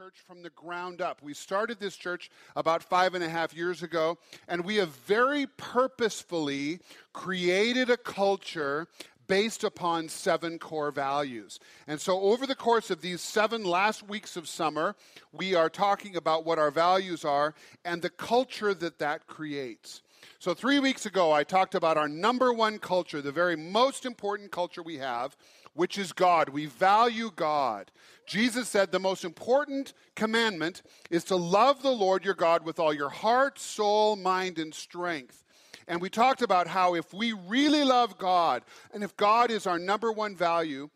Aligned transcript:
church 0.00 0.24
from 0.26 0.40
the 0.40 0.48
ground 0.48 1.02
up. 1.02 1.22
We 1.22 1.34
started 1.34 1.78
this 1.78 1.94
church 1.94 2.30
about 2.56 2.82
five 2.82 3.12
and 3.14 3.22
a 3.22 3.28
half 3.28 3.54
years 3.54 3.82
ago, 3.82 4.16
and 4.48 4.64
we 4.64 4.76
have 4.76 4.88
very 4.88 5.46
purposefully 5.58 6.80
created 7.12 7.90
a 7.90 7.98
culture 7.98 8.88
based 9.26 9.62
upon 9.62 10.08
seven 10.08 10.58
core 10.58 10.90
values. 10.90 11.60
And 11.86 12.00
so, 12.00 12.18
over 12.18 12.46
the 12.46 12.54
course 12.54 12.90
of 12.90 13.02
these 13.02 13.20
seven 13.20 13.62
last 13.62 14.02
weeks 14.02 14.38
of 14.38 14.48
summer, 14.48 14.96
we 15.32 15.54
are 15.54 15.68
talking 15.68 16.16
about 16.16 16.46
what 16.46 16.58
our 16.58 16.70
values 16.70 17.22
are 17.22 17.54
and 17.84 18.00
the 18.00 18.08
culture 18.08 18.72
that 18.72 19.00
that 19.00 19.26
creates. 19.26 20.00
So, 20.38 20.54
three 20.54 20.78
weeks 20.78 21.04
ago, 21.04 21.30
I 21.30 21.44
talked 21.44 21.74
about 21.74 21.98
our 21.98 22.08
number 22.08 22.54
one 22.54 22.78
culture, 22.78 23.20
the 23.20 23.32
very 23.32 23.56
most 23.56 24.06
important 24.06 24.50
culture 24.50 24.82
we 24.82 24.96
have, 24.96 25.36
which 25.80 25.96
is 25.96 26.12
God. 26.12 26.50
We 26.50 26.66
value 26.66 27.30
God. 27.34 27.90
Jesus 28.26 28.68
said 28.68 28.92
the 28.92 28.98
most 28.98 29.24
important 29.24 29.94
commandment 30.14 30.82
is 31.08 31.24
to 31.24 31.36
love 31.36 31.80
the 31.80 31.90
Lord 31.90 32.22
your 32.22 32.34
God 32.34 32.66
with 32.66 32.78
all 32.78 32.92
your 32.92 33.08
heart, 33.08 33.58
soul, 33.58 34.14
mind, 34.14 34.58
and 34.58 34.74
strength. 34.74 35.42
And 35.88 35.98
we 35.98 36.10
talked 36.10 36.42
about 36.42 36.66
how 36.66 36.96
if 36.96 37.14
we 37.14 37.32
really 37.32 37.82
love 37.82 38.18
God, 38.18 38.62
and 38.92 39.02
if 39.02 39.16
God 39.16 39.50
is 39.50 39.66
our 39.66 39.78
number 39.78 40.12
one 40.12 40.36
value, 40.36 40.90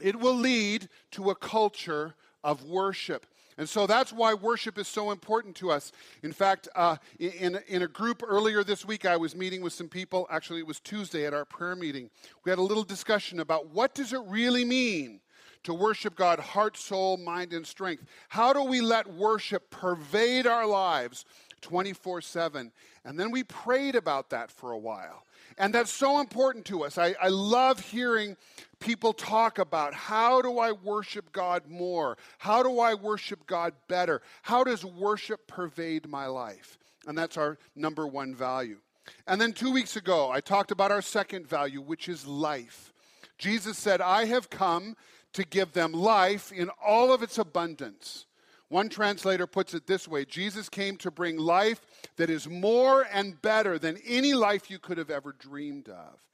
it 0.00 0.14
will 0.14 0.36
lead 0.36 0.88
to 1.10 1.30
a 1.30 1.34
culture 1.34 2.14
of 2.44 2.62
worship. 2.64 3.26
And 3.58 3.68
so 3.68 3.86
that's 3.86 4.12
why 4.12 4.34
worship 4.34 4.78
is 4.78 4.88
so 4.88 5.10
important 5.10 5.56
to 5.56 5.70
us. 5.70 5.92
In 6.22 6.32
fact, 6.32 6.68
uh, 6.74 6.96
in, 7.18 7.58
in 7.68 7.82
a 7.82 7.88
group 7.88 8.22
earlier 8.26 8.64
this 8.64 8.84
week, 8.84 9.04
I 9.04 9.16
was 9.16 9.36
meeting 9.36 9.62
with 9.62 9.72
some 9.72 9.88
people. 9.88 10.26
Actually, 10.30 10.60
it 10.60 10.66
was 10.66 10.80
Tuesday 10.80 11.26
at 11.26 11.34
our 11.34 11.44
prayer 11.44 11.76
meeting. 11.76 12.10
We 12.44 12.50
had 12.50 12.58
a 12.58 12.62
little 12.62 12.84
discussion 12.84 13.40
about 13.40 13.70
what 13.70 13.94
does 13.94 14.12
it 14.12 14.20
really 14.26 14.64
mean 14.64 15.20
to 15.64 15.74
worship 15.74 16.16
God, 16.16 16.40
heart, 16.40 16.76
soul, 16.76 17.16
mind, 17.16 17.52
and 17.52 17.66
strength. 17.66 18.04
How 18.28 18.52
do 18.52 18.64
we 18.64 18.80
let 18.80 19.06
worship 19.06 19.70
pervade 19.70 20.46
our 20.46 20.66
lives 20.66 21.24
24 21.62 22.20
7. 22.20 22.70
And 23.04 23.18
then 23.18 23.30
we 23.30 23.44
prayed 23.44 23.94
about 23.94 24.30
that 24.30 24.50
for 24.50 24.72
a 24.72 24.78
while. 24.78 25.24
And 25.58 25.74
that's 25.74 25.92
so 25.92 26.20
important 26.20 26.64
to 26.66 26.84
us. 26.84 26.98
I, 26.98 27.14
I 27.20 27.28
love 27.28 27.80
hearing 27.80 28.36
people 28.80 29.12
talk 29.12 29.58
about 29.58 29.94
how 29.94 30.42
do 30.42 30.58
I 30.58 30.72
worship 30.72 31.32
God 31.32 31.68
more? 31.68 32.16
How 32.38 32.62
do 32.62 32.80
I 32.80 32.94
worship 32.94 33.46
God 33.46 33.74
better? 33.88 34.22
How 34.42 34.64
does 34.64 34.84
worship 34.84 35.46
pervade 35.46 36.08
my 36.08 36.26
life? 36.26 36.78
And 37.06 37.16
that's 37.16 37.36
our 37.36 37.58
number 37.74 38.06
one 38.06 38.34
value. 38.34 38.78
And 39.26 39.40
then 39.40 39.52
two 39.52 39.72
weeks 39.72 39.96
ago, 39.96 40.30
I 40.30 40.40
talked 40.40 40.70
about 40.70 40.92
our 40.92 41.02
second 41.02 41.46
value, 41.46 41.80
which 41.80 42.08
is 42.08 42.26
life. 42.26 42.92
Jesus 43.38 43.76
said, 43.78 44.00
I 44.00 44.26
have 44.26 44.50
come 44.50 44.96
to 45.32 45.44
give 45.44 45.72
them 45.72 45.92
life 45.92 46.52
in 46.52 46.70
all 46.84 47.12
of 47.12 47.22
its 47.22 47.38
abundance. 47.38 48.26
One 48.72 48.88
translator 48.88 49.46
puts 49.46 49.74
it 49.74 49.86
this 49.86 50.08
way 50.08 50.24
Jesus 50.24 50.70
came 50.70 50.96
to 50.96 51.10
bring 51.10 51.36
life 51.36 51.82
that 52.16 52.30
is 52.30 52.48
more 52.48 53.06
and 53.12 53.40
better 53.42 53.78
than 53.78 53.98
any 54.06 54.32
life 54.32 54.70
you 54.70 54.78
could 54.78 54.96
have 54.96 55.10
ever 55.10 55.32
dreamed 55.38 55.90
of. 55.90 56.24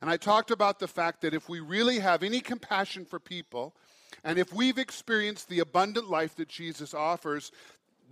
And 0.00 0.08
I 0.08 0.16
talked 0.16 0.52
about 0.52 0.78
the 0.78 0.86
fact 0.86 1.22
that 1.22 1.34
if 1.34 1.48
we 1.48 1.58
really 1.58 1.98
have 1.98 2.22
any 2.22 2.38
compassion 2.38 3.04
for 3.04 3.18
people, 3.18 3.74
and 4.22 4.38
if 4.38 4.52
we've 4.52 4.78
experienced 4.78 5.48
the 5.48 5.58
abundant 5.58 6.08
life 6.08 6.36
that 6.36 6.46
Jesus 6.46 6.94
offers, 6.94 7.50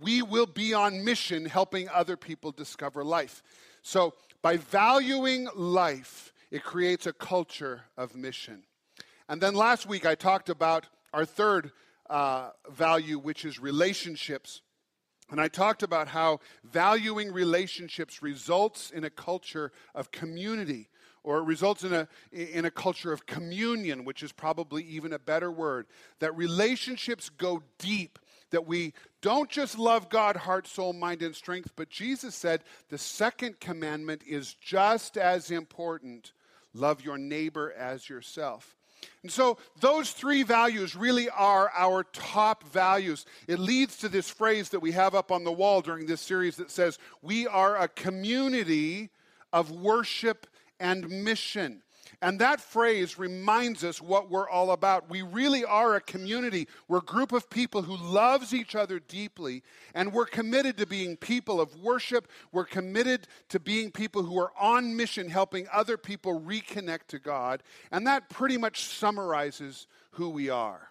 we 0.01 0.21
will 0.21 0.47
be 0.47 0.73
on 0.73 1.05
mission 1.05 1.45
helping 1.45 1.87
other 1.87 2.17
people 2.17 2.51
discover 2.51 3.05
life. 3.05 3.41
So, 3.83 4.15
by 4.41 4.57
valuing 4.57 5.47
life, 5.55 6.33
it 6.51 6.61
creates 6.61 7.07
a 7.07 7.13
culture 7.13 7.83
of 7.95 8.17
mission. 8.17 8.63
And 9.29 9.39
then 9.39 9.55
last 9.55 9.87
week 9.87 10.05
I 10.05 10.15
talked 10.15 10.49
about 10.49 10.87
our 11.13 11.23
third 11.23 11.71
uh, 12.09 12.51
value, 12.69 13.19
which 13.19 13.45
is 13.45 13.59
relationships. 13.59 14.61
And 15.29 15.41
I 15.41 15.47
talked 15.47 15.83
about 15.83 16.07
how 16.07 16.39
valuing 16.63 17.31
relationships 17.31 18.21
results 18.21 18.91
in 18.91 19.03
a 19.03 19.09
culture 19.09 19.71
of 19.93 20.11
community, 20.11 20.87
or 21.23 21.39
it 21.39 21.43
results 21.43 21.83
in 21.83 21.93
a, 21.93 22.07
in 22.31 22.63
a 22.63 22.71
culture 22.71 23.11
of 23.11 23.25
communion, 23.25 24.05
which 24.05 24.23
is 24.23 24.31
probably 24.31 24.83
even 24.83 25.11
a 25.11 25.19
better 25.19 25.51
word. 25.51 25.87
That 26.19 26.35
relationships 26.37 27.29
go 27.29 27.61
deep, 27.77 28.19
that 28.51 28.65
we 28.65 28.93
don't 29.21 29.49
just 29.49 29.77
love 29.77 30.07
God, 30.07 30.37
heart, 30.37 30.65
soul, 30.67 30.93
mind, 30.93 31.21
and 31.21 31.35
strength, 31.35 31.73
but 31.75 31.89
Jesus 31.89 32.33
said 32.33 32.63
the 32.87 32.97
second 32.97 33.59
commandment 33.59 34.21
is 34.25 34.53
just 34.53 35.17
as 35.17 35.51
important 35.51 36.31
love 36.73 37.03
your 37.03 37.17
neighbor 37.17 37.73
as 37.77 38.07
yourself. 38.07 38.76
And 39.23 39.31
so, 39.31 39.57
those 39.79 40.11
three 40.11 40.43
values 40.43 40.95
really 40.95 41.29
are 41.29 41.71
our 41.75 42.03
top 42.13 42.63
values. 42.71 43.25
It 43.47 43.59
leads 43.59 43.97
to 43.97 44.09
this 44.09 44.29
phrase 44.29 44.69
that 44.69 44.79
we 44.79 44.91
have 44.93 45.15
up 45.15 45.31
on 45.31 45.43
the 45.43 45.51
wall 45.51 45.81
during 45.81 46.05
this 46.05 46.21
series 46.21 46.55
that 46.57 46.71
says, 46.71 46.97
We 47.21 47.47
are 47.47 47.77
a 47.77 47.87
community 47.87 49.09
of 49.51 49.71
worship 49.71 50.47
and 50.79 51.09
mission. 51.23 51.81
And 52.21 52.39
that 52.39 52.59
phrase 52.59 53.19
reminds 53.19 53.83
us 53.83 54.01
what 54.01 54.31
we're 54.31 54.49
all 54.49 54.71
about. 54.71 55.07
We 55.07 55.21
really 55.21 55.63
are 55.63 55.95
a 55.95 56.01
community. 56.01 56.67
We're 56.87 56.97
a 56.97 57.01
group 57.01 57.31
of 57.31 57.47
people 57.47 57.83
who 57.83 57.95
loves 57.95 58.55
each 58.55 58.75
other 58.75 58.99
deeply, 58.99 59.61
and 59.93 60.11
we're 60.11 60.25
committed 60.25 60.77
to 60.77 60.87
being 60.87 61.15
people 61.15 61.61
of 61.61 61.75
worship. 61.79 62.27
We're 62.51 62.65
committed 62.65 63.27
to 63.49 63.59
being 63.59 63.91
people 63.91 64.23
who 64.23 64.39
are 64.39 64.51
on 64.59 64.95
mission, 64.95 65.29
helping 65.29 65.67
other 65.71 65.95
people 65.95 66.41
reconnect 66.41 67.07
to 67.09 67.19
God. 67.19 67.61
And 67.91 68.07
that 68.07 68.29
pretty 68.29 68.57
much 68.57 68.85
summarizes 68.85 69.85
who 70.11 70.29
we 70.29 70.49
are. 70.49 70.89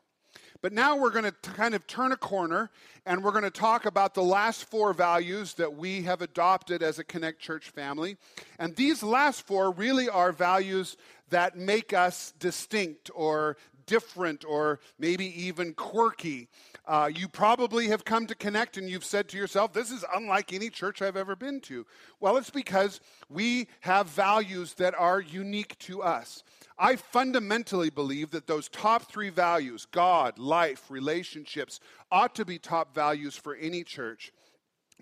But 0.63 0.73
now 0.73 0.97
we're 0.97 1.11
going 1.11 1.25
to 1.25 1.33
kind 1.51 1.75
of 1.75 1.87
turn 1.87 2.13
a 2.13 2.17
corner 2.17 2.71
and 3.05 3.23
we're 3.23 3.33
going 3.33 3.45
to 3.45 3.51
talk 3.51 3.87
about 3.87 4.15
the 4.15 4.23
last 4.23 4.65
four 4.65 4.93
values 4.93 5.55
that 5.55 5.77
we 5.77 6.03
have 6.03 6.23
adopted 6.23 6.83
as 6.83 6.99
a 6.99 7.05
Connect 7.05 7.41
Church 7.41 7.71
family. 7.71 8.17
And 8.59 8.75
these 8.75 9.03
last 9.03 9.47
four 9.47 9.71
really 9.71 10.09
are 10.09 10.33
values 10.33 10.97
that 11.31 11.57
make 11.57 11.93
us 11.93 12.33
distinct 12.39 13.11
or 13.15 13.57
different 13.87 14.45
or 14.45 14.81
maybe 14.99 15.27
even 15.45 15.73
quirky. 15.73 16.49
Uh, 16.87 17.11
you 17.13 17.29
probably 17.29 17.89
have 17.89 18.05
come 18.05 18.27
to 18.27 18.35
connect 18.35 18.77
and 18.77 18.89
you've 18.89 19.05
said 19.05 19.29
to 19.29 19.37
yourself, 19.37 19.73
This 19.73 19.91
is 19.91 20.05
unlike 20.15 20.53
any 20.53 20.71
church 20.71 21.03
I've 21.03 21.17
ever 21.17 21.35
been 21.35 21.61
to. 21.63 21.87
Well, 22.21 22.37
it's 22.37 22.51
because 22.51 23.01
we 23.29 23.69
have 23.81 24.09
values 24.09 24.75
that 24.75 24.95
are 24.95 25.21
unique 25.21 25.79
to 25.81 26.03
us. 26.03 26.45
I 26.79 26.97
fundamentally 26.97 27.91
believe 27.91 28.31
that 28.33 28.47
those 28.47 28.69
top 28.69 29.11
three 29.11 29.31
values 29.31 29.87
God, 29.91 30.39
life, 30.39 30.91
relationships 30.91 31.81
ought 32.11 32.35
to 32.35 32.45
be 32.45 32.59
top 32.59 32.95
values 32.95 33.37
for 33.37 33.55
any 33.55 33.83
church. 33.83 34.33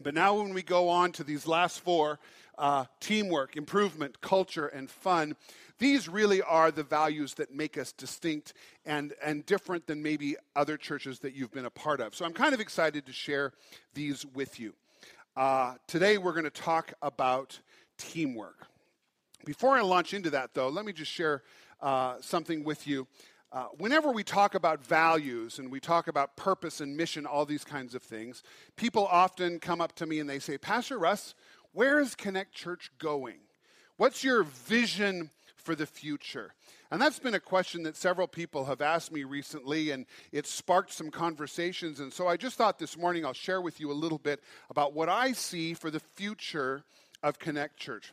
But 0.02 0.14
now, 0.14 0.34
when 0.34 0.54
we 0.54 0.62
go 0.62 0.88
on 0.88 1.12
to 1.12 1.24
these 1.24 1.46
last 1.46 1.80
four 1.80 2.18
uh, 2.58 2.84
teamwork, 3.00 3.56
improvement, 3.56 4.20
culture, 4.20 4.66
and 4.66 4.90
fun 4.90 5.36
these 5.78 6.08
really 6.08 6.40
are 6.40 6.70
the 6.70 6.82
values 6.82 7.34
that 7.34 7.52
make 7.52 7.76
us 7.76 7.92
distinct 7.92 8.54
and, 8.86 9.12
and 9.22 9.44
different 9.44 9.86
than 9.86 10.02
maybe 10.02 10.36
other 10.54 10.76
churches 10.76 11.18
that 11.20 11.34
you've 11.34 11.52
been 11.52 11.64
a 11.64 11.70
part 11.70 12.00
of. 12.00 12.14
So 12.14 12.24
I'm 12.24 12.32
kind 12.32 12.54
of 12.54 12.60
excited 12.60 13.06
to 13.06 13.12
share 13.12 13.52
these 13.92 14.24
with 14.34 14.60
you. 14.60 14.74
Uh, 15.36 15.74
today, 15.88 16.16
we're 16.16 16.32
going 16.32 16.44
to 16.44 16.50
talk 16.50 16.92
about 17.02 17.58
teamwork. 17.98 18.66
Before 19.44 19.76
I 19.76 19.80
launch 19.80 20.14
into 20.14 20.30
that, 20.30 20.54
though, 20.54 20.68
let 20.68 20.84
me 20.84 20.92
just 20.92 21.10
share 21.10 21.42
uh, 21.84 22.16
something 22.20 22.64
with 22.64 22.86
you. 22.86 23.06
Uh, 23.52 23.66
whenever 23.78 24.10
we 24.10 24.24
talk 24.24 24.56
about 24.56 24.84
values 24.84 25.58
and 25.58 25.70
we 25.70 25.78
talk 25.78 26.08
about 26.08 26.34
purpose 26.34 26.80
and 26.80 26.96
mission, 26.96 27.26
all 27.26 27.44
these 27.44 27.62
kinds 27.62 27.94
of 27.94 28.02
things, 28.02 28.42
people 28.74 29.06
often 29.06 29.60
come 29.60 29.80
up 29.80 29.94
to 29.94 30.06
me 30.06 30.18
and 30.18 30.28
they 30.28 30.40
say, 30.40 30.58
Pastor 30.58 30.98
Russ, 30.98 31.34
where 31.72 32.00
is 32.00 32.16
Connect 32.16 32.52
Church 32.52 32.90
going? 32.98 33.36
What's 33.96 34.24
your 34.24 34.42
vision 34.42 35.30
for 35.56 35.76
the 35.76 35.86
future? 35.86 36.54
And 36.90 37.00
that's 37.00 37.18
been 37.18 37.34
a 37.34 37.40
question 37.40 37.82
that 37.84 37.96
several 37.96 38.26
people 38.26 38.64
have 38.64 38.80
asked 38.80 39.12
me 39.12 39.24
recently, 39.24 39.90
and 39.90 40.06
it 40.32 40.46
sparked 40.46 40.92
some 40.92 41.10
conversations. 41.10 42.00
And 42.00 42.12
so 42.12 42.26
I 42.26 42.36
just 42.36 42.56
thought 42.56 42.78
this 42.78 42.96
morning 42.96 43.24
I'll 43.24 43.32
share 43.34 43.60
with 43.60 43.78
you 43.78 43.90
a 43.90 43.94
little 43.94 44.18
bit 44.18 44.40
about 44.70 44.94
what 44.94 45.08
I 45.08 45.32
see 45.32 45.74
for 45.74 45.90
the 45.90 46.00
future 46.00 46.82
of 47.22 47.38
Connect 47.38 47.76
Church. 47.76 48.12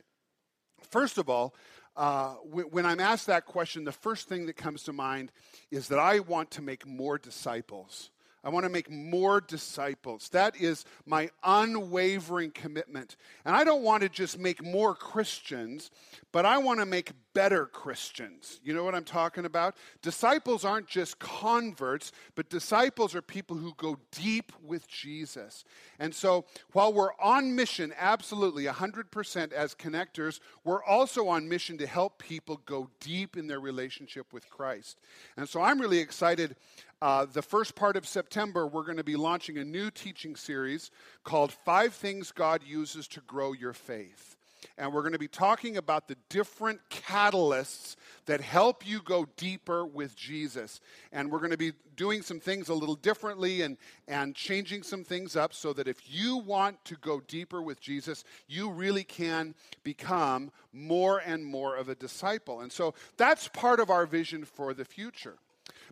First 0.90 1.18
of 1.18 1.30
all, 1.30 1.56
uh, 2.02 2.32
when 2.32 2.84
I'm 2.84 3.00
asked 3.00 3.28
that 3.28 3.46
question, 3.46 3.84
the 3.84 3.92
first 3.92 4.28
thing 4.28 4.48
that 4.48 4.58
comes 4.58 4.82
to 4.84 4.94
mind 4.94 5.32
is 5.70 5.88
that 5.90 6.00
I 6.00 6.18
want 6.18 6.50
to 6.52 6.64
make 6.64 6.88
more 6.88 7.20
disciples. 7.20 8.10
I 8.44 8.50
want 8.50 8.66
to 8.66 8.72
make 8.72 8.90
more 8.90 9.40
disciples. 9.40 10.30
That 10.30 10.60
is 10.60 10.84
my 11.06 11.30
unwavering 11.44 12.52
commitment. 12.52 13.16
And 13.46 13.56
I 13.56 13.64
don't 13.64 13.84
want 13.84 14.02
to 14.02 14.10
just 14.10 14.40
make 14.40 14.64
more 14.64 14.96
Christians, 14.96 15.92
but 16.32 16.46
I 16.46 16.58
want 16.58 16.80
to 16.80 16.88
make 16.88 17.12
better 17.34 17.68
Christians. 17.68 18.60
You 18.64 18.74
know 18.74 18.84
what 18.84 18.96
I'm 18.96 19.04
talking 19.04 19.46
about? 19.46 19.76
Disciples 20.02 20.66
aren't 20.66 20.88
just 20.88 21.20
converts, 21.20 22.12
but 22.36 22.50
disciples 22.50 23.14
are 23.16 23.22
people 23.22 23.56
who 23.56 23.74
go 23.78 23.98
deep 24.12 24.52
with 24.64 24.88
Jesus. 24.88 25.64
And 26.00 26.14
so 26.14 26.46
while 26.74 26.92
we're 26.92 27.14
on 27.22 27.56
mission, 27.56 27.94
absolutely 27.98 28.66
100% 28.66 29.54
as 29.54 29.76
connectors, 29.76 30.40
we're 30.64 30.84
also 30.84 31.28
on 31.28 31.48
mission 31.48 31.78
to 31.78 31.86
help 31.88 32.18
people 32.18 32.60
go 32.66 32.90
deep 33.00 33.38
in 33.38 33.48
their 33.48 33.60
relationship 33.60 34.34
with 34.34 34.50
Christ. 34.50 35.00
And 35.38 35.48
so 35.48 35.62
I'm 35.62 35.80
really 35.80 36.00
excited 36.00 36.56
uh, 37.02 37.26
the 37.26 37.42
first 37.42 37.76
part 37.76 37.98
of 37.98 38.08
September, 38.08 38.68
we're 38.68 38.84
going 38.84 38.98
to 38.98 39.04
be 39.04 39.16
launching 39.16 39.58
a 39.58 39.64
new 39.64 39.90
teaching 39.90 40.36
series 40.36 40.92
called 41.24 41.52
Five 41.52 41.94
Things 41.94 42.32
God 42.32 42.62
Uses 42.64 43.08
to 43.10 43.22
Grow 43.22 43.54
Your 43.54 43.74
Faith. 43.74 44.36
And 44.78 44.94
we're 44.94 45.02
going 45.02 45.14
to 45.14 45.20
be 45.20 45.28
talking 45.28 45.78
about 45.78 46.08
the 46.08 46.16
different 46.30 46.80
catalysts 46.90 47.96
that 48.28 48.42
help 48.42 48.88
you 48.88 49.02
go 49.02 49.28
deeper 49.36 49.84
with 49.86 50.16
Jesus. 50.16 50.80
And 51.12 51.32
we're 51.32 51.40
going 51.40 51.52
to 51.52 51.58
be 51.58 51.74
doing 51.96 52.22
some 52.22 52.40
things 52.40 52.70
a 52.70 52.74
little 52.74 52.96
differently 52.96 53.62
and, 53.62 53.78
and 54.08 54.36
changing 54.36 54.84
some 54.84 55.04
things 55.04 55.36
up 55.36 55.54
so 55.54 55.74
that 55.74 55.88
if 55.88 55.98
you 56.08 56.38
want 56.38 56.84
to 56.86 56.96
go 56.96 57.20
deeper 57.22 57.62
with 57.62 57.82
Jesus, 57.82 58.24
you 58.48 58.70
really 58.70 59.04
can 59.04 59.56
become 59.84 60.52
more 60.72 61.20
and 61.20 61.44
more 61.44 61.76
of 61.76 61.90
a 61.90 61.96
disciple. 61.96 62.62
And 62.62 62.72
so 62.72 62.94
that's 63.18 63.48
part 63.48 63.80
of 63.80 63.90
our 63.90 64.06
vision 64.06 64.46
for 64.46 64.76
the 64.76 64.86
future. 64.86 65.38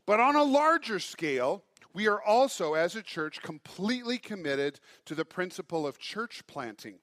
But 0.10 0.20
on 0.20 0.36
a 0.36 0.44
larger 0.44 0.98
scale, 0.98 1.64
we 1.94 2.08
are 2.08 2.20
also, 2.20 2.74
as 2.74 2.96
a 2.96 3.04
church, 3.04 3.44
completely 3.44 4.18
committed 4.18 4.80
to 5.06 5.14
the 5.14 5.24
principle 5.24 5.86
of 5.86 6.00
church 6.00 6.42
planting. 6.48 6.96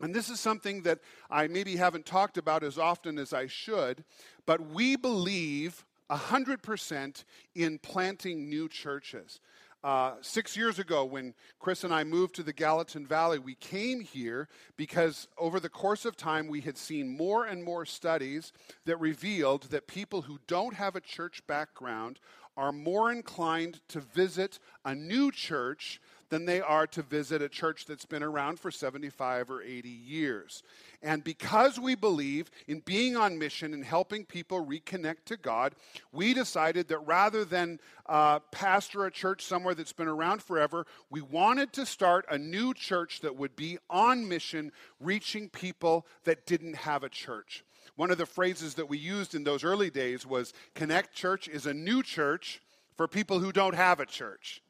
And 0.00 0.14
this 0.14 0.28
is 0.28 0.38
something 0.38 0.82
that 0.82 1.00
I 1.28 1.48
maybe 1.48 1.74
haven't 1.74 2.06
talked 2.06 2.38
about 2.38 2.62
as 2.62 2.78
often 2.78 3.18
as 3.18 3.32
I 3.32 3.48
should, 3.48 4.04
but 4.46 4.60
we 4.60 4.94
believe 4.94 5.84
100% 6.10 7.24
in 7.56 7.78
planting 7.80 8.48
new 8.48 8.68
churches. 8.68 9.40
Uh, 9.84 10.14
six 10.22 10.56
years 10.56 10.80
ago, 10.80 11.04
when 11.04 11.34
Chris 11.60 11.84
and 11.84 11.94
I 11.94 12.02
moved 12.02 12.34
to 12.36 12.42
the 12.42 12.52
Gallatin 12.52 13.06
Valley, 13.06 13.38
we 13.38 13.54
came 13.54 14.00
here 14.00 14.48
because 14.76 15.28
over 15.38 15.60
the 15.60 15.68
course 15.68 16.04
of 16.04 16.16
time, 16.16 16.48
we 16.48 16.60
had 16.60 16.76
seen 16.76 17.16
more 17.16 17.44
and 17.44 17.62
more 17.62 17.86
studies 17.86 18.52
that 18.86 18.98
revealed 18.98 19.64
that 19.70 19.86
people 19.86 20.22
who 20.22 20.40
don't 20.48 20.74
have 20.74 20.96
a 20.96 21.00
church 21.00 21.46
background 21.46 22.18
are 22.56 22.72
more 22.72 23.12
inclined 23.12 23.80
to 23.86 24.00
visit 24.00 24.58
a 24.84 24.96
new 24.96 25.30
church 25.30 26.00
than 26.30 26.44
they 26.44 26.60
are 26.60 26.86
to 26.88 27.02
visit 27.02 27.42
a 27.42 27.48
church 27.48 27.86
that's 27.86 28.04
been 28.04 28.22
around 28.22 28.60
for 28.60 28.70
75 28.70 29.50
or 29.50 29.62
80 29.62 29.88
years. 29.88 30.62
And 31.02 31.22
because 31.22 31.78
we 31.78 31.94
believe 31.94 32.50
in 32.66 32.80
being 32.80 33.16
on 33.16 33.38
mission 33.38 33.72
and 33.72 33.84
helping 33.84 34.24
people 34.24 34.64
reconnect 34.64 35.24
to 35.26 35.36
God, 35.36 35.74
we 36.12 36.34
decided 36.34 36.88
that 36.88 36.98
rather 36.98 37.44
than 37.44 37.80
uh, 38.06 38.40
pastor 38.50 39.06
a 39.06 39.10
church 39.10 39.44
somewhere 39.44 39.74
that's 39.74 39.92
been 39.92 40.08
around 40.08 40.42
forever, 40.42 40.86
we 41.10 41.20
wanted 41.20 41.72
to 41.74 41.86
start 41.86 42.26
a 42.30 42.38
new 42.38 42.74
church 42.74 43.20
that 43.20 43.36
would 43.36 43.56
be 43.56 43.78
on 43.88 44.28
mission, 44.28 44.72
reaching 45.00 45.48
people 45.48 46.06
that 46.24 46.46
didn't 46.46 46.76
have 46.76 47.02
a 47.02 47.08
church. 47.08 47.64
One 47.96 48.10
of 48.10 48.18
the 48.18 48.26
phrases 48.26 48.74
that 48.74 48.88
we 48.88 48.98
used 48.98 49.34
in 49.34 49.44
those 49.44 49.64
early 49.64 49.90
days 49.90 50.26
was 50.26 50.52
Connect 50.74 51.14
Church 51.14 51.48
is 51.48 51.66
a 51.66 51.74
new 51.74 52.02
church 52.02 52.60
for 52.96 53.08
people 53.08 53.38
who 53.38 53.52
don't 53.52 53.74
have 53.74 54.00
a 54.00 54.06
church. 54.06 54.62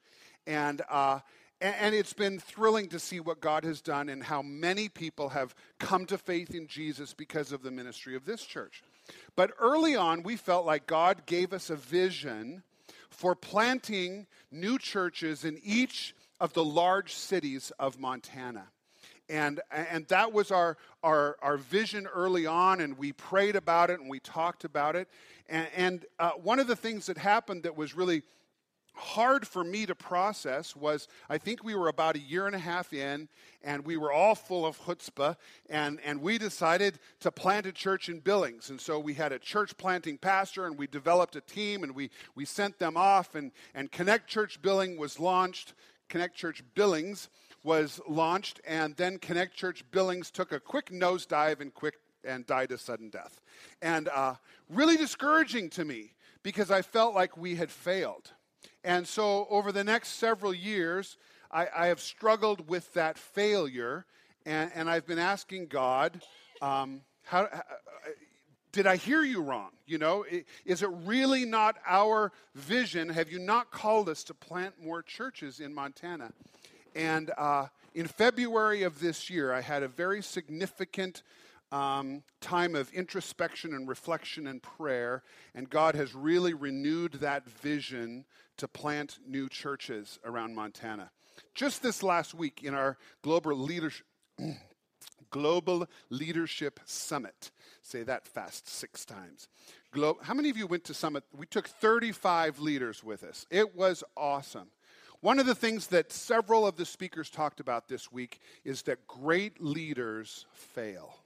And, 0.46 0.82
uh, 0.88 1.20
and 1.60 1.94
it's 1.94 2.12
been 2.12 2.38
thrilling 2.38 2.88
to 2.88 2.98
see 2.98 3.20
what 3.20 3.40
God 3.40 3.64
has 3.64 3.80
done 3.80 4.08
and 4.08 4.22
how 4.22 4.42
many 4.42 4.88
people 4.88 5.30
have 5.30 5.54
come 5.78 6.06
to 6.06 6.18
faith 6.18 6.54
in 6.54 6.66
Jesus 6.66 7.14
because 7.14 7.50
of 7.50 7.62
the 7.62 7.70
ministry 7.70 8.14
of 8.14 8.24
this 8.24 8.44
church. 8.44 8.82
But 9.34 9.52
early 9.58 9.96
on, 9.96 10.22
we 10.22 10.36
felt 10.36 10.66
like 10.66 10.86
God 10.86 11.26
gave 11.26 11.52
us 11.52 11.70
a 11.70 11.76
vision 11.76 12.62
for 13.10 13.34
planting 13.34 14.26
new 14.52 14.78
churches 14.78 15.44
in 15.44 15.58
each 15.64 16.14
of 16.40 16.52
the 16.52 16.64
large 16.64 17.14
cities 17.14 17.72
of 17.78 17.98
Montana. 17.98 18.68
And, 19.28 19.60
and 19.70 20.06
that 20.08 20.32
was 20.32 20.50
our, 20.50 20.76
our, 21.02 21.36
our 21.42 21.58
vision 21.58 22.06
early 22.06 22.46
on, 22.46 22.80
and 22.80 22.96
we 22.96 23.12
prayed 23.12 23.56
about 23.56 23.90
it 23.90 24.00
and 24.00 24.08
we 24.08 24.20
talked 24.20 24.64
about 24.64 24.96
it. 24.96 25.08
And, 25.48 25.68
and 25.76 26.04
uh, 26.18 26.30
one 26.30 26.58
of 26.58 26.66
the 26.66 26.76
things 26.76 27.06
that 27.06 27.18
happened 27.18 27.64
that 27.64 27.76
was 27.76 27.94
really 27.94 28.22
hard 28.98 29.46
for 29.46 29.64
me 29.64 29.86
to 29.86 29.94
process 29.94 30.74
was 30.74 31.08
I 31.28 31.38
think 31.38 31.62
we 31.62 31.74
were 31.74 31.88
about 31.88 32.16
a 32.16 32.20
year 32.20 32.46
and 32.46 32.54
a 32.54 32.58
half 32.58 32.92
in, 32.92 33.28
and 33.62 33.84
we 33.84 33.96
were 33.96 34.12
all 34.12 34.34
full 34.34 34.66
of 34.66 34.78
chutzpah, 34.80 35.36
and, 35.70 36.00
and 36.04 36.20
we 36.20 36.36
decided 36.38 36.98
to 37.20 37.30
plant 37.30 37.66
a 37.66 37.72
church 37.72 38.08
in 38.08 38.20
Billings. 38.20 38.70
And 38.70 38.80
so 38.80 38.98
we 38.98 39.14
had 39.14 39.32
a 39.32 39.38
church 39.38 39.76
planting 39.76 40.18
pastor, 40.18 40.66
and 40.66 40.76
we 40.76 40.86
developed 40.86 41.36
a 41.36 41.40
team, 41.40 41.84
and 41.84 41.94
we, 41.94 42.10
we 42.34 42.44
sent 42.44 42.78
them 42.78 42.96
off, 42.96 43.34
and, 43.34 43.52
and 43.74 43.90
Connect 43.90 44.26
Church 44.26 44.60
Billing 44.60 44.98
was 44.98 45.20
launched. 45.20 45.74
Connect 46.08 46.34
Church 46.34 46.62
Billings 46.74 47.28
was 47.62 48.00
launched, 48.08 48.60
and 48.66 48.96
then 48.96 49.18
Connect 49.18 49.54
Church 49.54 49.84
Billings 49.90 50.30
took 50.30 50.52
a 50.52 50.60
quick 50.60 50.90
nosedive 50.90 51.60
and 51.60 51.72
quick 51.72 51.94
and 52.24 52.46
died 52.46 52.72
a 52.72 52.78
sudden 52.78 53.10
death. 53.10 53.40
And 53.80 54.08
uh, 54.08 54.34
really 54.68 54.96
discouraging 54.96 55.70
to 55.70 55.84
me 55.84 56.14
because 56.42 56.70
I 56.70 56.82
felt 56.82 57.14
like 57.14 57.36
we 57.36 57.56
had 57.56 57.70
failed. 57.70 58.32
And 58.84 59.06
so, 59.06 59.46
over 59.50 59.72
the 59.72 59.84
next 59.84 60.10
several 60.10 60.54
years, 60.54 61.16
I, 61.50 61.66
I 61.76 61.86
have 61.86 62.00
struggled 62.00 62.68
with 62.68 62.92
that 62.94 63.18
failure, 63.18 64.06
and, 64.46 64.70
and 64.74 64.88
I've 64.88 65.06
been 65.06 65.18
asking 65.18 65.66
God, 65.66 66.20
um, 66.62 67.02
how, 67.24 67.48
how, 67.50 67.62
did 68.72 68.86
I 68.86 68.96
hear 68.96 69.22
you 69.22 69.42
wrong? 69.42 69.70
You 69.86 69.98
know, 69.98 70.24
is 70.64 70.82
it 70.82 70.90
really 71.04 71.44
not 71.44 71.76
our 71.86 72.32
vision? 72.54 73.08
Have 73.08 73.30
you 73.30 73.38
not 73.38 73.70
called 73.70 74.08
us 74.08 74.22
to 74.24 74.34
plant 74.34 74.74
more 74.82 75.02
churches 75.02 75.60
in 75.60 75.74
Montana? 75.74 76.32
And 76.94 77.30
uh, 77.38 77.66
in 77.94 78.06
February 78.06 78.82
of 78.82 79.00
this 79.00 79.30
year, 79.30 79.52
I 79.52 79.62
had 79.62 79.82
a 79.82 79.88
very 79.88 80.22
significant 80.22 81.22
um, 81.72 82.22
time 82.40 82.74
of 82.74 82.92
introspection 82.92 83.74
and 83.74 83.88
reflection 83.88 84.46
and 84.46 84.62
prayer, 84.62 85.22
and 85.54 85.68
God 85.68 85.94
has 85.94 86.14
really 86.14 86.54
renewed 86.54 87.14
that 87.14 87.48
vision 87.48 88.24
to 88.58 88.68
plant 88.68 89.18
new 89.26 89.48
churches 89.48 90.18
around 90.24 90.54
Montana. 90.54 91.10
Just 91.54 91.82
this 91.82 92.02
last 92.02 92.34
week 92.34 92.60
in 92.62 92.74
our 92.74 92.98
global 93.22 93.56
leadership, 93.56 94.06
global 95.30 95.86
leadership 96.10 96.80
summit, 96.84 97.50
say 97.82 98.02
that 98.02 98.26
fast 98.26 98.68
six 98.68 99.04
times. 99.04 99.48
Glo- 99.92 100.18
How 100.22 100.34
many 100.34 100.50
of 100.50 100.56
you 100.56 100.66
went 100.66 100.84
to 100.84 100.94
summit? 100.94 101.24
We 101.36 101.46
took 101.46 101.68
35 101.68 102.60
leaders 102.60 103.02
with 103.04 103.22
us. 103.24 103.46
It 103.50 103.74
was 103.76 104.02
awesome. 104.16 104.68
One 105.20 105.38
of 105.40 105.46
the 105.46 105.54
things 105.54 105.88
that 105.88 106.12
several 106.12 106.66
of 106.66 106.76
the 106.76 106.84
speakers 106.84 107.28
talked 107.28 107.58
about 107.60 107.88
this 107.88 108.12
week 108.12 108.38
is 108.64 108.82
that 108.82 109.06
great 109.08 109.60
leaders 109.60 110.46
fail. 110.52 111.16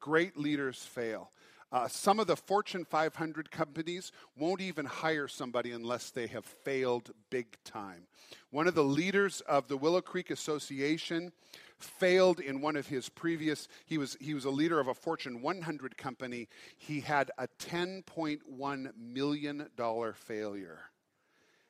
Great 0.00 0.36
leaders 0.36 0.78
fail. 0.84 1.32
Uh, 1.70 1.86
some 1.86 2.18
of 2.18 2.26
the 2.26 2.36
Fortune 2.36 2.84
500 2.84 3.50
companies 3.50 4.10
won't 4.36 4.60
even 4.60 4.86
hire 4.86 5.28
somebody 5.28 5.72
unless 5.72 6.10
they 6.10 6.26
have 6.26 6.44
failed 6.44 7.10
big 7.28 7.58
time. 7.64 8.06
One 8.50 8.66
of 8.66 8.74
the 8.74 8.84
leaders 8.84 9.42
of 9.42 9.68
the 9.68 9.76
Willow 9.76 10.00
Creek 10.00 10.30
Association 10.30 11.32
failed 11.76 12.40
in 12.40 12.60
one 12.60 12.74
of 12.74 12.88
his 12.88 13.08
previous 13.08 13.68
he 13.86 13.98
was 13.98 14.16
he 14.20 14.34
was 14.34 14.44
a 14.44 14.50
leader 14.50 14.80
of 14.80 14.88
a 14.88 14.94
Fortune 14.94 15.42
100 15.42 15.96
company. 15.96 16.48
He 16.76 17.00
had 17.00 17.30
a 17.38 17.48
10.1 17.60 18.90
million 18.96 19.68
dollar 19.76 20.14
failure. 20.14 20.80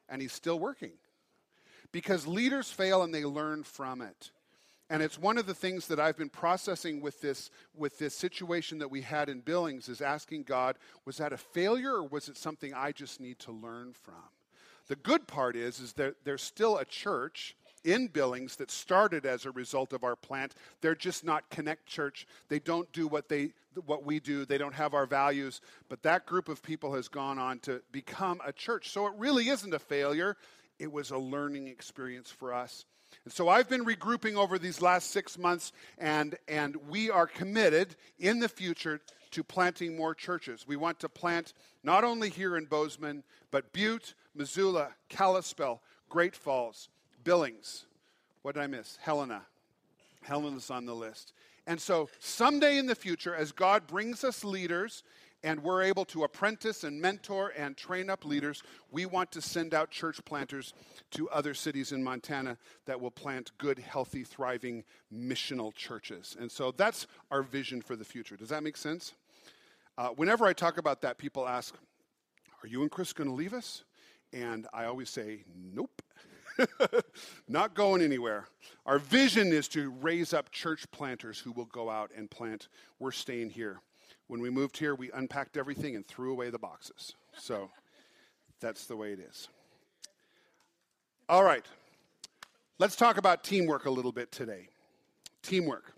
And 0.08 0.22
he's 0.22 0.32
still 0.32 0.58
working. 0.58 0.92
Because 1.92 2.26
leaders 2.26 2.70
fail 2.70 3.02
and 3.02 3.12
they 3.12 3.24
learn 3.24 3.64
from 3.64 4.00
it. 4.00 4.30
And 4.90 5.02
it's 5.02 5.18
one 5.18 5.36
of 5.36 5.46
the 5.46 5.54
things 5.54 5.86
that 5.88 6.00
I've 6.00 6.16
been 6.16 6.30
processing 6.30 7.02
with 7.02 7.20
this, 7.20 7.50
with 7.76 7.98
this 7.98 8.14
situation 8.14 8.78
that 8.78 8.90
we 8.90 9.02
had 9.02 9.28
in 9.28 9.40
Billings 9.40 9.88
is 9.88 10.00
asking 10.00 10.44
God, 10.44 10.78
was 11.04 11.18
that 11.18 11.32
a 11.32 11.36
failure 11.36 11.94
or 11.96 12.04
was 12.04 12.28
it 12.28 12.38
something 12.38 12.72
I 12.72 12.92
just 12.92 13.20
need 13.20 13.38
to 13.40 13.52
learn 13.52 13.92
from? 13.92 14.14
The 14.86 14.96
good 14.96 15.26
part 15.26 15.56
is, 15.56 15.80
is 15.80 15.92
that 15.94 16.14
there's 16.24 16.42
still 16.42 16.78
a 16.78 16.84
church 16.86 17.54
in 17.84 18.06
Billings 18.08 18.56
that 18.56 18.70
started 18.70 19.26
as 19.26 19.44
a 19.44 19.50
result 19.50 19.92
of 19.92 20.02
our 20.02 20.16
plant. 20.16 20.54
They're 20.80 20.94
just 20.94 21.24
not 21.24 21.48
Connect 21.50 21.86
Church. 21.86 22.26
They 22.48 22.58
don't 22.58 22.90
do 22.92 23.06
what 23.06 23.28
they 23.28 23.52
what 23.84 24.04
we 24.04 24.18
do. 24.18 24.44
They 24.44 24.58
don't 24.58 24.74
have 24.74 24.94
our 24.94 25.06
values, 25.06 25.60
but 25.88 26.02
that 26.02 26.26
group 26.26 26.48
of 26.48 26.62
people 26.62 26.94
has 26.94 27.06
gone 27.06 27.38
on 27.38 27.60
to 27.60 27.80
become 27.92 28.40
a 28.44 28.52
church. 28.52 28.90
So 28.90 29.06
it 29.06 29.12
really 29.16 29.50
isn't 29.50 29.72
a 29.72 29.78
failure. 29.78 30.36
It 30.78 30.90
was 30.90 31.10
a 31.10 31.18
learning 31.18 31.68
experience 31.68 32.30
for 32.30 32.52
us. 32.52 32.86
And 33.28 33.32
so 33.34 33.50
I've 33.50 33.68
been 33.68 33.84
regrouping 33.84 34.36
over 34.36 34.58
these 34.58 34.80
last 34.80 35.10
six 35.10 35.36
months, 35.36 35.72
and, 35.98 36.38
and 36.48 36.74
we 36.88 37.10
are 37.10 37.26
committed 37.26 37.94
in 38.18 38.38
the 38.38 38.48
future 38.48 39.02
to 39.32 39.44
planting 39.44 39.94
more 39.94 40.14
churches. 40.14 40.64
We 40.66 40.76
want 40.76 40.98
to 41.00 41.10
plant 41.10 41.52
not 41.84 42.04
only 42.04 42.30
here 42.30 42.56
in 42.56 42.64
Bozeman, 42.64 43.22
but 43.50 43.70
Butte, 43.74 44.14
Missoula, 44.34 44.94
Kalispell, 45.10 45.82
Great 46.08 46.34
Falls, 46.34 46.88
Billings. 47.22 47.84
What 48.40 48.54
did 48.54 48.62
I 48.62 48.66
miss? 48.66 48.96
Helena. 49.02 49.42
Helena's 50.22 50.70
on 50.70 50.86
the 50.86 50.94
list. 50.94 51.34
And 51.66 51.78
so 51.78 52.08
someday 52.20 52.78
in 52.78 52.86
the 52.86 52.94
future, 52.94 53.34
as 53.34 53.52
God 53.52 53.86
brings 53.86 54.24
us 54.24 54.42
leaders 54.42 55.02
and 55.42 55.62
we're 55.62 55.82
able 55.82 56.04
to 56.06 56.24
apprentice 56.24 56.84
and 56.84 57.00
mentor 57.00 57.52
and 57.56 57.76
train 57.76 58.10
up 58.10 58.24
leaders, 58.24 58.62
we 58.90 59.06
want 59.06 59.30
to 59.32 59.40
send 59.40 59.74
out 59.74 59.90
church 59.90 60.24
planters 60.24 60.74
to 61.12 61.28
other 61.30 61.54
cities 61.54 61.92
in 61.92 62.02
Montana 62.02 62.58
that 62.86 63.00
will 63.00 63.10
plant 63.10 63.52
good, 63.58 63.78
healthy, 63.78 64.24
thriving 64.24 64.84
missional 65.14 65.72
churches. 65.74 66.36
And 66.38 66.50
so 66.50 66.72
that's 66.72 67.06
our 67.30 67.42
vision 67.42 67.80
for 67.80 67.96
the 67.96 68.04
future. 68.04 68.36
Does 68.36 68.48
that 68.48 68.62
make 68.62 68.76
sense? 68.76 69.14
Uh, 69.96 70.08
whenever 70.10 70.46
I 70.46 70.52
talk 70.52 70.78
about 70.78 71.02
that, 71.02 71.18
people 71.18 71.46
ask, 71.46 71.74
Are 72.62 72.66
you 72.66 72.82
and 72.82 72.90
Chris 72.90 73.12
going 73.12 73.28
to 73.28 73.34
leave 73.34 73.54
us? 73.54 73.84
And 74.32 74.66
I 74.72 74.84
always 74.84 75.08
say, 75.08 75.44
nope, 75.56 76.02
not 77.48 77.74
going 77.74 78.02
anywhere. 78.02 78.46
Our 78.84 78.98
vision 78.98 79.52
is 79.52 79.68
to 79.68 79.90
raise 80.00 80.34
up 80.34 80.50
church 80.50 80.90
planters 80.90 81.38
who 81.38 81.52
will 81.52 81.66
go 81.66 81.88
out 81.88 82.10
and 82.14 82.30
plant. 82.30 82.68
We're 82.98 83.12
staying 83.12 83.50
here. 83.50 83.80
When 84.28 84.40
we 84.42 84.50
moved 84.50 84.76
here, 84.76 84.94
we 84.94 85.10
unpacked 85.10 85.56
everything 85.56 85.96
and 85.96 86.06
threw 86.06 86.32
away 86.32 86.50
the 86.50 86.58
boxes. 86.58 87.14
So 87.36 87.70
that's 88.60 88.86
the 88.86 88.96
way 88.96 89.12
it 89.12 89.20
is. 89.20 89.48
All 91.28 91.42
right. 91.42 91.64
Let's 92.78 92.94
talk 92.94 93.16
about 93.16 93.42
teamwork 93.42 93.86
a 93.86 93.90
little 93.90 94.12
bit 94.12 94.30
today. 94.30 94.68
Teamwork. 95.42 95.92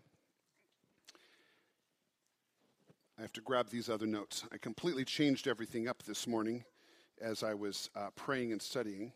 I 3.19 3.23
have 3.23 3.33
to 3.35 3.41
grab 3.41 3.69
these 3.69 3.91
other 3.91 4.07
notes. 4.07 4.45
I 4.53 4.57
completely 4.57 5.05
changed 5.05 5.47
everything 5.47 5.89
up 5.89 6.03
this 6.05 6.27
morning 6.27 6.65
as 7.21 7.43
I 7.43 7.53
was 7.53 7.91
uh, 7.95 8.09
praying 8.17 8.53
and 8.53 8.63
studying. 8.63 9.13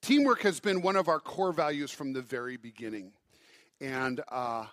Teamwork 0.00 0.42
has 0.42 0.60
been 0.60 0.80
one 0.80 0.94
of 0.94 1.08
our 1.08 1.18
core 1.18 1.52
values 1.52 1.90
from 1.90 2.12
the 2.12 2.22
very 2.22 2.56
beginning. 2.56 3.12
And 3.80 4.20
uh, 4.28 4.66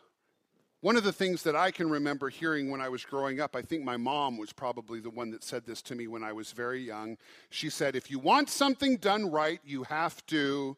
one 0.86 0.96
of 0.96 1.04
the 1.04 1.12
things 1.12 1.42
that 1.42 1.56
I 1.56 1.72
can 1.72 1.90
remember 1.90 2.30
hearing 2.30 2.70
when 2.70 2.80
I 2.80 2.90
was 2.90 3.04
growing 3.04 3.42
up, 3.42 3.56
I 3.56 3.64
think 3.64 3.84
my 3.84 3.98
mom 3.98 4.38
was 4.38 4.54
probably 4.54 5.00
the 5.00 5.10
one 5.10 5.32
that 5.32 5.44
said 5.44 5.66
this 5.66 5.82
to 5.82 5.96
me 5.96 6.06
when 6.06 6.24
I 6.24 6.32
was 6.32 6.52
very 6.52 6.80
young. 6.80 7.18
She 7.50 7.72
said, 7.72 7.96
If 7.96 8.12
you 8.12 8.20
want 8.20 8.52
something 8.52 8.98
done 8.98 9.32
right, 9.32 9.60
you 9.66 9.82
have 9.86 10.24
to 10.28 10.78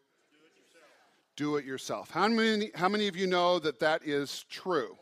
do 1.36 1.58
it 1.58 1.66
yourself. 1.66 2.10
How 2.10 2.30
many, 2.30 2.72
how 2.74 2.88
many 2.88 3.10
of 3.10 3.18
you 3.18 3.28
know 3.28 3.60
that 3.60 3.82
that 3.82 4.02
is 4.08 4.46
true? 4.50 4.98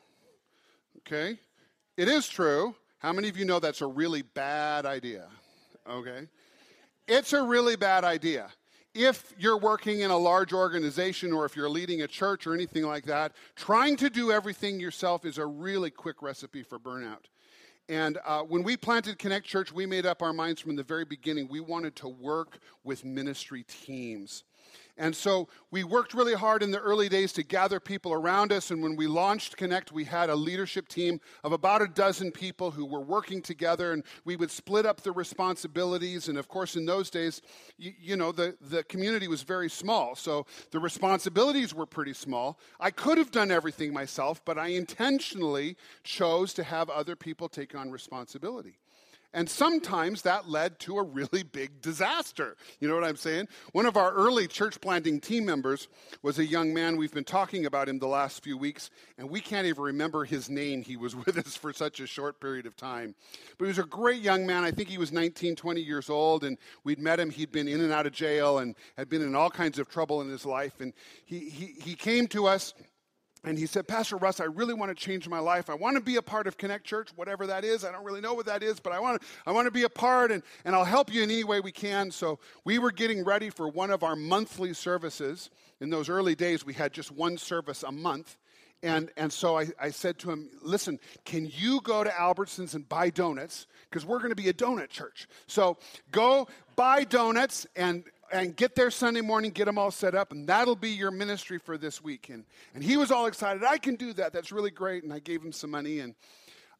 Okay? 1.01 1.37
It 1.97 2.07
is 2.07 2.27
true. 2.27 2.73
How 2.97 3.13
many 3.13 3.29
of 3.29 3.37
you 3.37 3.45
know 3.45 3.59
that's 3.59 3.81
a 3.81 3.87
really 3.87 4.23
bad 4.23 4.87
idea? 4.87 5.27
Okay? 5.87 6.27
It's 7.07 7.31
a 7.33 7.43
really 7.43 7.75
bad 7.75 8.05
idea. 8.05 8.49
If 8.95 9.33
you're 9.37 9.57
working 9.57 9.99
in 9.99 10.09
a 10.09 10.17
large 10.17 10.53
organization 10.53 11.33
or 11.33 11.43
if 11.43 11.53
you're 11.53 11.69
leading 11.69 12.03
a 12.03 12.07
church 12.07 12.47
or 12.47 12.53
anything 12.53 12.83
like 12.83 13.03
that, 13.07 13.33
trying 13.57 13.97
to 13.97 14.09
do 14.09 14.31
everything 14.31 14.79
yourself 14.79 15.25
is 15.25 15.37
a 15.37 15.45
really 15.45 15.91
quick 15.91 16.21
recipe 16.21 16.63
for 16.63 16.79
burnout. 16.79 17.25
And 17.89 18.19
uh, 18.25 18.43
when 18.43 18.63
we 18.63 18.77
planted 18.77 19.19
Connect 19.19 19.45
Church, 19.45 19.73
we 19.73 19.85
made 19.85 20.05
up 20.05 20.21
our 20.21 20.31
minds 20.31 20.61
from 20.61 20.77
the 20.77 20.83
very 20.83 21.03
beginning. 21.03 21.49
We 21.49 21.59
wanted 21.59 21.97
to 21.97 22.07
work 22.07 22.59
with 22.85 23.03
ministry 23.03 23.63
teams. 23.63 24.45
And 24.97 25.13
so 25.13 25.49
we 25.71 25.83
worked 25.83 26.13
really 26.13 26.35
hard 26.35 26.63
in 26.63 26.71
the 26.71 26.79
early 26.79 27.09
days 27.09 27.33
to 27.33 27.43
gather 27.43 27.81
people 27.81 28.13
around 28.13 28.53
us. 28.53 28.71
And 28.71 28.81
when 28.81 28.95
we 28.95 29.07
launched 29.07 29.57
Connect, 29.57 29.91
we 29.91 30.05
had 30.05 30.29
a 30.29 30.35
leadership 30.35 30.87
team 30.87 31.19
of 31.43 31.51
about 31.51 31.81
a 31.81 31.87
dozen 31.87 32.31
people 32.31 32.71
who 32.71 32.85
were 32.85 33.01
working 33.01 33.41
together, 33.41 33.91
and 33.91 34.03
we 34.23 34.37
would 34.37 34.51
split 34.51 34.85
up 34.85 35.01
the 35.01 35.11
responsibilities. 35.11 36.29
And 36.29 36.37
of 36.37 36.47
course, 36.47 36.77
in 36.77 36.85
those 36.85 37.09
days, 37.09 37.41
you, 37.77 37.91
you 37.99 38.15
know, 38.15 38.31
the, 38.31 38.55
the 38.61 38.83
community 38.85 39.27
was 39.27 39.43
very 39.43 39.69
small. 39.69 40.15
So 40.15 40.45
the 40.71 40.79
responsibilities 40.79 41.73
were 41.73 41.85
pretty 41.85 42.13
small. 42.13 42.57
I 42.79 42.91
could 42.91 43.17
have 43.17 43.31
done 43.31 43.51
everything 43.51 43.91
myself, 43.91 44.43
but 44.45 44.57
I 44.57 44.67
intentionally 44.67 45.75
chose 46.03 46.53
to 46.53 46.63
have 46.63 46.89
other 46.89 47.17
people 47.17 47.49
take 47.49 47.75
on 47.75 47.91
responsibility. 47.91 48.77
And 49.35 49.49
sometimes 49.49 50.21
that 50.21 50.49
led 50.49 50.79
to 50.79 50.97
a 50.97 51.03
really 51.03 51.43
big 51.43 51.81
disaster. 51.81 52.55
You 52.79 52.87
know 52.87 52.95
what 52.95 53.03
I'm 53.03 53.17
saying? 53.17 53.49
One 53.73 53.85
of 53.85 53.97
our 53.97 54.13
early 54.13 54.47
church 54.47 54.79
planting 54.79 55.19
team 55.19 55.45
members 55.45 55.89
was 56.21 56.39
a 56.39 56.45
young 56.45 56.73
man. 56.73 56.95
We've 56.95 57.13
been 57.13 57.25
talking 57.25 57.65
about 57.65 57.89
him 57.89 57.99
the 57.99 58.07
last 58.07 58.41
few 58.41 58.57
weeks, 58.57 58.91
and 59.17 59.29
we 59.29 59.41
can't 59.41 59.67
even 59.67 59.83
remember 59.83 60.23
his 60.23 60.49
name. 60.49 60.81
He 60.81 60.95
was 60.95 61.15
with 61.25 61.37
us 61.37 61.57
for 61.57 61.73
such 61.73 61.99
a 61.99 62.07
short 62.07 62.39
period 62.39 62.65
of 62.65 62.77
time. 62.77 63.13
But 63.57 63.65
he 63.65 63.67
was 63.67 63.77
a 63.77 63.83
great 63.83 64.21
young 64.21 64.47
man. 64.47 64.63
I 64.63 64.71
think 64.71 64.87
he 64.87 64.97
was 64.97 65.11
19, 65.11 65.57
20 65.57 65.81
years 65.81 66.09
old, 66.09 66.45
and 66.45 66.57
we'd 66.85 66.99
met 66.99 67.19
him. 67.19 67.29
He'd 67.29 67.51
been 67.51 67.67
in 67.67 67.81
and 67.81 67.91
out 67.91 68.07
of 68.07 68.13
jail 68.13 68.59
and 68.59 68.73
had 68.95 69.09
been 69.09 69.21
in 69.21 69.35
all 69.35 69.49
kinds 69.49 69.79
of 69.79 69.89
trouble 69.89 70.21
in 70.21 70.29
his 70.29 70.45
life. 70.45 70.79
And 70.79 70.93
he, 71.25 71.49
he, 71.49 71.75
he 71.81 71.95
came 71.95 72.27
to 72.27 72.47
us 72.47 72.73
and 73.45 73.59
he 73.59 73.67
said, 73.67 73.87
Pastor 73.87 74.17
Russ, 74.17 74.39
I 74.39 74.45
really 74.45 74.73
want 74.73 74.89
to 74.89 74.95
change 74.95 75.29
my 75.29 75.37
life. 75.37 75.69
I 75.69 75.75
want 75.75 75.95
to 75.97 76.01
be 76.01 76.15
a 76.15 76.21
part 76.21 76.47
of 76.47 76.57
Connect 76.57 76.83
Church, 76.83 77.09
whatever 77.15 77.45
that 77.47 77.63
is. 77.63 77.85
I 77.85 77.91
don't 77.91 78.03
really 78.03 78.21
know 78.21 78.33
what 78.33 78.47
that 78.47 78.63
is, 78.63 78.79
but 78.79 78.91
I 78.91 78.99
want 78.99 79.21
to, 79.21 79.27
I 79.45 79.51
want 79.51 79.67
to 79.67 79.71
be 79.71 79.83
a 79.83 79.89
part 79.89 80.31
and, 80.31 80.41
and 80.65 80.75
I'll 80.75 80.83
help 80.83 81.13
you 81.13 81.21
in 81.21 81.29
any 81.29 81.43
way 81.43 81.59
we 81.59 81.71
can. 81.71 82.09
So 82.09 82.39
we 82.63 82.79
were 82.79 82.91
getting 82.91 83.23
ready 83.23 83.51
for 83.51 83.69
one 83.69 83.91
of 83.91 84.03
our 84.03 84.15
monthly 84.15 84.73
services. 84.73 85.51
In 85.79 85.91
those 85.91 86.09
early 86.09 86.33
days, 86.35 86.65
we 86.65 86.73
had 86.73 86.91
just 86.91 87.11
one 87.11 87.37
service 87.37 87.83
a 87.83 87.91
month. 87.91 88.37
And, 88.81 89.11
and 89.17 89.31
so 89.31 89.57
I, 89.57 89.67
I 89.79 89.89
said 89.89 90.19
to 90.19 90.31
him, 90.31 90.49
listen, 90.61 90.99
can 91.23 91.49
you 91.51 91.81
go 91.81 92.03
to 92.03 92.09
Albertsons 92.09 92.75
and 92.75 92.87
buy 92.87 93.09
donuts? 93.09 93.67
Because 93.89 94.05
we're 94.05 94.19
going 94.19 94.29
to 94.29 94.35
be 94.35 94.49
a 94.49 94.53
donut 94.53 94.89
church. 94.89 95.27
So 95.47 95.77
go 96.11 96.47
buy 96.75 97.03
donuts 97.03 97.65
and 97.75 98.03
and 98.31 98.55
get 98.55 98.75
there 98.75 98.91
Sunday 98.91 99.21
morning, 99.21 99.51
get 99.51 99.65
them 99.65 99.77
all 99.77 99.91
set 99.91 100.15
up, 100.15 100.31
and 100.31 100.47
that'll 100.47 100.75
be 100.75 100.89
your 100.89 101.11
ministry 101.11 101.57
for 101.57 101.77
this 101.77 102.03
week. 102.03 102.29
And, 102.29 102.45
and 102.73 102.83
he 102.83 102.97
was 102.97 103.11
all 103.11 103.25
excited. 103.25 103.63
I 103.63 103.77
can 103.77 103.95
do 103.95 104.13
that. 104.13 104.33
That's 104.33 104.51
really 104.51 104.71
great. 104.71 105.03
And 105.03 105.13
I 105.13 105.19
gave 105.19 105.41
him 105.41 105.51
some 105.51 105.71
money. 105.71 105.99
And 105.99 106.15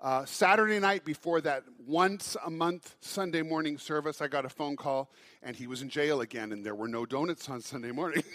uh, 0.01 0.25
Saturday 0.25 0.79
night 0.79 1.05
before 1.05 1.41
that 1.41 1.63
once 1.85 2.35
a 2.45 2.49
month 2.49 2.95
Sunday 2.99 3.41
morning 3.41 3.77
service, 3.77 4.21
I 4.21 4.27
got 4.27 4.45
a 4.45 4.49
phone 4.49 4.75
call, 4.75 5.11
and 5.41 5.55
he 5.55 5.67
was 5.67 5.81
in 5.81 5.89
jail 5.89 6.21
again, 6.21 6.51
and 6.51 6.65
there 6.65 6.75
were 6.75 6.87
no 6.87 7.05
donuts 7.05 7.49
on 7.49 7.61
Sunday 7.61 7.91
morning. 7.91 8.23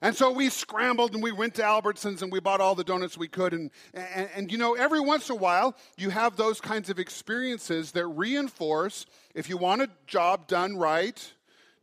And 0.00 0.14
so 0.14 0.30
we 0.30 0.48
scrambled 0.48 1.14
and 1.14 1.22
we 1.22 1.32
went 1.32 1.54
to 1.54 1.62
Albertsons 1.62 2.22
and 2.22 2.30
we 2.30 2.40
bought 2.40 2.60
all 2.60 2.74
the 2.74 2.84
donuts 2.84 3.18
we 3.18 3.28
could. 3.28 3.52
And, 3.52 3.70
and, 3.92 4.28
and, 4.34 4.52
you 4.52 4.58
know, 4.58 4.74
every 4.74 5.00
once 5.00 5.28
in 5.28 5.36
a 5.36 5.38
while, 5.38 5.76
you 5.96 6.10
have 6.10 6.36
those 6.36 6.60
kinds 6.60 6.88
of 6.88 6.98
experiences 6.98 7.92
that 7.92 8.06
reinforce 8.06 9.06
if 9.34 9.48
you 9.48 9.56
want 9.56 9.82
a 9.82 9.90
job 10.06 10.46
done 10.46 10.76
right, 10.76 11.32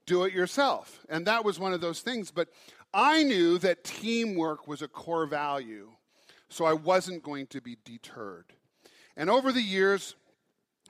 do 0.05 0.23
it 0.23 0.33
yourself. 0.33 1.05
And 1.09 1.25
that 1.27 1.43
was 1.43 1.59
one 1.59 1.73
of 1.73 1.81
those 1.81 2.01
things. 2.01 2.31
But 2.31 2.49
I 2.93 3.23
knew 3.23 3.57
that 3.59 3.83
teamwork 3.83 4.67
was 4.67 4.81
a 4.81 4.87
core 4.87 5.25
value, 5.25 5.91
so 6.49 6.65
I 6.65 6.73
wasn't 6.73 7.23
going 7.23 7.47
to 7.47 7.61
be 7.61 7.77
deterred. 7.83 8.53
And 9.17 9.29
over 9.29 9.51
the 9.51 9.61
years, 9.61 10.15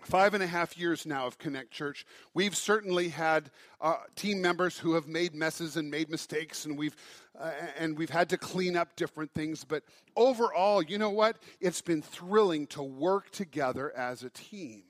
five 0.01 0.33
and 0.33 0.43
a 0.43 0.47
half 0.47 0.77
years 0.77 1.05
now 1.05 1.25
of 1.25 1.37
Connect 1.37 1.71
Church, 1.71 2.05
we've 2.33 2.55
certainly 2.55 3.09
had 3.09 3.49
uh, 3.81 3.95
team 4.15 4.41
members 4.41 4.77
who 4.77 4.93
have 4.93 5.07
made 5.07 5.33
messes 5.33 5.77
and 5.77 5.89
made 5.89 6.09
mistakes, 6.09 6.65
and 6.65 6.77
we've 6.77 6.95
uh, 7.39 7.51
and 7.77 7.97
we've 7.97 8.09
had 8.09 8.29
to 8.29 8.37
clean 8.37 8.77
up 8.77 8.95
different 8.95 9.33
things. 9.33 9.65
But 9.65 9.83
overall, 10.15 10.81
you 10.81 10.97
know 10.97 11.09
what? 11.09 11.37
It's 11.59 11.81
been 11.81 12.01
thrilling 12.01 12.67
to 12.67 12.81
work 12.81 13.29
together 13.31 13.91
as 13.95 14.23
a 14.23 14.29
team. 14.29 14.83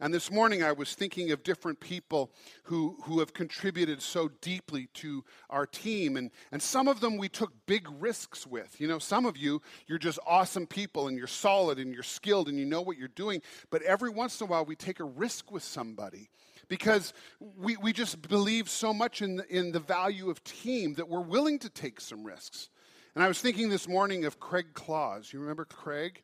And 0.00 0.14
this 0.14 0.30
morning 0.30 0.62
I 0.62 0.70
was 0.70 0.94
thinking 0.94 1.32
of 1.32 1.42
different 1.42 1.80
people 1.80 2.30
who, 2.64 2.96
who 3.02 3.18
have 3.18 3.32
contributed 3.32 4.00
so 4.00 4.28
deeply 4.40 4.88
to 4.94 5.24
our 5.50 5.66
team. 5.66 6.16
And, 6.16 6.30
and 6.52 6.62
some 6.62 6.86
of 6.86 7.00
them 7.00 7.16
we 7.16 7.28
took 7.28 7.52
big 7.66 7.88
risks 7.98 8.46
with. 8.46 8.80
You 8.80 8.86
know, 8.86 9.00
some 9.00 9.26
of 9.26 9.36
you, 9.36 9.60
you're 9.88 9.98
just 9.98 10.20
awesome 10.24 10.68
people 10.68 11.08
and 11.08 11.18
you're 11.18 11.26
solid 11.26 11.78
and 11.80 11.92
you're 11.92 12.04
skilled 12.04 12.48
and 12.48 12.56
you 12.56 12.64
know 12.64 12.80
what 12.80 12.96
you're 12.96 13.08
doing. 13.08 13.42
But 13.70 13.82
every 13.82 14.10
once 14.10 14.40
in 14.40 14.46
a 14.46 14.50
while 14.50 14.64
we 14.64 14.76
take 14.76 15.00
a 15.00 15.04
risk 15.04 15.50
with 15.50 15.64
somebody 15.64 16.30
because 16.68 17.12
we, 17.56 17.76
we 17.78 17.92
just 17.92 18.22
believe 18.28 18.70
so 18.70 18.94
much 18.94 19.20
in 19.20 19.36
the, 19.36 19.46
in 19.48 19.72
the 19.72 19.80
value 19.80 20.30
of 20.30 20.44
team 20.44 20.94
that 20.94 21.08
we're 21.08 21.20
willing 21.20 21.58
to 21.58 21.68
take 21.68 22.00
some 22.00 22.22
risks. 22.22 22.70
And 23.16 23.24
I 23.24 23.26
was 23.26 23.40
thinking 23.40 23.68
this 23.68 23.88
morning 23.88 24.26
of 24.26 24.38
Craig 24.38 24.66
Claus. 24.74 25.32
You 25.32 25.40
remember 25.40 25.64
Craig? 25.64 26.22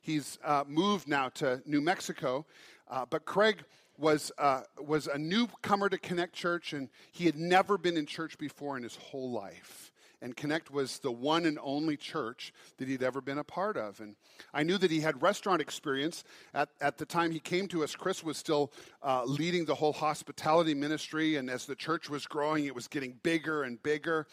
He's 0.00 0.38
uh, 0.44 0.62
moved 0.68 1.08
now 1.08 1.28
to 1.30 1.60
New 1.66 1.80
Mexico. 1.80 2.46
Uh, 2.88 3.04
but 3.08 3.24
Craig 3.24 3.64
was, 3.98 4.30
uh, 4.38 4.62
was 4.80 5.06
a 5.06 5.18
newcomer 5.18 5.88
to 5.88 5.98
Connect 5.98 6.34
Church, 6.34 6.72
and 6.72 6.88
he 7.12 7.24
had 7.24 7.36
never 7.36 7.78
been 7.78 7.96
in 7.96 8.06
church 8.06 8.38
before 8.38 8.76
in 8.76 8.82
his 8.82 8.96
whole 8.96 9.30
life. 9.30 9.92
And 10.22 10.34
Connect 10.34 10.70
was 10.70 10.98
the 10.98 11.12
one 11.12 11.44
and 11.44 11.58
only 11.62 11.96
church 11.96 12.52
that 12.78 12.88
he'd 12.88 13.02
ever 13.02 13.20
been 13.20 13.38
a 13.38 13.44
part 13.44 13.76
of. 13.76 14.00
And 14.00 14.16
I 14.54 14.62
knew 14.62 14.78
that 14.78 14.90
he 14.90 15.00
had 15.00 15.20
restaurant 15.20 15.60
experience. 15.60 16.24
At, 16.54 16.70
at 16.80 16.96
the 16.96 17.04
time 17.04 17.30
he 17.30 17.38
came 17.38 17.68
to 17.68 17.84
us, 17.84 17.94
Chris 17.94 18.24
was 18.24 18.38
still 18.38 18.72
uh, 19.02 19.24
leading 19.24 19.66
the 19.66 19.74
whole 19.74 19.92
hospitality 19.92 20.72
ministry. 20.72 21.36
And 21.36 21.50
as 21.50 21.66
the 21.66 21.74
church 21.74 22.08
was 22.08 22.26
growing, 22.26 22.64
it 22.64 22.74
was 22.74 22.88
getting 22.88 23.18
bigger 23.22 23.64
and 23.64 23.82
bigger. 23.82 24.26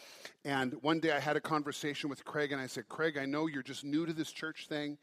And 0.45 0.73
one 0.81 1.01
day 1.01 1.11
I 1.11 1.19
had 1.19 1.35
a 1.35 1.41
conversation 1.41 2.09
with 2.09 2.23
Craig, 2.23 2.53
and 2.53 2.61
I 2.61 2.67
said, 2.67 2.87
Craig, 2.87 3.17
I 3.17 3.25
know 3.25 3.47
you're 3.47 3.61
just 3.61 3.83
new 3.83 4.05
to 4.05 4.13
this 4.13 4.31
church 4.31 4.67
thing. 4.67 4.97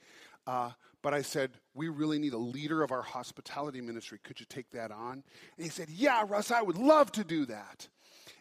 Uh, 0.47 0.71
but 1.03 1.15
I 1.15 1.23
said, 1.23 1.51
we 1.75 1.89
really 1.89 2.19
need 2.19 2.33
a 2.33 2.39
leader 2.39 2.83
of 2.83 2.93
our 2.93 3.03
hospitality 3.03 3.81
ministry. 3.81 4.19
Could 4.23 4.41
you 4.41 4.47
take 4.49 4.71
that 4.73 4.91
on? 4.91 5.23
And 5.57 5.65
he 5.65 5.69
said, 5.69 5.89
yeah, 5.91 6.25
Russ, 6.27 6.51
I 6.51 6.63
would 6.63 6.79
love 6.79 7.11
to 7.13 7.25
do 7.25 7.47
that. 7.47 7.89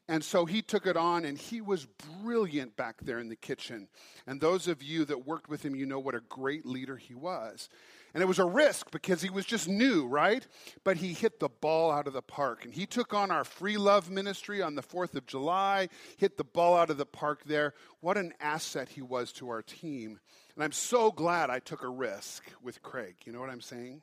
And 0.10 0.24
so 0.24 0.46
he 0.46 0.64
took 0.64 0.88
it 0.88 0.98
on, 0.98 1.24
and 1.24 1.38
he 1.38 1.62
was 1.62 1.86
brilliant 2.24 2.76
back 2.76 2.96
there 3.02 3.20
in 3.20 3.30
the 3.30 3.36
kitchen. 3.36 3.88
And 4.26 4.42
those 4.42 4.68
of 4.68 4.82
you 4.82 5.06
that 5.06 5.28
worked 5.28 5.50
with 5.50 5.64
him, 5.64 5.76
you 5.76 5.86
know 5.86 6.00
what 6.00 6.16
a 6.16 6.22
great 6.22 6.66
leader 6.66 6.98
he 6.98 7.14
was. 7.14 7.70
And 8.16 8.24
it 8.24 8.26
was 8.26 8.40
a 8.40 8.46
risk 8.46 8.90
because 8.90 9.22
he 9.22 9.30
was 9.30 9.46
just 9.46 9.68
new, 9.68 10.08
right? 10.08 10.46
But 10.84 10.98
he 10.98 11.14
hit 11.14 11.40
the 11.40 11.50
ball 11.50 11.92
out 11.92 12.08
of 12.08 12.14
the 12.14 12.24
park. 12.24 12.66
And 12.66 12.74
he 12.74 12.88
took 12.88 13.14
on 13.14 13.30
our 13.30 13.44
free 13.44 13.78
love 13.78 14.10
ministry 14.10 14.64
on 14.64 14.74
the 14.74 14.82
4th 14.82 15.14
of 15.14 15.28
July, 15.28 15.90
hit 16.18 16.38
the 16.38 16.44
ball 16.44 16.76
out 16.76 16.90
of 16.90 16.98
the 16.98 17.06
park 17.06 17.44
there. 17.46 17.76
What 18.02 18.18
an 18.18 18.34
asset 18.40 18.90
he 18.90 19.04
was 19.04 19.32
to 19.34 19.50
our 19.50 19.62
team. 19.62 20.20
And 20.60 20.66
I'm 20.66 20.74
so 20.74 21.10
glad 21.10 21.50
I 21.50 21.60
took 21.60 21.84
a 21.84 21.88
risk 21.88 22.44
with 22.62 22.84
Craig. 22.84 23.16
You 23.24 23.32
know 23.32 23.40
what 23.40 23.50
I'm 23.50 23.62
saying? 23.62 24.02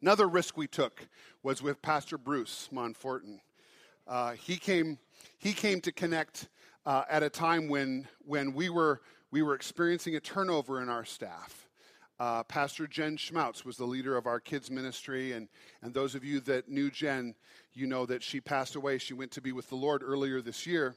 Another 0.00 0.28
risk 0.28 0.56
we 0.56 0.68
took 0.68 1.08
was 1.42 1.60
with 1.60 1.82
Pastor 1.82 2.16
Bruce 2.16 2.68
Monforton. 2.72 3.40
Uh, 4.06 4.34
he 4.34 4.56
came, 4.56 4.98
he 5.36 5.52
came 5.52 5.80
to 5.80 5.90
connect 5.90 6.46
uh, 6.86 7.02
at 7.10 7.24
a 7.24 7.28
time 7.28 7.66
when, 7.66 8.06
when 8.24 8.54
we, 8.54 8.68
were, 8.68 9.00
we 9.32 9.42
were 9.42 9.56
experiencing 9.56 10.14
a 10.14 10.20
turnover 10.20 10.80
in 10.80 10.88
our 10.88 11.04
staff. 11.04 11.66
Uh, 12.20 12.44
Pastor 12.44 12.86
Jen 12.86 13.16
Schmautz 13.16 13.64
was 13.64 13.76
the 13.76 13.84
leader 13.84 14.16
of 14.16 14.26
our 14.26 14.38
kids' 14.38 14.70
ministry, 14.70 15.32
and, 15.32 15.48
and 15.82 15.92
those 15.92 16.14
of 16.14 16.22
you 16.22 16.38
that 16.38 16.68
knew 16.68 16.88
Jen, 16.88 17.34
you 17.72 17.88
know 17.88 18.06
that 18.06 18.22
she 18.22 18.40
passed 18.40 18.76
away. 18.76 18.98
She 18.98 19.12
went 19.12 19.32
to 19.32 19.40
be 19.40 19.50
with 19.50 19.68
the 19.70 19.74
Lord 19.74 20.04
earlier 20.04 20.40
this 20.40 20.68
year. 20.68 20.94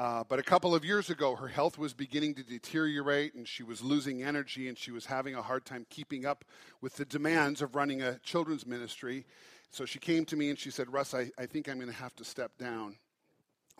Uh, 0.00 0.24
but 0.30 0.38
a 0.38 0.42
couple 0.42 0.74
of 0.74 0.82
years 0.82 1.10
ago, 1.10 1.36
her 1.36 1.46
health 1.46 1.76
was 1.76 1.92
beginning 1.92 2.34
to 2.34 2.42
deteriorate 2.42 3.34
and 3.34 3.46
she 3.46 3.62
was 3.62 3.82
losing 3.82 4.22
energy 4.22 4.66
and 4.66 4.78
she 4.78 4.90
was 4.90 5.04
having 5.04 5.34
a 5.34 5.42
hard 5.42 5.62
time 5.66 5.84
keeping 5.90 6.24
up 6.24 6.42
with 6.80 6.96
the 6.96 7.04
demands 7.04 7.60
of 7.60 7.74
running 7.74 8.00
a 8.00 8.18
children's 8.20 8.66
ministry. 8.66 9.26
So 9.70 9.84
she 9.84 9.98
came 9.98 10.24
to 10.24 10.36
me 10.36 10.48
and 10.48 10.58
she 10.58 10.70
said, 10.70 10.90
Russ, 10.90 11.12
I, 11.12 11.30
I 11.36 11.44
think 11.44 11.68
I'm 11.68 11.76
going 11.76 11.90
to 11.90 11.94
have 11.94 12.16
to 12.16 12.24
step 12.24 12.50
down. 12.56 12.96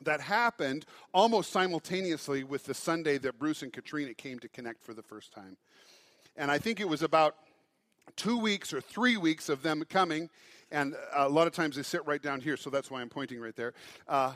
That 0.02 0.20
happened 0.20 0.84
almost 1.14 1.52
simultaneously 1.52 2.44
with 2.44 2.64
the 2.66 2.74
Sunday 2.74 3.16
that 3.16 3.38
Bruce 3.38 3.62
and 3.62 3.72
Katrina 3.72 4.12
came 4.12 4.38
to 4.40 4.48
connect 4.50 4.84
for 4.84 4.92
the 4.92 5.02
first 5.02 5.32
time. 5.32 5.56
And 6.36 6.50
I 6.50 6.58
think 6.58 6.80
it 6.80 6.88
was 6.88 7.00
about 7.00 7.36
two 8.16 8.36
weeks 8.36 8.74
or 8.74 8.82
three 8.82 9.16
weeks 9.16 9.48
of 9.48 9.62
them 9.62 9.82
coming, 9.88 10.28
and 10.70 10.94
a 11.16 11.30
lot 11.30 11.46
of 11.46 11.54
times 11.54 11.76
they 11.76 11.82
sit 11.82 12.06
right 12.06 12.22
down 12.22 12.42
here, 12.42 12.58
so 12.58 12.68
that's 12.68 12.90
why 12.90 13.00
I'm 13.00 13.08
pointing 13.08 13.40
right 13.40 13.56
there. 13.56 13.72
Uh, 14.06 14.34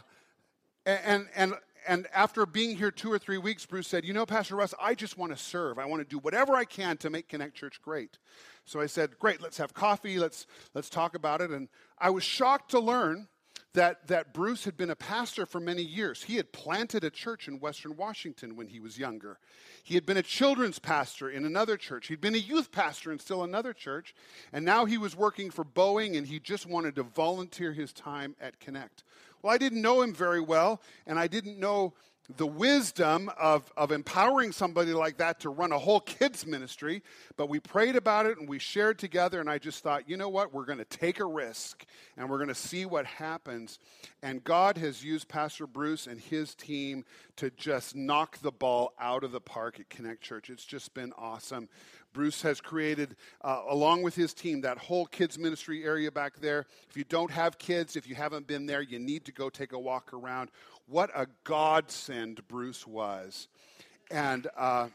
and, 0.87 1.29
and, 1.35 1.55
and 1.87 2.07
after 2.15 2.47
being 2.47 2.77
here 2.77 2.91
two 2.91 3.13
or 3.13 3.19
three 3.19 3.39
weeks, 3.39 3.67
Bruce 3.67 3.89
said, 3.89 4.05
You 4.05 4.13
know, 4.13 4.27
Pastor 4.27 4.57
Russ, 4.57 4.75
I 4.81 4.95
just 4.95 5.19
want 5.19 5.37
to 5.37 5.43
serve. 5.43 5.79
I 5.79 5.87
want 5.87 6.03
to 6.03 6.09
do 6.09 6.19
whatever 6.19 6.55
I 6.55 6.65
can 6.65 6.97
to 6.99 7.11
make 7.11 7.29
Connect 7.29 7.55
Church 7.55 7.81
great. 7.83 8.19
So 8.65 8.81
I 8.81 8.87
said, 8.87 9.19
Great, 9.19 9.41
let's 9.41 9.59
have 9.59 9.75
coffee, 9.75 10.19
let's, 10.19 10.47
let's 10.75 10.91
talk 10.91 11.15
about 11.15 11.41
it. 11.41 11.51
And 11.51 11.69
I 11.99 12.11
was 12.11 12.25
shocked 12.25 12.71
to 12.73 12.81
learn 12.81 13.29
that, 13.75 14.07
that 14.07 14.33
Bruce 14.33 14.65
had 14.65 14.77
been 14.77 14.91
a 14.91 14.97
pastor 14.97 15.47
for 15.47 15.61
many 15.61 15.83
years. 15.83 16.23
He 16.23 16.37
had 16.37 16.53
planted 16.53 17.03
a 17.03 17.11
church 17.11 17.49
in 17.49 17.59
Western 17.59 17.97
Washington 17.97 18.55
when 18.55 18.69
he 18.69 18.79
was 18.79 18.99
younger. 18.99 19.39
He 19.83 19.97
had 19.97 20.07
been 20.07 20.17
a 20.17 20.23
children's 20.23 20.79
pastor 20.79 21.29
in 21.29 21.45
another 21.45 21.77
church. 21.77 22.07
He'd 22.07 22.21
been 22.21 22.37
a 22.37 22.39
youth 22.39 22.71
pastor 22.71 23.11
in 23.11 23.19
still 23.19 23.43
another 23.43 23.73
church. 23.73 24.15
And 24.53 24.65
now 24.65 24.85
he 24.85 24.97
was 24.97 25.17
working 25.17 25.51
for 25.51 25.65
Boeing 25.65 26.17
and 26.17 26.27
he 26.27 26.39
just 26.39 26.67
wanted 26.67 26.95
to 26.95 27.03
volunteer 27.03 27.73
his 27.73 27.93
time 27.93 28.37
at 28.41 28.61
Connect. 28.61 29.03
Well, 29.45 29.53
I 29.53 29.59
didn't 29.59 29.83
know 29.83 30.01
him 30.01 30.15
very 30.15 30.41
well, 30.41 30.81
and 31.07 31.19
I 31.19 31.27
didn't 31.27 31.61
know 31.61 31.93
the 32.37 32.47
wisdom 32.47 33.31
of, 33.39 33.71
of 33.77 33.93
empowering 33.93 34.51
somebody 34.51 34.95
like 34.95 35.19
that 35.19 35.41
to 35.41 35.51
run 35.51 35.73
a 35.73 35.79
whole 35.79 36.01
kids 36.01 36.47
ministry, 36.47 37.03
but 37.37 37.51
we 37.51 37.61
prayed 37.61 37.97
about 37.97 38.25
it 38.25 38.39
and 38.39 38.49
we 38.49 38.59
shared 38.59 38.99
together. 38.99 39.41
And 39.41 39.51
I 39.51 39.59
just 39.59 39.83
thought, 39.83 40.09
you 40.09 40.17
know 40.17 40.31
what? 40.31 40.53
We're 40.53 40.65
going 40.65 40.79
to 40.79 40.87
take 40.87 41.21
a 41.21 41.27
risk 41.27 41.85
and 42.17 42.31
we're 42.31 42.39
going 42.39 42.49
to 42.49 42.55
see 42.55 42.87
what 42.87 43.05
happens. 43.05 43.79
And 44.23 44.43
God 44.43 44.79
has 44.79 45.05
used 45.05 45.29
Pastor 45.29 45.67
Bruce 45.67 46.07
and 46.07 46.19
his 46.19 46.55
team 46.55 47.05
to 47.37 47.51
just 47.51 47.95
knock 47.95 48.39
the 48.39 48.53
ball 48.53 48.95
out 48.99 49.23
of 49.23 49.33
the 49.33 49.41
park 49.41 49.79
at 49.79 49.91
Connect 49.91 50.23
Church. 50.23 50.49
It's 50.49 50.65
just 50.65 50.95
been 50.95 51.13
awesome. 51.19 51.69
Bruce 52.15 52.43
has 52.43 52.61
created, 52.61 53.17
uh, 53.43 53.63
along 53.69 54.03
with 54.03 54.15
his 54.15 54.33
team, 54.33 54.61
that 54.61 54.79
whole 54.79 55.05
kids 55.05 55.37
ministry 55.37 55.85
area 55.85 56.13
back 56.13 56.41
there. 56.41 56.65
If 56.89 56.97
you 56.97 57.03
don't 57.05 57.31
have 57.31 57.59
kids, 57.59 57.97
if 57.97 58.09
you 58.09 58.15
haven't 58.15 58.47
been 58.47 58.67
there, 58.67 58.81
you 58.81 59.01
need 59.01 59.25
to 59.25 59.33
go 59.33 59.51
take 59.51 59.73
a 59.73 59.79
walk 59.79 60.15
around. 60.15 60.51
What 60.87 61.11
a 61.15 61.27
godsend 61.45 62.47
Bruce 62.47 62.87
was. 62.87 63.49
And 64.11 64.47
uh, 64.57 64.89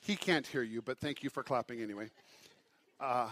he 0.00 0.14
can't 0.14 0.46
hear 0.46 0.62
you, 0.62 0.80
but 0.80 0.98
thank 0.98 1.24
you 1.24 1.30
for 1.30 1.42
clapping 1.42 1.80
anyway. 1.80 2.08
Uh, 3.00 3.28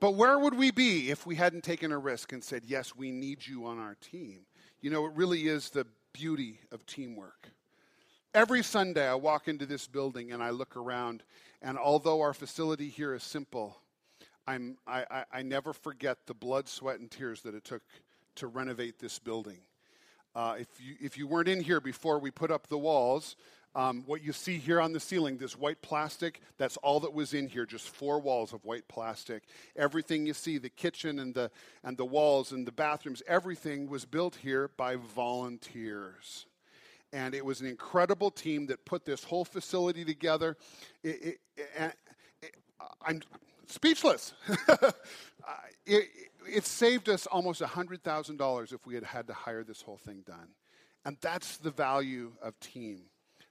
but 0.00 0.14
where 0.14 0.38
would 0.38 0.54
we 0.54 0.70
be 0.70 1.10
if 1.10 1.26
we 1.26 1.36
hadn't 1.36 1.62
taken 1.62 1.92
a 1.92 1.98
risk 1.98 2.32
and 2.32 2.42
said, 2.42 2.62
Yes, 2.66 2.96
we 2.96 3.10
need 3.10 3.46
you 3.46 3.66
on 3.66 3.78
our 3.78 3.96
team? 4.00 4.40
You 4.80 4.90
know, 4.90 5.06
it 5.06 5.12
really 5.14 5.48
is 5.48 5.70
the 5.70 5.86
beauty 6.12 6.60
of 6.72 6.84
teamwork. 6.86 7.48
Every 8.34 8.62
Sunday, 8.62 9.06
I 9.06 9.14
walk 9.14 9.48
into 9.48 9.66
this 9.66 9.86
building 9.86 10.32
and 10.32 10.42
I 10.42 10.50
look 10.50 10.76
around, 10.76 11.22
and 11.62 11.78
although 11.78 12.20
our 12.20 12.34
facility 12.34 12.88
here 12.88 13.14
is 13.14 13.22
simple, 13.22 13.78
I'm, 14.46 14.76
I, 14.86 15.04
I, 15.10 15.24
I 15.32 15.42
never 15.42 15.72
forget 15.72 16.18
the 16.26 16.34
blood, 16.34 16.68
sweat, 16.68 17.00
and 17.00 17.10
tears 17.10 17.42
that 17.42 17.54
it 17.54 17.64
took 17.64 17.82
to 18.36 18.46
renovate 18.46 18.98
this 18.98 19.18
building. 19.18 19.58
Uh, 20.34 20.56
if, 20.58 20.68
you, 20.78 20.94
if 21.00 21.18
you 21.18 21.26
weren't 21.26 21.48
in 21.48 21.60
here 21.60 21.80
before 21.80 22.18
we 22.18 22.30
put 22.30 22.50
up 22.50 22.66
the 22.68 22.78
walls, 22.78 23.36
um, 23.74 24.04
what 24.06 24.22
you 24.22 24.32
see 24.32 24.58
here 24.58 24.80
on 24.80 24.92
the 24.92 25.00
ceiling, 25.00 25.36
this 25.36 25.56
white 25.56 25.82
plastic, 25.82 26.40
that's 26.56 26.76
all 26.78 27.00
that 27.00 27.12
was 27.12 27.34
in 27.34 27.46
here, 27.48 27.66
just 27.66 27.88
four 27.88 28.18
walls 28.18 28.52
of 28.52 28.64
white 28.64 28.86
plastic. 28.88 29.44
Everything 29.76 30.26
you 30.26 30.34
see, 30.34 30.58
the 30.58 30.70
kitchen 30.70 31.18
and 31.18 31.34
the, 31.34 31.50
and 31.84 31.96
the 31.96 32.04
walls 32.04 32.52
and 32.52 32.66
the 32.66 32.72
bathrooms, 32.72 33.22
everything 33.26 33.88
was 33.88 34.04
built 34.04 34.36
here 34.36 34.70
by 34.76 34.96
volunteers 34.96 36.46
and 37.12 37.34
it 37.34 37.44
was 37.44 37.60
an 37.60 37.66
incredible 37.66 38.30
team 38.30 38.66
that 38.66 38.84
put 38.84 39.04
this 39.04 39.24
whole 39.24 39.44
facility 39.44 40.04
together. 40.04 40.56
It, 41.02 41.38
it, 41.56 41.66
it, 42.42 42.56
I'm 43.02 43.22
speechless. 43.68 44.34
it, 45.86 46.08
it 46.48 46.66
saved 46.66 47.08
us 47.08 47.26
almost 47.26 47.60
$100,000 47.60 48.72
if 48.72 48.86
we 48.86 48.94
had 48.94 49.04
had 49.04 49.26
to 49.28 49.32
hire 49.32 49.64
this 49.64 49.82
whole 49.82 49.98
thing 49.98 50.22
done. 50.26 50.48
And 51.04 51.16
that's 51.20 51.58
the 51.58 51.70
value 51.70 52.32
of 52.42 52.58
team. 52.60 53.02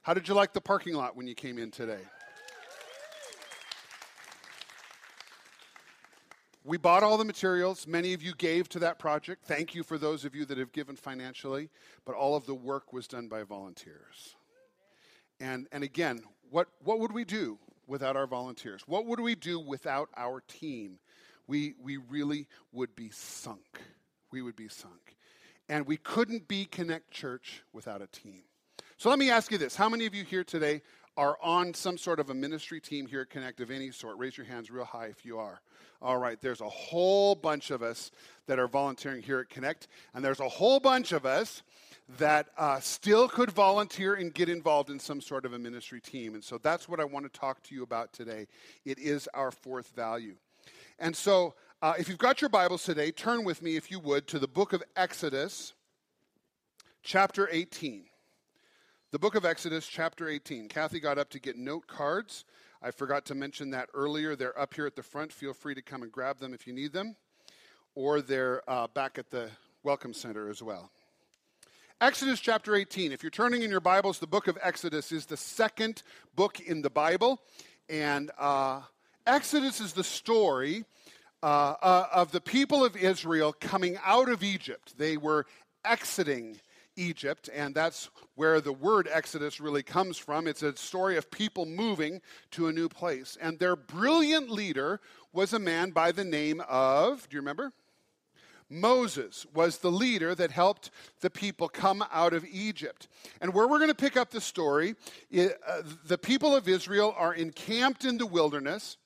How 0.02 0.14
did 0.14 0.28
you 0.28 0.34
like 0.34 0.52
the 0.52 0.60
parking 0.60 0.94
lot 0.94 1.16
when 1.16 1.26
you 1.26 1.34
came 1.34 1.58
in 1.58 1.70
today? 1.70 2.02
We 6.66 6.78
bought 6.78 7.04
all 7.04 7.16
the 7.16 7.24
materials. 7.24 7.86
Many 7.86 8.12
of 8.12 8.22
you 8.22 8.34
gave 8.34 8.68
to 8.70 8.80
that 8.80 8.98
project. 8.98 9.44
Thank 9.44 9.74
you 9.74 9.84
for 9.84 9.98
those 9.98 10.24
of 10.24 10.34
you 10.34 10.44
that 10.46 10.58
have 10.58 10.72
given 10.72 10.96
financially. 10.96 11.70
But 12.04 12.16
all 12.16 12.34
of 12.34 12.44
the 12.44 12.54
work 12.54 12.92
was 12.92 13.06
done 13.06 13.28
by 13.28 13.44
volunteers. 13.44 14.34
And, 15.38 15.68
and 15.70 15.84
again, 15.84 16.22
what, 16.50 16.68
what 16.82 16.98
would 16.98 17.12
we 17.12 17.24
do 17.24 17.58
without 17.86 18.16
our 18.16 18.26
volunteers? 18.26 18.82
What 18.86 19.06
would 19.06 19.20
we 19.20 19.36
do 19.36 19.60
without 19.60 20.08
our 20.16 20.40
team? 20.40 20.98
We, 21.46 21.74
we 21.82 21.96
really 21.96 22.48
would 22.72 22.94
be 22.96 23.10
sunk. 23.10 23.80
We 24.32 24.42
would 24.42 24.56
be 24.56 24.68
sunk. 24.68 25.16
And 25.68 25.86
we 25.86 25.96
couldn't 25.96 26.48
be 26.48 26.64
Connect 26.64 27.10
Church 27.10 27.62
without 27.72 28.02
a 28.02 28.06
team. 28.06 28.42
So 28.98 29.10
let 29.10 29.18
me 29.18 29.30
ask 29.30 29.50
you 29.50 29.58
this 29.58 29.76
How 29.76 29.88
many 29.88 30.06
of 30.06 30.14
you 30.14 30.24
here 30.24 30.44
today 30.44 30.82
are 31.16 31.38
on 31.42 31.74
some 31.74 31.96
sort 31.96 32.20
of 32.20 32.30
a 32.30 32.34
ministry 32.34 32.80
team 32.80 33.06
here 33.06 33.22
at 33.22 33.30
Connect 33.30 33.60
of 33.60 33.70
any 33.70 33.90
sort? 33.90 34.18
Raise 34.18 34.36
your 34.36 34.46
hands 34.46 34.70
real 34.70 34.84
high 34.84 35.06
if 35.06 35.24
you 35.24 35.38
are. 35.38 35.60
All 36.02 36.18
right, 36.18 36.40
there's 36.40 36.60
a 36.60 36.68
whole 36.68 37.34
bunch 37.34 37.70
of 37.70 37.82
us 37.82 38.10
that 38.46 38.58
are 38.58 38.68
volunteering 38.68 39.22
here 39.22 39.40
at 39.40 39.48
Connect, 39.48 39.88
and 40.14 40.24
there's 40.24 40.40
a 40.40 40.48
whole 40.48 40.78
bunch 40.78 41.12
of 41.12 41.24
us 41.24 41.62
that 42.18 42.48
uh, 42.56 42.78
still 42.80 43.28
could 43.28 43.50
volunteer 43.50 44.14
and 44.14 44.32
get 44.32 44.48
involved 44.48 44.90
in 44.90 44.98
some 44.98 45.20
sort 45.20 45.44
of 45.44 45.52
a 45.52 45.58
ministry 45.58 46.00
team. 46.00 46.34
And 46.34 46.44
so 46.44 46.58
that's 46.58 46.88
what 46.88 47.00
I 47.00 47.04
want 47.04 47.30
to 47.30 47.38
talk 47.38 47.62
to 47.64 47.74
you 47.74 47.82
about 47.82 48.12
today. 48.12 48.46
It 48.84 48.98
is 48.98 49.28
our 49.34 49.50
fourth 49.50 49.90
value. 49.96 50.36
And 50.98 51.14
so 51.14 51.54
uh, 51.82 51.94
if 51.98 52.08
you've 52.08 52.18
got 52.18 52.40
your 52.40 52.48
Bibles 52.48 52.82
today, 52.82 53.10
turn 53.10 53.44
with 53.44 53.60
me, 53.60 53.76
if 53.76 53.90
you 53.90 54.00
would, 54.00 54.26
to 54.28 54.38
the 54.38 54.48
book 54.48 54.72
of 54.72 54.82
Exodus, 54.96 55.74
chapter 57.02 57.48
18. 57.52 58.06
The 59.12 59.18
book 59.18 59.34
of 59.34 59.44
Exodus, 59.44 59.86
chapter 59.86 60.28
18. 60.28 60.68
Kathy 60.68 60.98
got 60.98 61.18
up 61.18 61.28
to 61.30 61.38
get 61.38 61.56
note 61.56 61.86
cards. 61.86 62.46
I 62.82 62.90
forgot 62.90 63.26
to 63.26 63.34
mention 63.34 63.70
that 63.70 63.90
earlier. 63.92 64.36
They're 64.36 64.58
up 64.58 64.72
here 64.72 64.86
at 64.86 64.96
the 64.96 65.02
front. 65.02 65.32
Feel 65.32 65.52
free 65.52 65.74
to 65.74 65.82
come 65.82 66.02
and 66.02 66.10
grab 66.10 66.38
them 66.38 66.54
if 66.54 66.66
you 66.66 66.72
need 66.72 66.92
them, 66.92 67.16
or 67.94 68.22
they're 68.22 68.62
uh, 68.68 68.86
back 68.88 69.18
at 69.18 69.30
the 69.30 69.50
Welcome 69.82 70.14
Center 70.14 70.48
as 70.48 70.62
well. 70.62 70.90
Exodus 72.00 72.40
chapter 72.40 72.74
18. 72.74 73.12
If 73.12 73.22
you're 73.22 73.30
turning 73.30 73.62
in 73.62 73.70
your 73.70 73.80
Bibles, 73.80 74.18
the 74.18 74.26
book 74.26 74.48
of 74.48 74.58
Exodus 74.62 75.12
is 75.12 75.26
the 75.26 75.36
second 75.36 76.02
book 76.34 76.58
in 76.60 76.80
the 76.80 76.90
Bible. 76.90 77.40
And 77.88 78.30
uh, 78.38 78.80
Exodus 79.26 79.80
is 79.80 79.92
the 79.92 80.04
story 80.04 80.84
uh, 81.42 81.74
uh, 81.82 82.06
of 82.12 82.30
the 82.30 82.40
people 82.40 82.84
of 82.84 82.96
Israel 82.96 83.52
coming 83.52 83.98
out 84.04 84.28
of 84.28 84.44
Egypt. 84.44 84.94
They 84.96 85.16
were 85.16 85.46
exiting 85.84 86.60
Egypt, 86.96 87.50
and 87.52 87.74
that's 87.74 88.08
where 88.36 88.60
the 88.60 88.72
word 88.72 89.08
Exodus 89.10 89.60
really 89.60 89.82
comes 89.82 90.16
from. 90.16 90.46
It's 90.46 90.62
a 90.62 90.76
story 90.76 91.16
of 91.16 91.30
people 91.30 91.66
moving 91.66 92.20
to 92.52 92.68
a 92.68 92.72
new 92.72 92.88
place. 92.88 93.36
And 93.40 93.58
their 93.58 93.76
brilliant 93.76 94.48
leader 94.48 95.00
was 95.32 95.52
a 95.52 95.58
man 95.58 95.90
by 95.90 96.12
the 96.12 96.24
name 96.24 96.62
of, 96.68 97.28
do 97.28 97.34
you 97.34 97.40
remember? 97.40 97.72
Moses 98.70 99.46
was 99.54 99.78
the 99.78 99.90
leader 99.90 100.34
that 100.34 100.50
helped 100.50 100.90
the 101.20 101.30
people 101.30 101.68
come 101.68 102.04
out 102.12 102.32
of 102.32 102.44
Egypt. 102.50 103.08
And 103.40 103.52
where 103.52 103.68
we're 103.68 103.78
going 103.78 103.90
to 103.90 103.94
pick 103.94 104.16
up 104.16 104.30
the 104.30 104.40
story, 104.40 104.94
uh, 105.36 105.48
the 106.06 106.18
people 106.18 106.54
of 106.54 106.68
Israel 106.68 107.14
are 107.16 107.34
encamped 107.34 108.04
in 108.04 108.18
the 108.18 108.26
wilderness. 108.26 108.96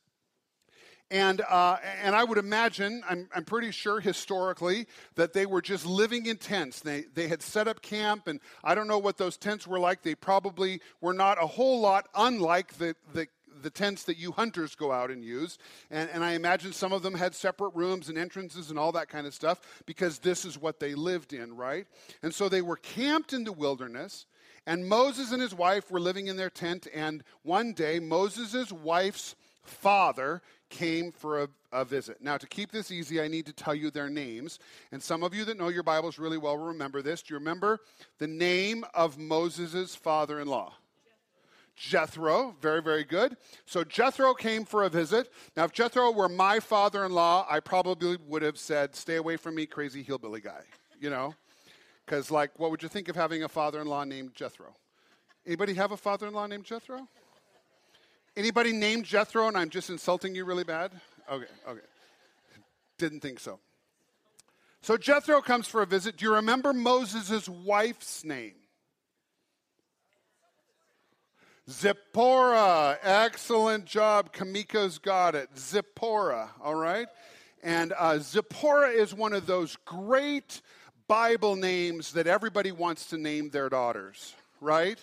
And, 1.10 1.40
uh, 1.40 1.78
and 2.02 2.14
I 2.14 2.22
would 2.22 2.38
imagine, 2.38 3.02
I'm, 3.08 3.28
I'm 3.34 3.44
pretty 3.44 3.72
sure 3.72 3.98
historically, 3.98 4.86
that 5.16 5.32
they 5.32 5.44
were 5.44 5.60
just 5.60 5.84
living 5.84 6.26
in 6.26 6.36
tents. 6.36 6.80
They, 6.80 7.04
they 7.14 7.26
had 7.26 7.42
set 7.42 7.66
up 7.66 7.82
camp, 7.82 8.28
and 8.28 8.38
I 8.62 8.76
don't 8.76 8.86
know 8.86 8.98
what 8.98 9.18
those 9.18 9.36
tents 9.36 9.66
were 9.66 9.80
like. 9.80 10.02
They 10.02 10.14
probably 10.14 10.80
were 11.00 11.12
not 11.12 11.42
a 11.42 11.46
whole 11.46 11.80
lot 11.80 12.06
unlike 12.14 12.74
the, 12.74 12.94
the, 13.12 13.26
the 13.60 13.70
tents 13.70 14.04
that 14.04 14.18
you 14.18 14.30
hunters 14.30 14.76
go 14.76 14.92
out 14.92 15.10
and 15.10 15.24
use. 15.24 15.58
And, 15.90 16.08
and 16.10 16.22
I 16.22 16.32
imagine 16.32 16.72
some 16.72 16.92
of 16.92 17.02
them 17.02 17.14
had 17.14 17.34
separate 17.34 17.74
rooms 17.74 18.08
and 18.08 18.16
entrances 18.16 18.70
and 18.70 18.78
all 18.78 18.92
that 18.92 19.08
kind 19.08 19.26
of 19.26 19.34
stuff 19.34 19.82
because 19.86 20.20
this 20.20 20.44
is 20.44 20.58
what 20.58 20.78
they 20.78 20.94
lived 20.94 21.32
in, 21.32 21.56
right? 21.56 21.88
And 22.22 22.32
so 22.32 22.48
they 22.48 22.62
were 22.62 22.76
camped 22.76 23.32
in 23.32 23.42
the 23.42 23.52
wilderness. 23.52 24.26
And 24.64 24.88
Moses 24.88 25.32
and 25.32 25.42
his 25.42 25.54
wife 25.54 25.90
were 25.90 25.98
living 25.98 26.28
in 26.28 26.36
their 26.36 26.50
tent. 26.50 26.86
And 26.94 27.24
one 27.42 27.72
day, 27.72 27.98
Moses' 27.98 28.70
wife's 28.70 29.34
father 29.62 30.42
came 30.70 31.12
for 31.12 31.42
a, 31.42 31.48
a, 31.72 31.84
visit. 31.84 32.22
Now, 32.22 32.38
to 32.38 32.46
keep 32.46 32.70
this 32.70 32.90
easy, 32.90 33.20
I 33.20 33.28
need 33.28 33.46
to 33.46 33.52
tell 33.52 33.74
you 33.74 33.90
their 33.90 34.08
names. 34.08 34.58
And 34.92 35.02
some 35.02 35.22
of 35.22 35.34
you 35.34 35.44
that 35.44 35.58
know 35.58 35.68
your 35.68 35.82
Bibles 35.82 36.18
really 36.18 36.38
well 36.38 36.56
will 36.56 36.66
remember 36.66 37.02
this. 37.02 37.22
Do 37.22 37.34
you 37.34 37.38
remember 37.38 37.80
the 38.18 38.26
name 38.26 38.84
of 38.94 39.18
Moses' 39.18 39.94
father 39.94 40.40
in 40.40 40.48
law? 40.48 40.74
Jethro, 41.76 42.54
very, 42.60 42.82
very 42.82 43.04
good. 43.04 43.36
So 43.64 43.84
Jethro 43.84 44.34
came 44.34 44.64
for 44.64 44.84
a 44.84 44.88
visit. 44.88 45.32
Now, 45.56 45.64
if 45.64 45.72
Jethro 45.72 46.10
were 46.10 46.28
my 46.28 46.60
father 46.60 47.04
in 47.04 47.12
law, 47.12 47.46
I 47.48 47.60
probably 47.60 48.18
would 48.26 48.42
have 48.42 48.58
said, 48.58 48.94
Stay 48.94 49.16
away 49.16 49.36
from 49.36 49.54
me, 49.54 49.66
crazy 49.66 50.02
hillbilly 50.02 50.40
guy, 50.40 50.62
you 51.00 51.10
know? 51.10 51.34
Because, 52.04 52.30
like, 52.30 52.50
what 52.58 52.70
would 52.70 52.82
you 52.82 52.88
think 52.88 53.08
of 53.08 53.16
having 53.16 53.44
a 53.44 53.48
father 53.48 53.80
in 53.80 53.86
law 53.86 54.04
named 54.04 54.34
Jethro? 54.34 54.74
Anybody 55.46 55.74
have 55.74 55.92
a 55.92 55.96
father 55.96 56.26
in 56.26 56.34
law 56.34 56.46
named 56.46 56.64
Jethro? 56.64 57.08
Anybody 58.36 58.72
named 58.72 59.04
Jethro 59.04 59.48
and 59.48 59.56
I'm 59.56 59.70
just 59.70 59.90
insulting 59.90 60.34
you 60.34 60.44
really 60.44 60.64
bad? 60.64 60.92
Okay, 61.30 61.46
okay. 61.68 61.80
Didn't 62.98 63.20
think 63.20 63.40
so. 63.40 63.58
So 64.82 64.96
Jethro 64.96 65.42
comes 65.42 65.66
for 65.66 65.82
a 65.82 65.86
visit. 65.86 66.16
Do 66.16 66.24
you 66.24 66.34
remember 66.34 66.72
Moses' 66.72 67.48
wife's 67.48 68.24
name? 68.24 68.54
Zipporah. 71.68 72.98
Excellent 73.02 73.84
job. 73.84 74.32
Kamiko's 74.32 74.98
got 74.98 75.34
it. 75.34 75.50
Zipporah, 75.56 76.50
all 76.62 76.74
right? 76.74 77.06
And 77.62 77.92
uh, 77.98 78.18
Zipporah 78.18 78.90
is 78.90 79.14
one 79.14 79.32
of 79.32 79.46
those 79.46 79.76
great 79.84 80.62
Bible 81.06 81.56
names 81.56 82.12
that 82.12 82.26
everybody 82.26 82.72
wants 82.72 83.06
to 83.06 83.18
name 83.18 83.50
their 83.50 83.68
daughters, 83.68 84.34
right? 84.60 84.98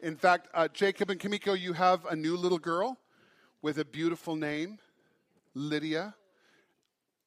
In 0.00 0.16
fact, 0.16 0.48
uh, 0.54 0.68
Jacob 0.68 1.10
and 1.10 1.18
Kamiko, 1.18 1.58
you 1.58 1.72
have 1.72 2.04
a 2.06 2.14
new 2.14 2.36
little 2.36 2.58
girl 2.58 2.98
with 3.62 3.78
a 3.78 3.84
beautiful 3.84 4.36
name, 4.36 4.78
Lydia. 5.54 6.14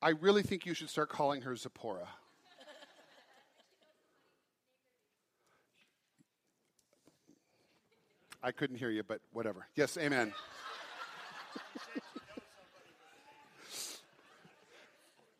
I 0.01 0.11
really 0.11 0.41
think 0.41 0.65
you 0.65 0.73
should 0.73 0.89
start 0.89 1.09
calling 1.09 1.41
her 1.41 1.55
Zipporah. 1.55 2.07
I 8.41 8.51
couldn't 8.51 8.77
hear 8.77 8.89
you, 8.89 9.03
but 9.03 9.19
whatever. 9.33 9.67
Yes, 9.75 9.97
amen. 9.97 10.33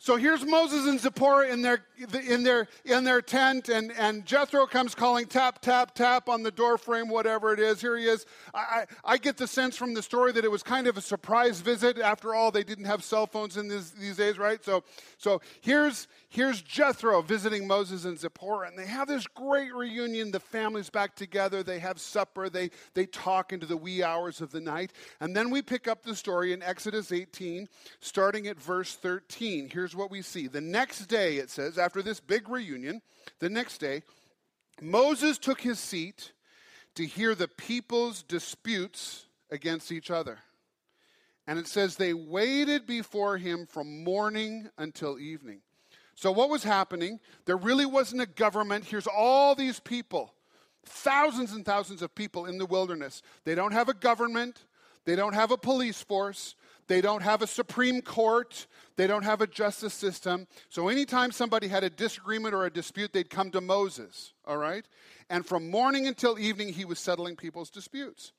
So 0.04 0.16
here's 0.16 0.44
Moses 0.44 0.88
and 0.88 1.00
Zipporah 1.00 1.50
in 1.50 1.62
their, 1.62 1.86
in 2.28 2.42
their, 2.42 2.68
in 2.86 3.04
their 3.04 3.22
tent, 3.22 3.70
and, 3.70 3.92
and 3.92 4.26
Jethro 4.26 4.66
comes 4.66 4.96
calling, 4.96 5.28
tap, 5.28 5.62
tap, 5.62 5.94
tap 5.94 6.28
on 6.28 6.42
the 6.42 6.50
door 6.50 6.80
frame, 6.80 7.08
whatever 7.08 7.54
it 7.54 7.60
is. 7.60 7.80
Here 7.82 7.96
he 7.96 8.06
is. 8.06 8.26
I, 8.52 8.88
I, 9.06 9.20
get 9.20 9.38
the 9.38 9.46
sense 9.46 9.78
from 9.78 9.94
the 9.94 10.02
story 10.02 10.32
that 10.32 10.44
it 10.44 10.50
was 10.50 10.64
kind 10.64 10.88
of 10.88 10.98
a 10.98 11.02
surprise 11.02 11.62
visit. 11.62 12.00
After 12.00 12.34
all, 12.34 12.50
they 12.50 12.64
didn't 12.64 12.86
have 12.86 13.04
cell 13.04 13.28
phones 13.28 13.58
in 13.58 13.68
this, 13.68 13.92
these 13.92 14.18
days, 14.18 14.40
right? 14.40 14.66
So, 14.66 14.84
so 15.20 15.40
here's, 15.62 16.08
here's 16.30 16.64
Jethro 16.64 17.22
visiting 17.22 17.68
Moses 17.68 18.04
and 18.06 18.18
Zipporah, 18.18 18.70
and 18.70 18.80
they 18.80 18.88
have 18.88 19.08
this 19.08 19.28
great 19.28 19.72
reunion. 19.72 20.32
The 20.32 20.40
family's 20.40 20.90
back 20.90 21.16
together. 21.16 21.62
They 21.62 21.78
have 21.78 22.00
supper. 22.00 22.50
They, 22.50 22.72
they 22.96 23.06
talk 23.06 23.54
into 23.54 23.68
the 23.68 23.78
wee 23.78 24.02
hours 24.02 24.42
of 24.42 24.50
the 24.50 24.62
night. 24.62 24.94
And 25.20 25.36
then 25.36 25.52
we 25.52 25.62
pick 25.62 25.88
up 25.88 26.02
the 26.02 26.16
story 26.16 26.54
in 26.54 26.64
Exodus 26.64 27.12
18, 27.12 27.70
starting 28.00 28.48
at 28.48 28.60
verse 28.60 28.96
13. 28.96 29.70
Here's 29.72 29.91
here's 29.92 29.98
what 29.98 30.12
we 30.12 30.22
see. 30.22 30.48
The 30.48 30.62
next 30.62 31.08
day, 31.08 31.36
it 31.38 31.50
says, 31.50 31.78
after 31.78 32.02
this 32.02 32.22
big 32.22 32.48
reunion, 32.48 33.02
the 33.40 33.50
next 33.50 33.80
day, 33.80 34.04
Moses 34.82 35.38
took 35.38 35.60
his 35.60 35.80
seat 35.80 36.32
to 36.96 37.06
hear 37.06 37.36
the 37.36 37.50
people's 37.50 38.24
disputes 38.24 39.26
against 39.50 39.92
each 39.92 40.10
other. 40.10 40.40
And 41.46 41.60
it 41.60 41.68
says 41.68 41.96
they 41.96 42.14
waited 42.14 42.88
before 42.88 43.38
him 43.38 43.68
from 43.68 44.06
morning 44.06 44.70
until 44.78 45.20
evening. 45.20 45.60
So, 46.16 46.32
what 46.32 46.50
was 46.50 46.64
happening? 46.64 47.20
There 47.46 47.58
really 47.58 47.86
wasn't 47.86 48.22
a 48.22 48.28
government. 48.28 48.86
Here's 48.86 49.08
all 49.08 49.56
these 49.56 49.80
people, 49.80 50.34
thousands 50.86 51.52
and 51.52 51.66
thousands 51.66 52.02
of 52.02 52.16
people 52.16 52.46
in 52.46 52.58
the 52.58 52.66
wilderness. 52.66 53.24
They 53.44 53.56
don't 53.56 53.74
have 53.74 53.90
a 53.90 53.94
government, 53.94 54.64
they 55.04 55.16
don't 55.16 55.34
have 55.34 55.52
a 55.52 55.58
police 55.58 56.02
force, 56.02 56.56
they 56.92 57.00
don't 57.00 57.22
have 57.22 57.42
a 57.42 57.48
Supreme 57.48 58.02
Court. 58.02 58.68
They 58.98 59.08
don't 59.08 59.24
have 59.24 59.40
a 59.40 59.48
justice 59.48 59.94
system. 59.94 60.46
So 60.68 60.90
anytime 60.90 61.32
somebody 61.32 61.70
had 61.70 61.86
a 61.86 61.90
disagreement 61.90 62.54
or 62.54 62.66
a 62.66 62.70
dispute, 62.70 63.14
they'd 63.14 63.30
come 63.30 63.50
to 63.52 63.62
Moses, 63.62 64.34
all 64.44 64.58
right? 64.58 64.86
And 65.30 65.46
from 65.46 65.72
morning 65.72 66.06
until 66.08 66.38
evening, 66.38 66.74
he 66.74 66.84
was 66.84 67.00
settling 67.00 67.38
people's 67.38 67.70
disputes. 67.70 68.34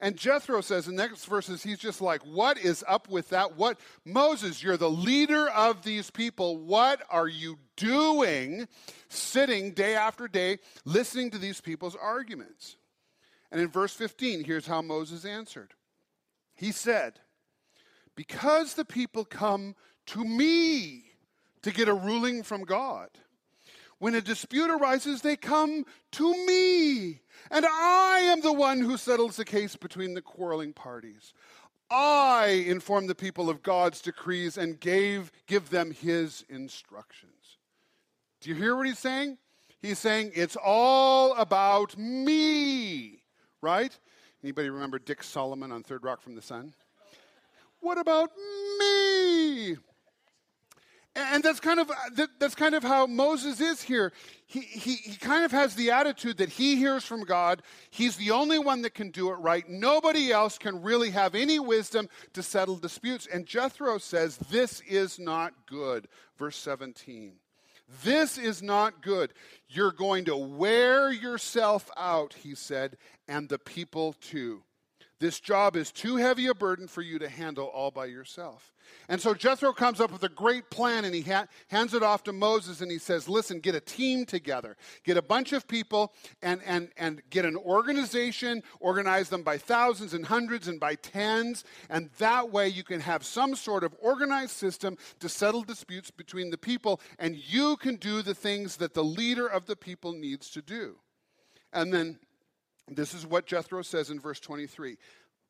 And 0.00 0.16
Jethro 0.16 0.62
says 0.62 0.88
in 0.88 0.96
the 0.96 1.02
next 1.04 1.26
verses, 1.26 1.62
he's 1.62 1.78
just 1.78 2.00
like, 2.00 2.22
What 2.22 2.58
is 2.58 2.84
up 2.88 3.08
with 3.08 3.28
that? 3.28 3.56
What, 3.56 3.78
Moses, 4.04 4.64
you're 4.64 4.76
the 4.76 4.90
leader 4.90 5.48
of 5.50 5.84
these 5.84 6.10
people. 6.10 6.56
What 6.56 7.02
are 7.08 7.28
you 7.28 7.56
doing 7.76 8.66
sitting 9.08 9.70
day 9.70 9.94
after 9.94 10.26
day 10.26 10.58
listening 10.84 11.30
to 11.30 11.38
these 11.38 11.60
people's 11.60 11.94
arguments? 11.94 12.78
And 13.52 13.60
in 13.60 13.68
verse 13.68 13.94
15, 13.94 14.42
here's 14.42 14.66
how 14.66 14.82
Moses 14.82 15.24
answered. 15.24 15.72
He 16.56 16.72
said, 16.72 17.20
because 18.16 18.74
the 18.74 18.84
people 18.84 19.24
come 19.24 19.76
to 20.06 20.24
me 20.24 21.04
to 21.62 21.70
get 21.70 21.88
a 21.88 21.94
ruling 21.94 22.42
from 22.42 22.64
God. 22.64 23.10
When 23.98 24.14
a 24.14 24.20
dispute 24.20 24.70
arises, 24.70 25.22
they 25.22 25.36
come 25.36 25.84
to 26.12 26.46
me, 26.46 27.20
and 27.50 27.64
I 27.64 28.20
am 28.24 28.40
the 28.40 28.52
one 28.52 28.80
who 28.80 28.96
settles 28.96 29.36
the 29.36 29.44
case 29.44 29.74
between 29.74 30.14
the 30.14 30.20
quarreling 30.20 30.72
parties. 30.74 31.32
I 31.90 32.64
inform 32.66 33.06
the 33.06 33.14
people 33.14 33.48
of 33.48 33.62
God's 33.62 34.02
decrees 34.02 34.58
and 34.58 34.78
gave, 34.80 35.30
give 35.46 35.70
them 35.70 35.92
his 35.92 36.44
instructions. 36.48 37.58
Do 38.40 38.50
you 38.50 38.56
hear 38.56 38.76
what 38.76 38.86
he's 38.86 38.98
saying? 38.98 39.38
He's 39.80 39.98
saying 39.98 40.32
it's 40.34 40.56
all 40.62 41.34
about 41.34 41.96
me, 41.96 43.22
right? 43.62 43.96
Anybody 44.42 44.68
remember 44.68 44.98
Dick 44.98 45.22
Solomon 45.22 45.72
on 45.72 45.82
Third 45.82 46.04
Rock 46.04 46.20
from 46.20 46.34
the 46.34 46.42
Sun? 46.42 46.74
What 47.86 47.98
about 47.98 48.32
me? 48.80 49.76
And 51.14 51.40
that's 51.40 51.60
kind 51.60 51.78
of 51.78 51.88
uh, 51.88 52.26
that's 52.40 52.56
kind 52.56 52.74
of 52.74 52.82
how 52.82 53.06
Moses 53.06 53.60
is 53.60 53.80
here. 53.80 54.12
He, 54.44 54.58
he, 54.58 54.94
he 54.96 55.16
kind 55.16 55.44
of 55.44 55.52
has 55.52 55.76
the 55.76 55.92
attitude 55.92 56.38
that 56.38 56.48
he 56.48 56.74
hears 56.74 57.04
from 57.04 57.22
God. 57.22 57.62
He's 57.90 58.16
the 58.16 58.32
only 58.32 58.58
one 58.58 58.82
that 58.82 58.94
can 58.94 59.10
do 59.10 59.30
it 59.30 59.34
right. 59.34 59.68
Nobody 59.68 60.32
else 60.32 60.58
can 60.58 60.82
really 60.82 61.10
have 61.10 61.36
any 61.36 61.60
wisdom 61.60 62.08
to 62.32 62.42
settle 62.42 62.74
disputes. 62.74 63.28
And 63.32 63.46
Jethro 63.46 63.98
says, 63.98 64.36
This 64.50 64.80
is 64.80 65.20
not 65.20 65.54
good. 65.66 66.08
Verse 66.36 66.56
17. 66.56 67.34
This 68.02 68.36
is 68.36 68.64
not 68.64 69.00
good. 69.00 69.32
You're 69.68 69.92
going 69.92 70.24
to 70.24 70.36
wear 70.36 71.12
yourself 71.12 71.88
out, 71.96 72.34
he 72.34 72.56
said, 72.56 72.96
and 73.28 73.48
the 73.48 73.60
people 73.60 74.14
too. 74.14 74.64
This 75.18 75.40
job 75.40 75.76
is 75.76 75.90
too 75.90 76.16
heavy 76.16 76.46
a 76.46 76.54
burden 76.54 76.86
for 76.86 77.00
you 77.00 77.18
to 77.20 77.28
handle 77.28 77.66
all 77.66 77.90
by 77.90 78.04
yourself. 78.04 78.74
And 79.08 79.18
so 79.18 79.32
Jethro 79.32 79.72
comes 79.72 79.98
up 79.98 80.12
with 80.12 80.22
a 80.24 80.28
great 80.28 80.68
plan 80.68 81.06
and 81.06 81.14
he 81.14 81.22
ha- 81.22 81.46
hands 81.68 81.94
it 81.94 82.02
off 82.02 82.22
to 82.24 82.34
Moses 82.34 82.82
and 82.82 82.90
he 82.90 82.98
says, 82.98 83.26
Listen, 83.26 83.60
get 83.60 83.74
a 83.74 83.80
team 83.80 84.26
together, 84.26 84.76
get 85.04 85.16
a 85.16 85.22
bunch 85.22 85.54
of 85.54 85.66
people 85.66 86.12
and, 86.42 86.60
and, 86.66 86.90
and 86.98 87.22
get 87.30 87.46
an 87.46 87.56
organization, 87.56 88.62
organize 88.78 89.30
them 89.30 89.42
by 89.42 89.56
thousands 89.56 90.12
and 90.12 90.26
hundreds 90.26 90.68
and 90.68 90.78
by 90.78 90.96
tens. 90.96 91.64
And 91.88 92.10
that 92.18 92.52
way 92.52 92.68
you 92.68 92.84
can 92.84 93.00
have 93.00 93.24
some 93.24 93.54
sort 93.54 93.84
of 93.84 93.96
organized 94.00 94.52
system 94.52 94.98
to 95.20 95.30
settle 95.30 95.62
disputes 95.62 96.10
between 96.10 96.50
the 96.50 96.58
people 96.58 97.00
and 97.18 97.36
you 97.36 97.78
can 97.78 97.96
do 97.96 98.20
the 98.20 98.34
things 98.34 98.76
that 98.76 98.92
the 98.92 99.04
leader 99.04 99.46
of 99.46 99.64
the 99.64 99.76
people 99.76 100.12
needs 100.12 100.50
to 100.50 100.60
do. 100.60 100.96
And 101.72 101.92
then 101.92 102.18
this 102.94 103.14
is 103.14 103.26
what 103.26 103.46
Jethro 103.46 103.82
says 103.82 104.10
in 104.10 104.20
verse 104.20 104.38
23. 104.38 104.96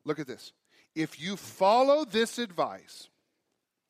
Look 0.04 0.18
at 0.18 0.26
this. 0.26 0.52
If 0.94 1.20
you 1.20 1.36
follow 1.36 2.04
this 2.04 2.38
advice, 2.38 3.08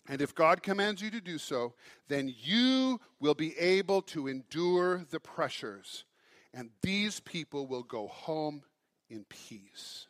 and 0.08 0.20
if 0.20 0.34
God 0.34 0.62
commands 0.62 1.02
you 1.02 1.10
to 1.10 1.20
do 1.20 1.38
so, 1.38 1.74
then 2.08 2.32
you 2.36 3.00
will 3.20 3.34
be 3.34 3.56
able 3.58 4.02
to 4.02 4.26
endure 4.26 5.04
the 5.10 5.20
pressures, 5.20 6.04
and 6.52 6.70
these 6.82 7.20
people 7.20 7.66
will 7.66 7.82
go 7.82 8.08
home 8.08 8.62
in 9.08 9.24
peace. 9.28 10.08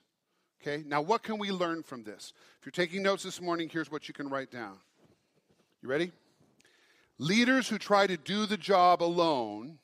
Okay, 0.63 0.83
now 0.87 1.01
what 1.01 1.23
can 1.23 1.39
we 1.39 1.51
learn 1.51 1.83
from 1.83 2.03
this? 2.03 2.33
If 2.59 2.67
you're 2.67 2.73
taking 2.73 3.03
notes 3.03 3.23
this 3.23 3.41
morning, 3.41 3.69
here's 3.69 3.91
what 3.91 4.09
you 4.09 4.15
can 4.15 4.29
write 4.29 4.51
down. 4.51 4.79
You 5.83 5.89
ready? 5.89 6.13
Leaders 7.19 7.69
who 7.69 7.79
try 7.79 8.07
to 8.07 8.17
do 8.17 8.47
the 8.47 8.57
job 8.57 9.03
alone 9.03 9.79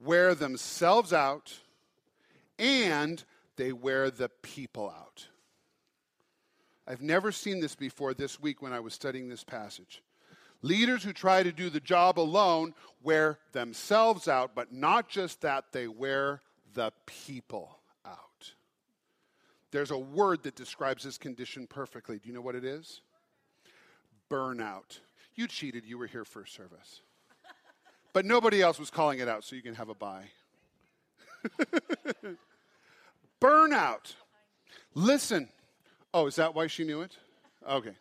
wear 0.00 0.34
themselves 0.34 1.12
out 1.12 1.60
and 2.58 3.22
they 3.56 3.72
wear 3.72 4.10
the 4.10 4.28
people 4.42 4.88
out. 4.88 5.26
I've 6.86 7.02
never 7.02 7.32
seen 7.32 7.60
this 7.60 7.74
before 7.74 8.14
this 8.14 8.40
week 8.40 8.62
when 8.62 8.72
I 8.72 8.80
was 8.80 8.94
studying 8.94 9.28
this 9.28 9.44
passage. 9.44 10.02
Leaders 10.62 11.02
who 11.02 11.12
try 11.12 11.42
to 11.42 11.52
do 11.52 11.68
the 11.68 11.80
job 11.80 12.18
alone 12.18 12.74
wear 13.02 13.38
themselves 13.52 14.28
out, 14.28 14.52
but 14.54 14.72
not 14.72 15.08
just 15.08 15.40
that, 15.40 15.66
they 15.72 15.88
wear 15.88 16.42
the 16.74 16.92
people 17.06 17.78
out. 18.04 18.52
There's 19.70 19.90
a 19.90 19.98
word 19.98 20.44
that 20.44 20.54
describes 20.54 21.04
this 21.04 21.18
condition 21.18 21.66
perfectly. 21.66 22.18
Do 22.18 22.28
you 22.28 22.34
know 22.34 22.40
what 22.40 22.54
it 22.54 22.64
is? 22.64 23.00
Burnout. 24.30 25.00
You 25.34 25.46
cheated, 25.46 25.84
you 25.84 25.98
were 25.98 26.06
here 26.06 26.24
first 26.24 26.54
service. 26.54 27.00
But 28.12 28.24
nobody 28.24 28.62
else 28.62 28.78
was 28.78 28.90
calling 28.90 29.18
it 29.18 29.28
out, 29.28 29.44
so 29.44 29.56
you 29.56 29.62
can 29.62 29.74
have 29.74 29.90
a 29.90 29.94
buy. 29.94 30.24
Burnout. 33.40 34.14
Listen. 34.94 35.48
Oh, 36.14 36.26
is 36.26 36.36
that 36.36 36.54
why 36.54 36.66
she 36.66 36.84
knew 36.84 37.02
it? 37.02 37.16
Okay. 37.68 37.94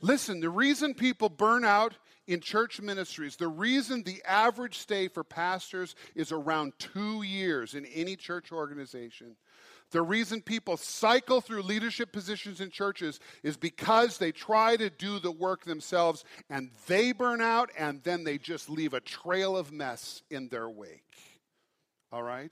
Listen, 0.00 0.40
the 0.40 0.50
reason 0.50 0.94
people 0.94 1.28
burn 1.28 1.64
out 1.64 1.94
in 2.26 2.40
church 2.40 2.80
ministries, 2.80 3.36
the 3.36 3.48
reason 3.48 4.02
the 4.02 4.22
average 4.26 4.78
stay 4.78 5.08
for 5.08 5.24
pastors 5.24 5.94
is 6.14 6.32
around 6.32 6.72
two 6.78 7.22
years 7.22 7.74
in 7.74 7.86
any 7.86 8.16
church 8.16 8.52
organization, 8.52 9.36
the 9.94 10.02
reason 10.02 10.42
people 10.42 10.76
cycle 10.76 11.40
through 11.40 11.62
leadership 11.62 12.10
positions 12.10 12.60
in 12.60 12.68
churches 12.68 13.20
is 13.44 13.56
because 13.56 14.18
they 14.18 14.32
try 14.32 14.76
to 14.76 14.90
do 14.90 15.20
the 15.20 15.30
work 15.30 15.62
themselves 15.62 16.24
and 16.50 16.72
they 16.88 17.12
burn 17.12 17.40
out 17.40 17.70
and 17.78 18.02
then 18.02 18.24
they 18.24 18.36
just 18.36 18.68
leave 18.68 18.92
a 18.92 18.98
trail 18.98 19.56
of 19.56 19.70
mess 19.70 20.24
in 20.32 20.48
their 20.48 20.68
wake. 20.68 21.14
All 22.10 22.24
right? 22.24 22.50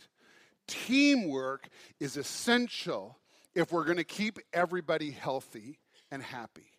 Teamwork 0.68 1.68
is 1.98 2.16
essential 2.16 3.18
if 3.56 3.72
we're 3.72 3.86
going 3.86 3.96
to 3.96 4.04
keep 4.04 4.38
everybody 4.52 5.10
healthy 5.10 5.80
and 6.12 6.22
happy. 6.22 6.70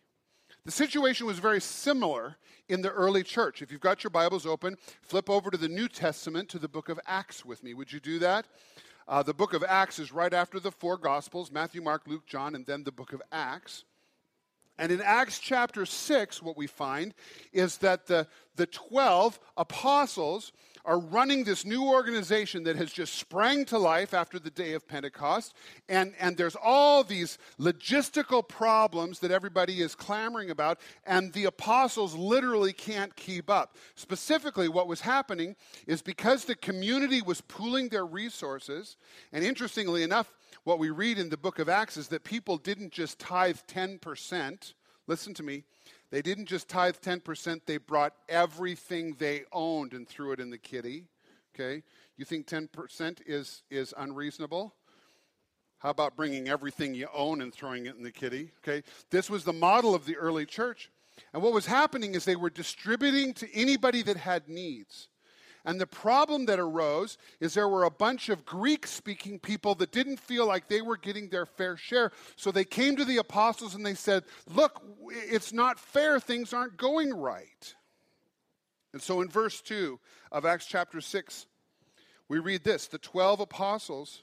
The 0.64 0.72
situation 0.72 1.26
was 1.26 1.40
very 1.40 1.60
similar 1.60 2.36
in 2.70 2.80
the 2.80 2.90
early 2.90 3.22
church. 3.22 3.60
If 3.60 3.70
you've 3.70 3.82
got 3.82 4.02
your 4.02 4.10
Bibles 4.10 4.46
open, 4.46 4.78
flip 5.02 5.28
over 5.28 5.50
to 5.50 5.58
the 5.58 5.68
New 5.68 5.88
Testament 5.88 6.48
to 6.48 6.58
the 6.58 6.68
book 6.68 6.88
of 6.88 6.98
Acts 7.06 7.44
with 7.44 7.62
me. 7.62 7.74
Would 7.74 7.92
you 7.92 8.00
do 8.00 8.18
that? 8.20 8.46
Uh, 9.06 9.22
the 9.22 9.34
book 9.34 9.52
of 9.52 9.62
Acts 9.62 9.98
is 9.98 10.12
right 10.12 10.32
after 10.32 10.58
the 10.58 10.70
four 10.70 10.96
Gospels 10.96 11.50
Matthew, 11.50 11.82
Mark, 11.82 12.02
Luke, 12.06 12.26
John, 12.26 12.54
and 12.54 12.64
then 12.64 12.84
the 12.84 12.92
book 12.92 13.12
of 13.12 13.20
Acts. 13.30 13.84
And 14.78 14.90
in 14.90 15.00
Acts 15.00 15.38
chapter 15.38 15.86
6, 15.86 16.42
what 16.42 16.56
we 16.56 16.66
find 16.66 17.14
is 17.52 17.78
that 17.78 18.06
the, 18.06 18.26
the 18.56 18.66
12 18.66 19.38
apostles 19.56 20.52
are 20.84 20.98
running 20.98 21.44
this 21.44 21.64
new 21.64 21.84
organization 21.84 22.64
that 22.64 22.76
has 22.76 22.92
just 22.92 23.14
sprang 23.14 23.64
to 23.66 23.78
life 23.78 24.12
after 24.12 24.38
the 24.38 24.50
day 24.50 24.74
of 24.74 24.86
Pentecost. 24.86 25.54
And, 25.88 26.14
and 26.18 26.36
there's 26.36 26.56
all 26.56 27.02
these 27.02 27.38
logistical 27.58 28.46
problems 28.46 29.18
that 29.20 29.30
everybody 29.30 29.80
is 29.80 29.94
clamoring 29.94 30.50
about, 30.50 30.78
and 31.06 31.32
the 31.32 31.46
apostles 31.46 32.14
literally 32.14 32.72
can't 32.72 33.14
keep 33.16 33.48
up. 33.48 33.76
Specifically, 33.94 34.68
what 34.68 34.88
was 34.88 35.00
happening 35.00 35.56
is 35.86 36.02
because 36.02 36.44
the 36.44 36.56
community 36.56 37.22
was 37.22 37.40
pooling 37.40 37.88
their 37.88 38.06
resources, 38.06 38.96
and 39.32 39.44
interestingly 39.44 40.02
enough, 40.02 40.32
what 40.64 40.78
we 40.78 40.90
read 40.90 41.18
in 41.18 41.28
the 41.28 41.36
book 41.36 41.58
of 41.58 41.68
Acts 41.68 41.96
is 41.96 42.08
that 42.08 42.24
people 42.24 42.56
didn't 42.56 42.92
just 42.92 43.18
tithe 43.18 43.58
10%. 43.68 44.74
Listen 45.06 45.34
to 45.34 45.42
me. 45.42 45.64
They 46.14 46.22
didn't 46.22 46.46
just 46.46 46.68
tithe 46.68 46.94
10%, 47.02 47.62
they 47.66 47.76
brought 47.76 48.14
everything 48.28 49.16
they 49.18 49.42
owned 49.50 49.94
and 49.94 50.06
threw 50.06 50.30
it 50.30 50.38
in 50.38 50.48
the 50.48 50.58
kitty. 50.58 51.08
Okay? 51.52 51.82
You 52.16 52.24
think 52.24 52.46
10% 52.46 53.18
is, 53.26 53.64
is 53.68 53.92
unreasonable? 53.98 54.76
How 55.78 55.90
about 55.90 56.14
bringing 56.14 56.48
everything 56.48 56.94
you 56.94 57.08
own 57.12 57.40
and 57.40 57.52
throwing 57.52 57.86
it 57.86 57.96
in 57.96 58.04
the 58.04 58.12
kitty? 58.12 58.52
Okay? 58.62 58.84
This 59.10 59.28
was 59.28 59.42
the 59.42 59.52
model 59.52 59.92
of 59.92 60.06
the 60.06 60.16
early 60.16 60.46
church. 60.46 60.88
And 61.32 61.42
what 61.42 61.52
was 61.52 61.66
happening 61.66 62.14
is 62.14 62.24
they 62.24 62.36
were 62.36 62.48
distributing 62.48 63.34
to 63.34 63.52
anybody 63.52 64.02
that 64.02 64.16
had 64.16 64.48
needs. 64.48 65.08
And 65.64 65.80
the 65.80 65.86
problem 65.86 66.46
that 66.46 66.60
arose 66.60 67.16
is 67.40 67.54
there 67.54 67.68
were 67.68 67.84
a 67.84 67.90
bunch 67.90 68.28
of 68.28 68.44
Greek 68.44 68.86
speaking 68.86 69.38
people 69.38 69.74
that 69.76 69.92
didn't 69.92 70.20
feel 70.20 70.46
like 70.46 70.68
they 70.68 70.82
were 70.82 70.98
getting 70.98 71.28
their 71.28 71.46
fair 71.46 71.76
share. 71.76 72.12
So 72.36 72.50
they 72.50 72.64
came 72.64 72.96
to 72.96 73.04
the 73.04 73.16
apostles 73.16 73.74
and 73.74 73.84
they 73.84 73.94
said, 73.94 74.24
Look, 74.46 74.82
it's 75.10 75.52
not 75.52 75.78
fair. 75.78 76.20
Things 76.20 76.52
aren't 76.52 76.76
going 76.76 77.14
right. 77.14 77.74
And 78.92 79.00
so 79.00 79.22
in 79.22 79.28
verse 79.28 79.60
2 79.62 79.98
of 80.30 80.44
Acts 80.44 80.66
chapter 80.66 81.00
6, 81.00 81.46
we 82.28 82.38
read 82.38 82.62
this 82.62 82.86
The 82.86 82.98
12 82.98 83.40
apostles 83.40 84.22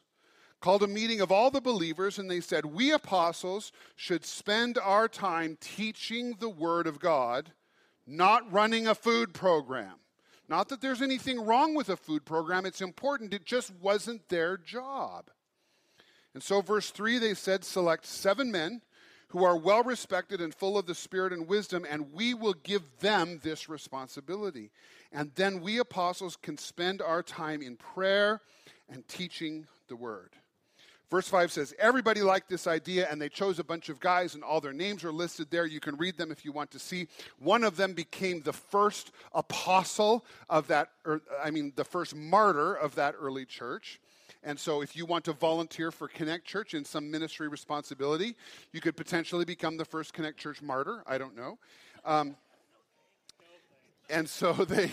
called 0.60 0.84
a 0.84 0.88
meeting 0.88 1.22
of 1.22 1.32
all 1.32 1.50
the 1.50 1.60
believers 1.60 2.20
and 2.20 2.30
they 2.30 2.40
said, 2.40 2.66
We 2.66 2.92
apostles 2.92 3.72
should 3.96 4.26
spend 4.26 4.78
our 4.78 5.08
time 5.08 5.58
teaching 5.60 6.38
the 6.40 6.50
word 6.50 6.86
of 6.86 7.00
God, 7.00 7.52
not 8.06 8.52
running 8.52 8.88
a 8.88 8.94
food 8.94 9.34
program. 9.34 9.96
Not 10.52 10.68
that 10.68 10.82
there's 10.82 11.02
anything 11.02 11.46
wrong 11.46 11.76
with 11.76 11.88
a 11.88 11.96
food 11.96 12.26
program, 12.26 12.66
it's 12.66 12.82
important. 12.82 13.34
It 13.34 13.46
just 13.46 13.72
wasn't 13.80 14.28
their 14.28 14.58
job. 14.58 15.30
And 16.34 16.44
so, 16.44 16.60
verse 16.60 16.92
3, 16.92 17.20
they 17.20 17.36
said, 17.36 17.64
Select 17.64 18.06
seven 18.06 18.52
men 18.52 18.82
who 19.30 19.46
are 19.46 19.56
well 19.56 19.82
respected 19.82 20.42
and 20.42 20.54
full 20.54 20.78
of 20.78 20.88
the 20.88 20.94
Spirit 20.94 21.32
and 21.32 21.48
wisdom, 21.48 21.86
and 21.90 22.12
we 22.12 22.34
will 22.34 22.56
give 22.64 22.84
them 23.00 23.40
this 23.42 23.70
responsibility. 23.70 24.72
And 25.14 25.32
then 25.36 25.62
we 25.62 25.78
apostles 25.78 26.36
can 26.36 26.58
spend 26.58 27.02
our 27.02 27.24
time 27.24 27.62
in 27.62 27.78
prayer 27.78 28.42
and 28.90 29.08
teaching 29.08 29.68
the 29.88 29.96
word. 29.96 30.32
Verse 31.12 31.28
5 31.28 31.52
says, 31.52 31.74
Everybody 31.78 32.22
liked 32.22 32.48
this 32.48 32.68
idea, 32.68 33.06
and 33.12 33.22
they 33.22 33.28
chose 33.28 33.60
a 33.60 33.66
bunch 33.66 33.90
of 33.90 34.00
guys, 34.00 34.34
and 34.34 34.46
all 34.46 34.62
their 34.62 34.72
names 34.72 35.04
are 35.04 35.12
listed 35.12 35.52
there. 35.52 35.66
You 35.66 35.82
can 35.82 35.98
read 35.98 36.18
them 36.18 36.32
if 36.32 36.46
you 36.46 36.54
want 36.54 36.72
to 36.72 36.80
see. 36.80 37.10
One 37.38 37.66
of 37.66 37.76
them 37.76 37.92
became 37.92 38.42
the 38.42 38.54
first 38.54 39.12
apostle 39.34 40.26
of 40.50 40.68
that, 40.68 40.92
or, 41.06 41.22
I 41.44 41.52
mean, 41.52 41.74
the 41.76 41.84
first 41.84 42.16
martyr 42.16 42.76
of 42.76 42.96
that 42.96 43.16
early 43.20 43.46
church. 43.46 44.00
And 44.42 44.58
so, 44.58 44.82
if 44.82 44.96
you 44.96 45.06
want 45.06 45.26
to 45.26 45.34
volunteer 45.34 45.92
for 45.92 46.08
Connect 46.08 46.46
Church 46.46 46.74
in 46.74 46.86
some 46.86 47.12
ministry 47.12 47.50
responsibility, 47.50 48.38
you 48.72 48.80
could 48.80 48.96
potentially 48.96 49.44
become 49.44 49.76
the 49.76 49.86
first 49.86 50.14
Connect 50.14 50.38
Church 50.38 50.62
martyr. 50.62 51.04
I 51.06 51.18
don't 51.18 51.36
know. 51.36 51.60
Um, 52.06 52.38
and 54.10 54.30
so 54.30 54.54
they. 54.66 54.90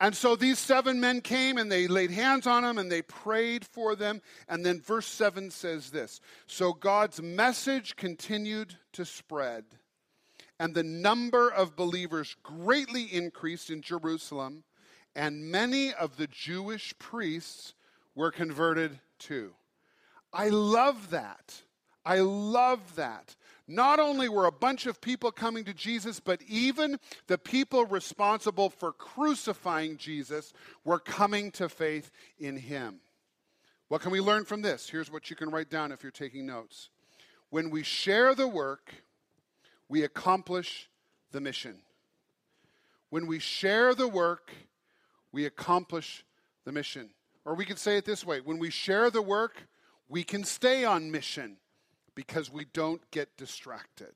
And 0.00 0.16
so 0.16 0.34
these 0.34 0.58
seven 0.58 0.98
men 0.98 1.20
came 1.20 1.58
and 1.58 1.70
they 1.70 1.86
laid 1.86 2.10
hands 2.10 2.46
on 2.46 2.62
them 2.62 2.78
and 2.78 2.90
they 2.90 3.02
prayed 3.02 3.66
for 3.66 3.94
them. 3.94 4.22
And 4.48 4.64
then 4.64 4.80
verse 4.80 5.06
7 5.06 5.50
says 5.50 5.90
this 5.90 6.20
So 6.46 6.72
God's 6.72 7.20
message 7.20 7.96
continued 7.96 8.76
to 8.94 9.04
spread, 9.04 9.64
and 10.58 10.74
the 10.74 10.82
number 10.82 11.50
of 11.50 11.76
believers 11.76 12.34
greatly 12.42 13.04
increased 13.04 13.68
in 13.68 13.82
Jerusalem, 13.82 14.64
and 15.14 15.50
many 15.50 15.92
of 15.92 16.16
the 16.16 16.28
Jewish 16.28 16.94
priests 16.98 17.74
were 18.14 18.30
converted 18.30 18.98
too. 19.18 19.52
I 20.32 20.48
love 20.48 21.10
that. 21.10 21.62
I 22.06 22.20
love 22.20 22.96
that. 22.96 23.36
Not 23.70 24.00
only 24.00 24.28
were 24.28 24.46
a 24.46 24.52
bunch 24.52 24.86
of 24.86 25.00
people 25.00 25.30
coming 25.30 25.62
to 25.62 25.72
Jesus, 25.72 26.18
but 26.18 26.42
even 26.48 26.98
the 27.28 27.38
people 27.38 27.86
responsible 27.86 28.68
for 28.68 28.92
crucifying 28.92 29.96
Jesus 29.96 30.52
were 30.84 30.98
coming 30.98 31.52
to 31.52 31.68
faith 31.68 32.10
in 32.40 32.56
him. 32.56 32.98
What 33.86 34.00
can 34.00 34.10
we 34.10 34.20
learn 34.20 34.44
from 34.44 34.62
this? 34.62 34.90
Here's 34.90 35.08
what 35.08 35.30
you 35.30 35.36
can 35.36 35.50
write 35.50 35.70
down 35.70 35.92
if 35.92 36.02
you're 36.02 36.10
taking 36.10 36.46
notes. 36.46 36.90
When 37.50 37.70
we 37.70 37.84
share 37.84 38.34
the 38.34 38.48
work, 38.48 38.92
we 39.88 40.02
accomplish 40.02 40.90
the 41.30 41.40
mission. 41.40 41.78
When 43.10 43.28
we 43.28 43.38
share 43.38 43.94
the 43.94 44.08
work, 44.08 44.50
we 45.30 45.44
accomplish 45.44 46.24
the 46.64 46.72
mission. 46.72 47.10
Or 47.44 47.54
we 47.54 47.66
could 47.66 47.78
say 47.78 47.96
it 47.98 48.04
this 48.04 48.26
way 48.26 48.40
when 48.40 48.58
we 48.58 48.70
share 48.70 49.10
the 49.10 49.22
work, 49.22 49.68
we 50.08 50.24
can 50.24 50.42
stay 50.42 50.84
on 50.84 51.12
mission 51.12 51.58
because 52.14 52.50
we 52.50 52.66
don't 52.72 53.02
get 53.10 53.36
distracted. 53.36 54.12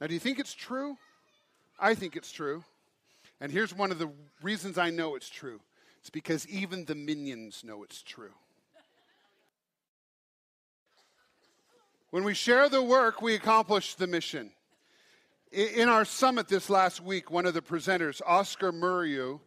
Now, 0.00 0.06
do 0.06 0.14
you 0.14 0.20
think 0.20 0.38
it's 0.38 0.54
true? 0.54 0.96
I 1.78 1.94
think 1.94 2.16
it's 2.16 2.30
true. 2.30 2.64
And 3.40 3.52
here's 3.52 3.74
one 3.74 3.90
of 3.90 3.98
the 3.98 4.10
reasons 4.42 4.78
I 4.78 4.90
know 4.90 5.14
it's 5.14 5.28
true 5.28 5.60
it's 6.00 6.10
because 6.10 6.46
even 6.48 6.84
the 6.84 6.94
minions 6.94 7.62
know 7.64 7.82
it's 7.82 8.02
true. 8.02 8.32
When 12.10 12.24
we 12.24 12.32
share 12.32 12.68
the 12.68 12.82
work, 12.82 13.20
we 13.20 13.34
accomplish 13.34 13.94
the 13.94 14.06
mission. 14.06 14.50
In 15.52 15.88
our 15.88 16.04
summit 16.04 16.48
this 16.48 16.70
last 16.70 17.02
week, 17.02 17.30
one 17.30 17.46
of 17.46 17.52
the 17.52 17.60
presenters, 17.60 18.22
Oscar 18.26 18.72
Muriu, 18.72 19.40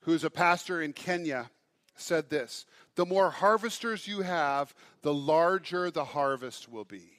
who's 0.00 0.24
a 0.24 0.30
pastor 0.30 0.82
in 0.82 0.92
Kenya, 0.92 1.50
said 1.94 2.30
this 2.30 2.66
The 2.98 3.06
more 3.06 3.30
harvesters 3.30 4.08
you 4.08 4.22
have, 4.22 4.74
the 5.02 5.14
larger 5.14 5.88
the 5.88 6.04
harvest 6.04 6.68
will 6.68 6.84
be. 6.84 7.12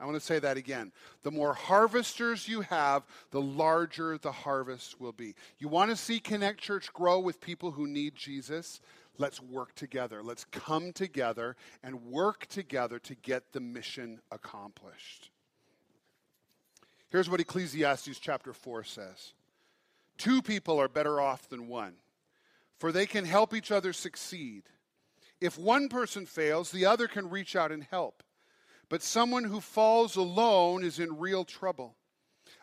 I 0.00 0.06
want 0.06 0.16
to 0.16 0.24
say 0.24 0.38
that 0.38 0.56
again. 0.56 0.90
The 1.22 1.30
more 1.30 1.52
harvesters 1.52 2.48
you 2.48 2.62
have, 2.62 3.04
the 3.30 3.42
larger 3.42 4.16
the 4.16 4.32
harvest 4.32 4.98
will 4.98 5.12
be. 5.12 5.34
You 5.58 5.68
want 5.68 5.90
to 5.90 5.96
see 5.96 6.18
Connect 6.18 6.58
Church 6.58 6.90
grow 6.94 7.18
with 7.18 7.42
people 7.42 7.72
who 7.72 7.86
need 7.86 8.14
Jesus? 8.14 8.80
let's 9.18 9.40
work 9.42 9.74
together. 9.74 10.22
Let's 10.22 10.44
come 10.44 10.94
together 10.94 11.56
and 11.82 12.06
work 12.06 12.46
together 12.46 12.98
to 13.00 13.14
get 13.14 13.52
the 13.52 13.60
mission 13.60 14.20
accomplished. 14.30 15.30
Here's 17.10 17.28
what 17.28 17.40
Ecclesiastes 17.40 18.18
chapter 18.18 18.54
4 18.54 18.84
says 18.84 19.34
Two 20.16 20.40
people 20.40 20.80
are 20.80 20.88
better 20.88 21.20
off 21.20 21.50
than 21.50 21.68
one, 21.68 21.96
for 22.78 22.92
they 22.92 23.04
can 23.04 23.26
help 23.26 23.52
each 23.54 23.70
other 23.70 23.92
succeed. 23.92 24.62
If 25.40 25.58
one 25.58 25.88
person 25.88 26.26
fails, 26.26 26.70
the 26.70 26.86
other 26.86 27.08
can 27.08 27.28
reach 27.28 27.56
out 27.56 27.72
and 27.72 27.84
help. 27.84 28.22
But 28.88 29.02
someone 29.02 29.44
who 29.44 29.60
falls 29.60 30.16
alone 30.16 30.84
is 30.84 30.98
in 30.98 31.18
real 31.18 31.44
trouble. 31.44 31.96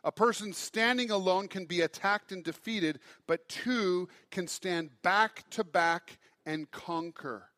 A 0.04 0.12
person 0.12 0.54
standing 0.54 1.12
alone 1.12 1.48
can 1.48 1.66
be 1.66 1.82
attacked 1.82 2.32
and 2.32 2.44
defeated, 2.44 3.00
but 3.28 3.48
two 3.48 4.10
can 4.32 4.48
stand 4.48 4.90
back 5.02 5.50
to 5.52 5.64
back 5.64 6.18
and 6.46 6.70
conquer. 6.72 7.50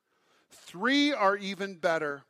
Three 0.49 1.11
are 1.11 1.37
even 1.37 1.75
better, 1.75 2.23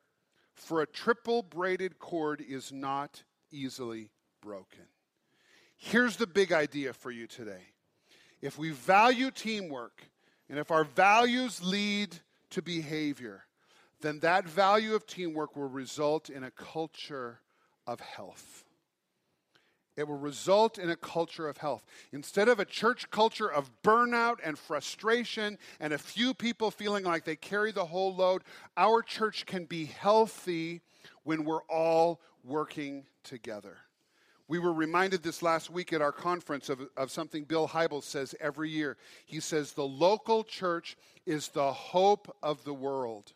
for 0.53 0.81
a 0.81 0.87
triple 0.87 1.43
braided 1.43 1.99
cord 1.99 2.41
is 2.41 2.71
not 2.71 3.23
easily 3.51 4.09
broken. 4.41 4.85
Here's 5.77 6.15
the 6.15 6.27
big 6.27 6.51
idea 6.51 6.93
for 6.93 7.11
you 7.11 7.27
today. 7.27 7.61
If 8.41 8.57
we 8.57 8.71
value 8.71 9.31
teamwork, 9.31 10.03
and 10.49 10.59
if 10.59 10.71
our 10.71 10.83
values 10.83 11.61
lead 11.63 12.15
to 12.51 12.61
behavior, 12.61 13.45
then 14.01 14.19
that 14.19 14.47
value 14.47 14.95
of 14.95 15.05
teamwork 15.05 15.55
will 15.55 15.69
result 15.69 16.29
in 16.29 16.43
a 16.43 16.51
culture 16.51 17.39
of 17.87 17.99
health. 17.99 18.63
It 19.97 20.07
will 20.07 20.17
result 20.17 20.77
in 20.77 20.89
a 20.89 20.95
culture 20.97 21.47
of 21.47 21.57
health. 21.57 21.85
Instead 22.11 22.49
of 22.49 22.59
a 22.59 22.65
church 22.65 23.09
culture 23.11 23.49
of 23.49 23.71
burnout 23.81 24.39
and 24.43 24.59
frustration 24.59 25.57
and 25.79 25.93
a 25.93 25.97
few 25.97 26.33
people 26.33 26.69
feeling 26.69 27.05
like 27.05 27.23
they 27.23 27.37
carry 27.37 27.71
the 27.71 27.85
whole 27.85 28.13
load, 28.13 28.43
our 28.75 29.01
church 29.01 29.45
can 29.45 29.63
be 29.65 29.85
healthy 29.85 30.81
when 31.23 31.45
we're 31.45 31.63
all 31.63 32.19
working 32.43 33.05
together. 33.23 33.77
We 34.47 34.59
were 34.59 34.73
reminded 34.73 35.23
this 35.23 35.41
last 35.41 35.69
week 35.69 35.91
at 35.91 36.01
our 36.01 36.11
conference 36.11 36.69
of, 36.69 36.81
of 36.95 37.09
something 37.09 37.45
Bill 37.45 37.67
Hybels 37.67 38.03
says 38.03 38.35
every 38.39 38.69
year. 38.69 38.97
He 39.25 39.39
says, 39.39 39.71
The 39.71 39.87
local 39.87 40.43
church 40.43 40.97
is 41.25 41.47
the 41.47 41.73
hope 41.73 42.35
of 42.43 42.63
the 42.63 42.73
world. 42.73 43.33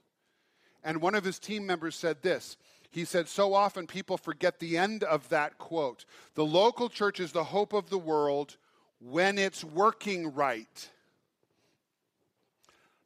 And 0.83 1.01
one 1.01 1.15
of 1.15 1.23
his 1.23 1.39
team 1.39 1.65
members 1.65 1.95
said 1.95 2.21
this 2.21 2.57
he 2.91 3.05
said, 3.05 3.27
So 3.27 3.53
often 3.53 3.87
people 3.87 4.17
forget 4.17 4.59
the 4.59 4.77
end 4.77 5.03
of 5.03 5.29
that 5.29 5.57
quote. 5.57 6.05
The 6.35 6.45
local 6.45 6.89
church 6.89 7.19
is 7.19 7.31
the 7.31 7.43
hope 7.43 7.73
of 7.73 7.89
the 7.89 7.97
world 7.97 8.57
when 8.99 9.37
it's 9.37 9.63
working 9.63 10.33
right. 10.33 10.89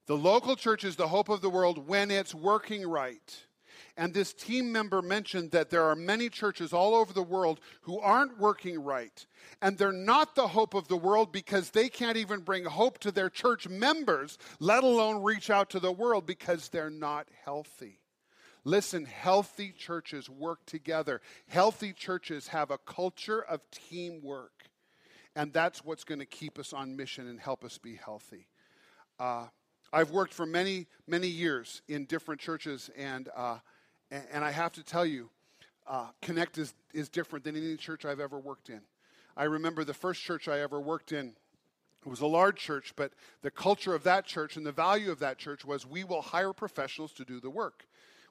The 0.06 0.18
local 0.18 0.56
church 0.56 0.84
is 0.84 0.96
the 0.96 1.08
hope 1.08 1.30
of 1.30 1.42
the 1.42 1.50
world 1.50 1.88
when 1.88 2.12
it's 2.12 2.36
working 2.36 2.88
right. 2.88 3.46
And 3.96 4.14
this 4.14 4.34
team 4.34 4.72
member 4.72 5.04
mentioned 5.04 5.52
that 5.52 5.70
there 5.70 5.84
are 5.84 5.96
many 5.96 6.28
churches 6.28 6.74
all 6.74 6.96
over 6.96 7.14
the 7.14 7.22
world 7.22 7.60
who 7.82 8.00
aren't 8.00 8.40
working 8.40 8.84
right. 8.84 9.26
And 9.62 9.78
they're 9.78 9.92
not 9.92 10.34
the 10.34 10.48
hope 10.48 10.74
of 10.74 10.88
the 10.88 10.98
world 10.98 11.32
because 11.32 11.70
they 11.70 11.90
can't 11.90 12.18
even 12.18 12.40
bring 12.42 12.66
hope 12.66 12.98
to 13.00 13.12
their 13.12 13.30
church 13.30 13.68
members, 13.70 14.40
let 14.60 14.84
alone 14.84 15.22
reach 15.22 15.52
out 15.52 15.70
to 15.72 15.80
the 15.80 15.92
world 15.92 16.26
because 16.26 16.70
they're 16.70 16.90
not 16.90 17.28
healthy. 17.46 18.00
Listen, 18.64 19.06
healthy 19.06 19.72
churches 19.78 20.28
work 20.28 20.66
together. 20.66 21.22
Healthy 21.48 21.94
churches 21.94 22.48
have 22.48 22.72
a 22.72 22.80
culture 22.80 23.44
of 23.44 23.62
teamwork. 23.70 24.70
And 25.36 25.54
that's 25.54 25.84
what's 25.86 26.04
going 26.04 26.20
to 26.20 26.26
keep 26.26 26.58
us 26.58 26.74
on 26.74 26.96
mission 26.96 27.28
and 27.28 27.40
help 27.40 27.64
us 27.64 27.78
be 27.78 27.96
healthy. 27.96 28.48
Uh, 29.20 29.48
I've 29.92 30.10
worked 30.10 30.34
for 30.34 30.48
many, 30.48 30.88
many 31.08 31.28
years 31.28 31.84
in 31.88 32.06
different 32.06 32.42
churches, 32.42 32.90
and, 32.98 33.30
uh, 33.36 33.60
and, 34.14 34.24
and, 34.32 34.46
I 34.46 34.52
have 34.52 34.72
to 34.74 34.84
tell 34.84 35.06
you, 35.06 35.30
uh, 35.88 36.08
Connect 36.22 36.58
is, 36.58 36.74
is 36.94 37.10
different 37.10 37.44
than 37.44 37.56
any 37.56 37.76
church 37.76 38.06
I've 38.06 38.20
ever 38.20 38.40
worked 38.40 38.70
in. 38.70 38.82
I 39.36 39.46
remember 39.46 39.84
the 39.84 39.94
first 39.94 40.22
church 40.22 40.48
I 40.48 40.60
ever 40.60 40.80
worked 40.80 41.12
in. 41.12 41.34
It 42.06 42.10
was 42.10 42.22
a 42.22 42.28
large 42.28 42.58
church, 42.58 42.94
but 42.96 43.12
the 43.42 43.52
culture 43.52 43.96
of 43.96 44.04
that 44.04 44.26
church 44.26 44.58
and 44.58 44.66
the 44.66 44.72
value 44.72 45.12
of 45.12 45.20
that 45.20 45.38
church 45.38 45.66
was 45.66 45.86
we 45.86 46.04
will 46.04 46.22
hire 46.22 46.54
professionals 46.54 47.14
to 47.14 47.26
do 47.26 47.40
the 47.40 47.50
work 47.50 47.86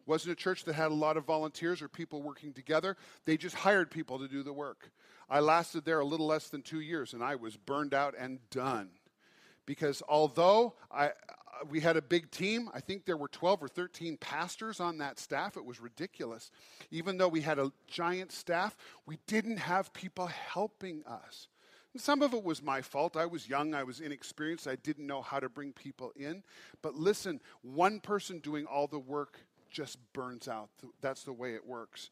wasn't 0.07 0.33
a 0.33 0.37
church 0.37 0.64
that 0.64 0.75
had 0.75 0.90
a 0.90 0.95
lot 0.95 1.16
of 1.16 1.25
volunteers 1.25 1.83
or 1.83 1.88
people 1.88 2.23
working 2.23 2.53
together. 2.53 2.97
They 3.25 3.37
just 3.37 3.55
hired 3.55 3.90
people 3.90 4.18
to 4.18 4.29
do 4.29 4.42
the 4.42 4.53
work. 4.53 4.90
I 5.31 5.40
lasted 5.40 5.85
there 5.85 6.01
a 6.01 6.05
little 6.05 6.27
less 6.27 6.49
than 6.49 6.62
two 6.62 6.81
years, 6.81 7.14
and 7.14 7.23
I 7.23 7.37
was 7.37 7.57
burned 7.57 7.95
out 7.95 8.14
and 8.18 8.38
done. 8.51 8.90
Because 9.64 10.03
although 10.09 10.75
I, 10.90 11.12
we 11.68 11.81
had 11.81 11.96
a 11.96 12.03
big 12.03 12.31
team, 12.31 12.68
I 12.75 12.81
think 12.81 13.05
there 13.05 13.16
were 13.16 13.29
12 13.29 13.62
or 13.62 13.68
13 13.68 14.16
pastors 14.16 14.81
on 14.81 14.98
that 14.98 15.18
staff. 15.18 15.57
It 15.57 15.64
was 15.64 15.81
ridiculous. 15.81 16.51
Even 16.90 17.18
though 17.18 17.29
we 17.29 17.40
had 17.40 17.59
a 17.59 17.72
giant 17.87 18.33
staff, 18.33 18.77
we 19.07 19.18
didn't 19.27 19.59
have 19.59 19.92
people 19.92 20.27
helping 20.27 21.05
us. 21.07 21.48
And 21.92 22.01
some 22.01 22.22
of 22.22 22.33
it 22.33 22.42
was 22.42 22.62
my 22.62 22.81
fault. 22.81 23.16
I 23.16 23.27
was 23.27 23.48
young, 23.48 23.75
I 23.75 23.83
was 23.83 24.01
inexperienced, 24.01 24.66
I 24.66 24.77
didn't 24.77 25.07
know 25.07 25.22
how 25.22 25.40
to 25.40 25.48
bring 25.48 25.72
people 25.72 26.12
in. 26.16 26.42
But 26.81 26.94
listen, 26.94 27.40
one 27.62 28.01
person 28.01 28.38
doing 28.38 28.66
all 28.66 28.87
the 28.87 28.98
work 28.98 29.40
just 29.70 29.98
burns 30.12 30.48
out. 30.48 30.70
That's 31.01 31.25
the 31.25 31.33
way 31.33 31.55
it 31.55 31.66
works. 31.66 32.11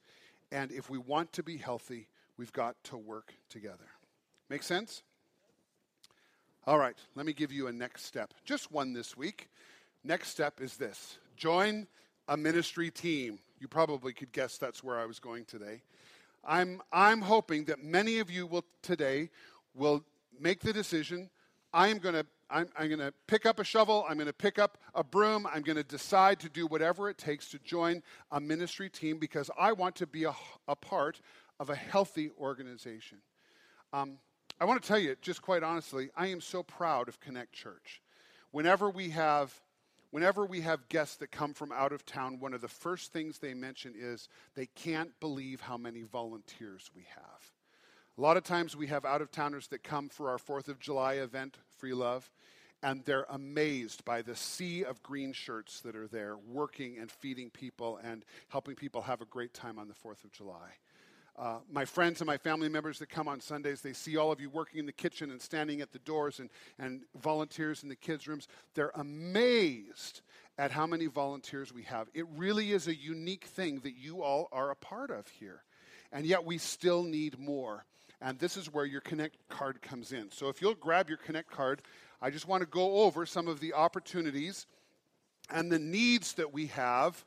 And 0.53 0.73
if 0.73 0.91
we 0.91 0.99
want 0.99 1.33
to 1.35 1.43
be 1.43 1.57
healthy, 1.57 2.09
we've 2.37 2.53
got 2.53 2.83
to 2.85 2.97
work 2.97 3.35
together. 3.49 3.87
Make 4.49 4.63
sense? 4.63 5.03
All 6.71 6.79
right, 6.79 6.95
let 7.17 7.27
me 7.27 7.33
give 7.33 7.51
you 7.51 7.67
a 7.67 7.73
next 7.73 8.05
step. 8.05 8.33
Just 8.45 8.71
one 8.71 8.93
this 8.93 9.17
week. 9.17 9.49
Next 10.05 10.29
step 10.29 10.61
is 10.61 10.77
this 10.77 11.19
join 11.37 11.89
a 12.29 12.37
ministry 12.37 12.93
team. 12.93 13.41
You 13.59 13.67
probably 13.67 14.13
could 14.13 14.31
guess 14.31 14.57
that's 14.57 14.85
where 14.85 14.97
I 14.97 15.05
was 15.05 15.19
going 15.19 15.47
today. 15.47 15.83
I'm, 16.45 16.81
I'm 16.93 17.23
hoping 17.23 17.65
that 17.65 17.83
many 17.83 18.21
of 18.21 18.31
you 18.31 18.47
will 18.47 18.65
today 18.83 19.31
will 19.75 20.05
make 20.39 20.61
the 20.61 20.73
decision 20.73 21.29
I 21.73 21.89
am 21.89 21.99
going 21.99 22.15
to 22.15 22.25
I'm, 22.49 22.69
I'm 22.79 22.87
going 22.87 23.01
to 23.01 23.13
pick 23.27 23.47
up 23.47 23.59
a 23.59 23.65
shovel, 23.65 24.05
I'm 24.09 24.15
going 24.15 24.29
to 24.29 24.33
pick 24.33 24.61
up 24.61 24.79
a 24.95 25.03
broom, 25.03 25.49
I'm 25.53 25.63
going 25.63 25.75
to 25.75 25.83
decide 25.83 26.39
to 26.39 26.49
do 26.49 26.69
whatever 26.69 27.11
it 27.11 27.19
takes 27.19 27.51
to 27.51 27.59
join 27.59 28.01
a 28.31 28.41
ministry 28.41 28.89
team 28.89 29.19
because 29.19 29.51
I 29.59 29.73
want 29.73 29.97
to 29.97 30.07
be 30.07 30.23
a, 30.23 30.35
a 30.69 30.77
part 30.77 31.21
of 31.59 31.69
a 31.69 31.75
healthy 31.75 32.31
organization. 32.39 33.19
Um, 33.93 34.19
I 34.61 34.67
want 34.67 34.83
to 34.83 34.87
tell 34.87 34.99
you, 34.99 35.17
just 35.23 35.41
quite 35.41 35.63
honestly, 35.63 36.11
I 36.15 36.27
am 36.27 36.43
so 36.43 36.63
proud 36.63 37.09
of 37.09 37.19
Connect 37.19 37.51
Church. 37.51 38.03
Whenever 38.51 38.91
we 38.91 39.11
have 39.11 39.55
whenever 40.11 40.45
we 40.45 40.61
have 40.61 40.89
guests 40.89 41.17
that 41.17 41.31
come 41.31 41.55
from 41.55 41.71
out 41.73 41.93
of 41.93 42.05
town, 42.05 42.41
one 42.41 42.53
of 42.53 42.61
the 42.61 42.69
first 42.69 43.13
things 43.13 43.39
they 43.39 43.55
mention 43.55 43.95
is 43.97 44.29
they 44.57 44.67
can't 44.67 45.19
believe 45.21 45.61
how 45.61 45.77
many 45.77 46.03
volunteers 46.03 46.91
we 46.95 47.07
have. 47.15 47.53
A 48.19 48.21
lot 48.21 48.37
of 48.37 48.43
times 48.43 48.77
we 48.77 48.89
have 48.89 49.05
out 49.05 49.23
of 49.23 49.31
towners 49.31 49.69
that 49.69 49.85
come 49.85 50.09
for 50.09 50.29
our 50.29 50.37
4th 50.37 50.67
of 50.67 50.81
July 50.81 51.15
event, 51.15 51.59
Free 51.79 51.95
Love, 51.95 52.29
and 52.83 53.05
they're 53.05 53.27
amazed 53.31 54.05
by 54.05 54.21
the 54.21 54.35
sea 54.35 54.85
of 54.85 55.03
green 55.03 55.33
shirts 55.33 55.81
that 55.83 55.95
are 55.95 56.09
there 56.09 56.37
working 56.37 56.99
and 56.99 57.11
feeding 57.11 57.49
people 57.49 58.01
and 58.03 58.25
helping 58.49 58.75
people 58.75 59.03
have 59.03 59.21
a 59.21 59.27
great 59.27 59.55
time 59.55 59.79
on 59.79 59.87
the 59.87 59.95
4th 59.95 60.25
of 60.25 60.33
July. 60.33 60.73
Uh, 61.39 61.59
my 61.71 61.85
friends 61.85 62.21
and 62.21 62.27
my 62.27 62.37
family 62.37 62.69
members 62.69 62.99
that 62.99 63.09
come 63.09 63.29
on 63.29 63.41
Sundays, 63.41 63.81
they 63.81 63.93
see 63.93 64.17
all 64.17 64.31
of 64.31 64.41
you 64.41 64.51
working 64.51 64.79
in 64.79 64.87
the 64.87 64.93
kitchen 64.93 65.31
and 65.31 65.41
standing 65.41 65.81
at 65.81 65.93
the 65.93 65.99
doors 66.01 66.39
and, 66.39 66.51
and 66.79 67.03
volunteers 67.21 67.83
in 67.83 67.89
the 67.89 67.97
kids' 67.97 68.29
rooms. 68.29 68.49
They're 68.75 68.93
amazed 68.95 70.21
at 70.59 70.71
how 70.71 70.87
many 70.87 71.07
volunteers 71.07 71.73
we 71.73 71.85
have. 71.85 72.09
It 72.13 72.27
really 72.37 72.73
is 72.73 72.87
a 72.87 72.95
unique 72.95 73.47
thing 73.47 73.81
that 73.81 73.97
you 73.97 74.23
all 74.23 74.49
are 74.53 74.71
a 74.71 74.77
part 74.77 75.11
of 75.11 75.27
here. 75.29 75.63
And 76.13 76.27
yet 76.27 76.45
we 76.45 76.59
still 76.59 77.03
need 77.03 77.39
more. 77.39 77.87
And 78.21 78.39
this 78.39 78.57
is 78.57 78.71
where 78.71 78.85
your 78.85 79.01
Connect 79.01 79.37
card 79.49 79.81
comes 79.81 80.13
in. 80.13 80.31
So 80.31 80.49
if 80.49 80.61
you'll 80.61 80.75
grab 80.75 81.09
your 81.09 81.19
Connect 81.19 81.51
card, 81.51 81.81
I 82.21 82.29
just 82.29 82.47
want 82.47 82.61
to 82.61 82.67
go 82.67 82.97
over 83.03 83.25
some 83.25 83.49
of 83.49 83.61
the 83.61 83.73
opportunities 83.73 84.67
and 85.49 85.73
the 85.73 85.79
needs 85.79 86.35
that 86.35 86.53
we 86.53 86.67
have 86.67 87.25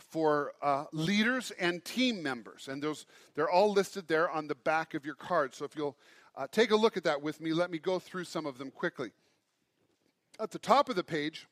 for 0.00 0.52
uh, 0.62 0.84
leaders 0.92 1.52
and 1.58 1.84
team 1.84 2.22
members. 2.22 2.68
And 2.68 2.82
those, 2.82 3.06
they're 3.34 3.50
all 3.50 3.72
listed 3.72 4.08
there 4.08 4.30
on 4.30 4.48
the 4.48 4.54
back 4.54 4.94
of 4.94 5.04
your 5.04 5.14
card. 5.14 5.54
So 5.54 5.64
if 5.64 5.76
you'll 5.76 5.96
uh, 6.36 6.46
take 6.50 6.70
a 6.70 6.76
look 6.76 6.96
at 6.96 7.04
that 7.04 7.22
with 7.22 7.40
me, 7.40 7.52
let 7.52 7.70
me 7.70 7.78
go 7.78 7.98
through 7.98 8.24
some 8.24 8.46
of 8.46 8.58
them 8.58 8.70
quickly. 8.70 9.10
At 10.38 10.50
the 10.50 10.58
top 10.58 10.88
of 10.88 10.96
the 10.96 11.04
page, 11.04 11.46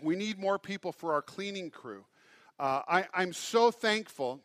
we 0.00 0.16
need 0.16 0.38
more 0.38 0.58
people 0.58 0.92
for 0.92 1.12
our 1.12 1.22
cleaning 1.22 1.70
crew. 1.70 2.04
Uh, 2.58 2.82
I, 2.88 3.06
I'm 3.14 3.32
so 3.32 3.70
thankful 3.70 4.40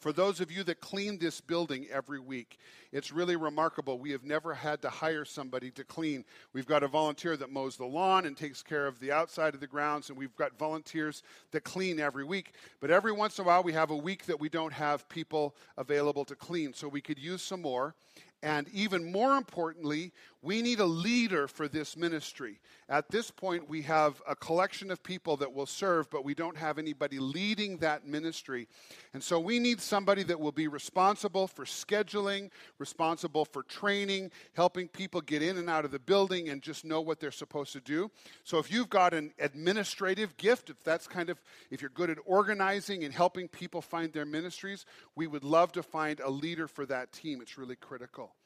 for 0.00 0.12
those 0.12 0.40
of 0.40 0.50
you 0.50 0.62
that 0.64 0.80
clean 0.80 1.18
this 1.18 1.40
building 1.40 1.86
every 1.90 2.20
week, 2.20 2.58
it's 2.92 3.12
really 3.12 3.36
remarkable. 3.36 3.98
We 3.98 4.10
have 4.12 4.24
never 4.24 4.54
had 4.54 4.82
to 4.82 4.90
hire 4.90 5.24
somebody 5.24 5.70
to 5.72 5.84
clean. 5.84 6.24
We've 6.52 6.66
got 6.66 6.82
a 6.82 6.88
volunteer 6.88 7.36
that 7.36 7.50
mows 7.50 7.76
the 7.76 7.84
lawn 7.84 8.26
and 8.26 8.36
takes 8.36 8.62
care 8.62 8.86
of 8.86 9.00
the 9.00 9.12
outside 9.12 9.54
of 9.54 9.60
the 9.60 9.66
grounds, 9.66 10.08
and 10.08 10.18
we've 10.18 10.36
got 10.36 10.58
volunteers 10.58 11.22
that 11.50 11.64
clean 11.64 12.00
every 12.00 12.24
week. 12.24 12.54
But 12.80 12.90
every 12.90 13.12
once 13.12 13.38
in 13.38 13.44
a 13.44 13.46
while, 13.46 13.62
we 13.62 13.72
have 13.72 13.90
a 13.90 13.96
week 13.96 14.26
that 14.26 14.40
we 14.40 14.48
don't 14.48 14.72
have 14.72 15.08
people 15.08 15.56
available 15.76 16.24
to 16.24 16.36
clean, 16.36 16.72
so 16.72 16.88
we 16.88 17.00
could 17.00 17.18
use 17.18 17.42
some 17.42 17.62
more. 17.62 17.94
And 18.42 18.68
even 18.68 19.10
more 19.10 19.36
importantly, 19.36 20.12
We 20.46 20.62
need 20.62 20.78
a 20.78 20.86
leader 20.86 21.48
for 21.48 21.66
this 21.66 21.96
ministry. 21.96 22.60
At 22.88 23.10
this 23.10 23.32
point, 23.32 23.68
we 23.68 23.82
have 23.82 24.22
a 24.28 24.36
collection 24.36 24.92
of 24.92 25.02
people 25.02 25.36
that 25.38 25.52
will 25.52 25.66
serve, 25.66 26.08
but 26.08 26.24
we 26.24 26.34
don't 26.34 26.56
have 26.56 26.78
anybody 26.78 27.18
leading 27.18 27.78
that 27.78 28.06
ministry. 28.06 28.68
And 29.12 29.20
so 29.20 29.40
we 29.40 29.58
need 29.58 29.80
somebody 29.80 30.22
that 30.22 30.38
will 30.38 30.52
be 30.52 30.68
responsible 30.68 31.48
for 31.48 31.64
scheduling, 31.64 32.50
responsible 32.78 33.44
for 33.44 33.64
training, 33.64 34.30
helping 34.54 34.86
people 34.86 35.20
get 35.20 35.42
in 35.42 35.56
and 35.56 35.68
out 35.68 35.84
of 35.84 35.90
the 35.90 35.98
building 35.98 36.48
and 36.48 36.62
just 36.62 36.84
know 36.84 37.00
what 37.00 37.18
they're 37.18 37.32
supposed 37.32 37.72
to 37.72 37.80
do. 37.80 38.08
So 38.44 38.60
if 38.60 38.70
you've 38.70 38.88
got 38.88 39.14
an 39.14 39.32
administrative 39.40 40.36
gift, 40.36 40.70
if 40.70 40.80
that's 40.84 41.08
kind 41.08 41.28
of, 41.28 41.42
if 41.72 41.80
you're 41.80 41.90
good 41.90 42.08
at 42.08 42.18
organizing 42.24 43.02
and 43.02 43.12
helping 43.12 43.48
people 43.48 43.82
find 43.82 44.12
their 44.12 44.24
ministries, 44.24 44.86
we 45.16 45.26
would 45.26 45.42
love 45.42 45.72
to 45.72 45.82
find 45.82 46.20
a 46.20 46.30
leader 46.30 46.68
for 46.68 46.86
that 46.86 47.10
team. 47.10 47.40
It's 47.40 47.58
really 47.58 47.74
critical. 47.74 48.36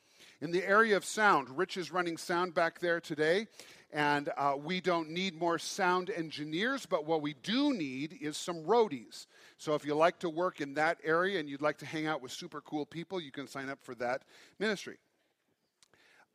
In 0.43 0.51
the 0.51 0.67
area 0.67 0.97
of 0.97 1.05
sound, 1.05 1.51
Rich 1.51 1.77
is 1.77 1.93
running 1.93 2.17
sound 2.17 2.55
back 2.55 2.79
there 2.79 2.99
today, 2.99 3.47
and 3.93 4.31
uh, 4.39 4.55
we 4.57 4.81
don't 4.81 5.11
need 5.11 5.35
more 5.35 5.59
sound 5.59 6.09
engineers, 6.09 6.87
but 6.87 7.05
what 7.05 7.21
we 7.21 7.35
do 7.43 7.75
need 7.75 8.17
is 8.23 8.39
some 8.39 8.65
roadies. 8.65 9.27
So 9.59 9.75
if 9.75 9.85
you 9.85 9.95
like 9.95 10.19
to 10.21 10.31
work 10.31 10.63
in 10.63 10.73
that 10.75 10.97
area 11.05 11.39
and 11.39 11.47
you'd 11.47 11.61
like 11.61 11.77
to 11.79 11.87
hang 11.87 12.07
out 12.07 12.23
with 12.23 12.33
super 12.33 12.63
cool 12.63 12.87
people, 12.87 13.21
you 13.21 13.31
can 13.31 13.47
sign 13.47 13.69
up 13.69 13.81
for 13.83 13.95
that 13.97 14.23
ministry. 14.59 14.97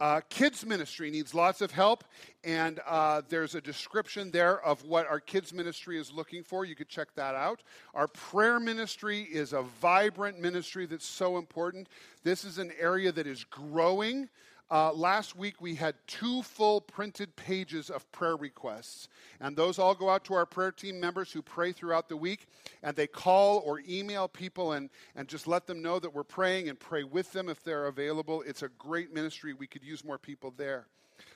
Uh, 0.01 0.19
kids 0.29 0.65
ministry 0.65 1.09
needs 1.09 1.33
lots 1.33 1.61
of 1.61 1.71
help, 1.71 2.03
and 2.43 2.81
uh, 2.85 3.21
there's 3.29 3.55
a 3.55 3.61
description 3.61 4.29
there 4.29 4.61
of 4.65 4.83
what 4.83 5.07
our 5.07 5.21
kids 5.21 5.53
ministry 5.53 5.97
is 5.97 6.11
looking 6.11 6.43
for. 6.43 6.65
You 6.65 6.75
could 6.75 6.89
check 6.89 7.07
that 7.15 7.33
out. 7.33 7.63
Our 7.93 8.09
prayer 8.09 8.59
ministry 8.59 9.21
is 9.21 9.53
a 9.53 9.61
vibrant 9.61 10.37
ministry 10.37 10.85
that's 10.85 11.05
so 11.05 11.37
important. 11.37 11.87
This 12.23 12.43
is 12.43 12.57
an 12.57 12.73
area 12.77 13.13
that 13.13 13.25
is 13.25 13.45
growing. 13.45 14.27
Uh, 14.71 14.91
last 14.93 15.35
week 15.35 15.61
we 15.61 15.75
had 15.75 15.93
two 16.07 16.41
full 16.41 16.81
printed 16.81 17.35
pages 17.35 17.91
of 17.91 18.11
prayer 18.11 18.35
requests, 18.35 19.07
and 19.39 19.55
those 19.55 19.77
all 19.77 19.93
go 19.93 20.09
out 20.09 20.23
to 20.25 20.33
our 20.33 20.45
prayer 20.45 20.71
team 20.71 20.99
members 20.99 21.31
who 21.31 21.41
pray 21.41 21.71
throughout 21.71 22.09
the 22.09 22.17
week, 22.17 22.47
and 22.81 22.95
they 22.95 23.05
call 23.05 23.59
or 23.59 23.81
email 23.87 24.27
people 24.27 24.71
and, 24.71 24.89
and 25.15 25.27
just 25.27 25.45
let 25.45 25.67
them 25.67 25.83
know 25.83 25.99
that 25.99 26.13
we're 26.13 26.23
praying 26.23 26.67
and 26.67 26.79
pray 26.79 27.03
with 27.03 27.31
them 27.31 27.47
if 27.47 27.63
they're 27.63 27.85
available. 27.85 28.41
It's 28.41 28.63
a 28.63 28.69
great 28.69 29.13
ministry. 29.13 29.53
We 29.53 29.67
could 29.67 29.83
use 29.83 30.03
more 30.03 30.17
people 30.17 30.51
there. 30.57 30.87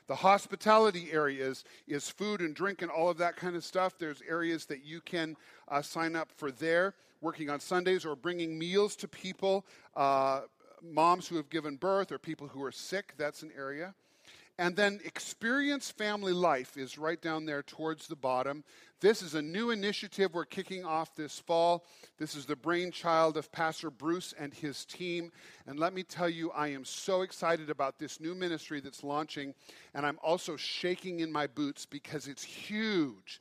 The 0.07 0.15
hospitality 0.15 1.09
areas 1.11 1.63
is 1.87 2.09
food 2.09 2.41
and 2.41 2.55
drink 2.55 2.81
and 2.81 2.89
all 2.89 3.09
of 3.09 3.19
that 3.19 3.35
kind 3.35 3.55
of 3.55 3.63
stuff. 3.63 3.99
There's 3.99 4.23
areas 4.27 4.65
that 4.65 4.83
you 4.83 5.01
can 5.01 5.37
uh, 5.67 5.83
sign 5.83 6.15
up 6.15 6.31
for 6.35 6.49
there, 6.49 6.95
working 7.21 7.51
on 7.51 7.59
Sundays 7.59 8.05
or 8.05 8.15
bringing 8.15 8.57
meals 8.57 8.95
to 8.97 9.07
people. 9.07 9.67
Uh, 9.95 10.41
moms 10.83 11.27
who 11.27 11.35
have 11.35 11.49
given 11.49 11.75
birth 11.75 12.11
or 12.11 12.17
people 12.17 12.47
who 12.47 12.63
are 12.63 12.71
sick, 12.71 13.13
that's 13.17 13.41
an 13.43 13.51
area. 13.57 13.93
And 14.59 14.75
then 14.75 14.99
Experience 15.05 15.89
Family 15.89 16.33
Life 16.33 16.75
is 16.75 16.97
right 16.97 17.21
down 17.21 17.45
there 17.45 17.63
towards 17.63 18.07
the 18.07 18.15
bottom. 18.17 18.65
This 18.99 19.21
is 19.21 19.33
a 19.33 19.41
new 19.41 19.69
initiative 19.69 20.33
we're 20.33 20.43
kicking 20.43 20.83
off 20.83 21.15
this 21.15 21.39
fall. 21.39 21.85
This 22.17 22.35
is 22.35 22.45
the 22.45 22.57
brainchild 22.57 23.37
of 23.37 23.49
Pastor 23.53 23.89
Bruce 23.89 24.33
and 24.37 24.53
his 24.53 24.83
team. 24.83 25.31
And 25.65 25.79
let 25.79 25.93
me 25.93 26.03
tell 26.03 26.27
you, 26.27 26.51
I 26.51 26.67
am 26.67 26.83
so 26.83 27.21
excited 27.21 27.69
about 27.69 27.99
this 27.99 28.19
new 28.19 28.35
ministry 28.35 28.81
that's 28.81 29.01
launching. 29.01 29.53
And 29.93 30.05
I'm 30.05 30.19
also 30.21 30.57
shaking 30.57 31.21
in 31.21 31.31
my 31.31 31.47
boots 31.47 31.85
because 31.85 32.27
it's 32.27 32.43
huge. 32.43 33.39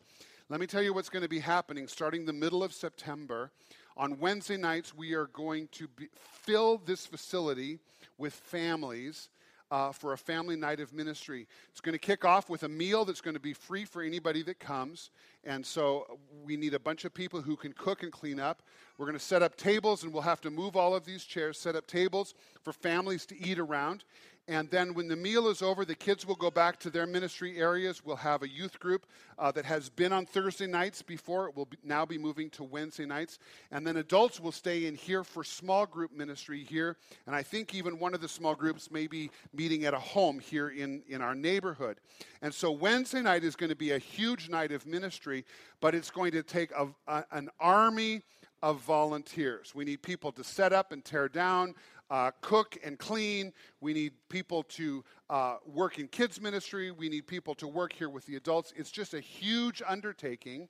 Let 0.48 0.60
me 0.60 0.68
tell 0.68 0.82
you 0.82 0.94
what's 0.94 1.10
going 1.10 1.24
to 1.24 1.28
be 1.28 1.40
happening 1.40 1.88
starting 1.88 2.26
the 2.26 2.32
middle 2.32 2.62
of 2.62 2.72
September. 2.72 3.50
On 3.98 4.16
Wednesday 4.20 4.56
nights, 4.56 4.94
we 4.94 5.14
are 5.14 5.26
going 5.26 5.66
to 5.72 5.88
be, 5.88 6.06
fill 6.14 6.78
this 6.78 7.04
facility 7.04 7.80
with 8.16 8.32
families 8.32 9.28
uh, 9.72 9.90
for 9.90 10.12
a 10.12 10.18
family 10.18 10.54
night 10.54 10.78
of 10.78 10.92
ministry. 10.92 11.48
It's 11.72 11.80
going 11.80 11.94
to 11.94 11.98
kick 11.98 12.24
off 12.24 12.48
with 12.48 12.62
a 12.62 12.68
meal 12.68 13.04
that's 13.04 13.20
going 13.20 13.34
to 13.34 13.40
be 13.40 13.52
free 13.52 13.84
for 13.84 14.00
anybody 14.00 14.44
that 14.44 14.60
comes. 14.60 15.10
And 15.42 15.66
so 15.66 16.18
we 16.44 16.56
need 16.56 16.74
a 16.74 16.78
bunch 16.78 17.04
of 17.06 17.12
people 17.12 17.42
who 17.42 17.56
can 17.56 17.72
cook 17.72 18.04
and 18.04 18.12
clean 18.12 18.38
up. 18.38 18.62
We're 18.98 19.06
going 19.06 19.18
to 19.18 19.24
set 19.24 19.42
up 19.42 19.56
tables, 19.56 20.04
and 20.04 20.12
we'll 20.12 20.22
have 20.22 20.40
to 20.42 20.50
move 20.50 20.76
all 20.76 20.94
of 20.94 21.04
these 21.04 21.24
chairs, 21.24 21.58
set 21.58 21.74
up 21.74 21.88
tables 21.88 22.34
for 22.62 22.72
families 22.72 23.26
to 23.26 23.40
eat 23.40 23.58
around. 23.58 24.04
And 24.48 24.70
then 24.70 24.94
when 24.94 25.08
the 25.08 25.16
meal 25.16 25.48
is 25.48 25.60
over, 25.60 25.84
the 25.84 25.94
kids 25.94 26.26
will 26.26 26.34
go 26.34 26.50
back 26.50 26.80
to 26.80 26.90
their 26.90 27.06
ministry 27.06 27.58
areas. 27.58 28.02
We'll 28.02 28.16
have 28.16 28.42
a 28.42 28.48
youth 28.48 28.80
group 28.80 29.04
uh, 29.38 29.52
that 29.52 29.66
has 29.66 29.90
been 29.90 30.10
on 30.10 30.24
Thursday 30.24 30.66
nights 30.66 31.02
before. 31.02 31.48
It 31.48 31.54
will 31.54 31.66
be, 31.66 31.76
now 31.84 32.06
be 32.06 32.16
moving 32.16 32.48
to 32.50 32.64
Wednesday 32.64 33.04
nights. 33.04 33.38
And 33.70 33.86
then 33.86 33.98
adults 33.98 34.40
will 34.40 34.50
stay 34.50 34.86
in 34.86 34.94
here 34.94 35.22
for 35.22 35.44
small 35.44 35.84
group 35.84 36.12
ministry 36.16 36.64
here. 36.64 36.96
And 37.26 37.36
I 37.36 37.42
think 37.42 37.74
even 37.74 37.98
one 37.98 38.14
of 38.14 38.22
the 38.22 38.28
small 38.28 38.54
groups 38.54 38.90
may 38.90 39.06
be 39.06 39.30
meeting 39.52 39.84
at 39.84 39.92
a 39.92 39.98
home 39.98 40.38
here 40.38 40.70
in, 40.70 41.02
in 41.06 41.20
our 41.20 41.34
neighborhood. 41.34 42.00
And 42.40 42.52
so 42.54 42.72
Wednesday 42.72 43.20
night 43.20 43.44
is 43.44 43.54
going 43.54 43.70
to 43.70 43.76
be 43.76 43.92
a 43.92 43.98
huge 43.98 44.48
night 44.48 44.72
of 44.72 44.86
ministry, 44.86 45.44
but 45.82 45.94
it's 45.94 46.10
going 46.10 46.32
to 46.32 46.42
take 46.42 46.70
a, 46.72 46.88
a, 47.06 47.24
an 47.32 47.50
army 47.60 48.22
of 48.62 48.80
volunteers. 48.80 49.74
We 49.74 49.84
need 49.84 50.02
people 50.02 50.32
to 50.32 50.42
set 50.42 50.72
up 50.72 50.90
and 50.90 51.04
tear 51.04 51.28
down 51.28 51.74
uh, 52.10 52.30
cook 52.40 52.78
and 52.84 52.98
clean. 52.98 53.52
We 53.80 53.92
need 53.92 54.12
people 54.28 54.62
to 54.64 55.04
uh, 55.28 55.56
work 55.66 55.98
in 55.98 56.08
kids' 56.08 56.40
ministry. 56.40 56.90
We 56.90 57.08
need 57.08 57.26
people 57.26 57.54
to 57.56 57.68
work 57.68 57.92
here 57.92 58.08
with 58.08 58.26
the 58.26 58.36
adults. 58.36 58.72
It's 58.76 58.90
just 58.90 59.14
a 59.14 59.20
huge 59.20 59.82
undertaking, 59.86 60.68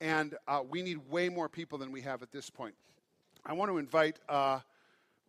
and 0.00 0.34
uh, 0.46 0.62
we 0.68 0.82
need 0.82 0.98
way 1.08 1.28
more 1.28 1.48
people 1.48 1.78
than 1.78 1.92
we 1.92 2.00
have 2.02 2.22
at 2.22 2.32
this 2.32 2.50
point. 2.50 2.74
I 3.44 3.52
want 3.52 3.70
to 3.70 3.78
invite. 3.78 4.18
Uh, 4.28 4.60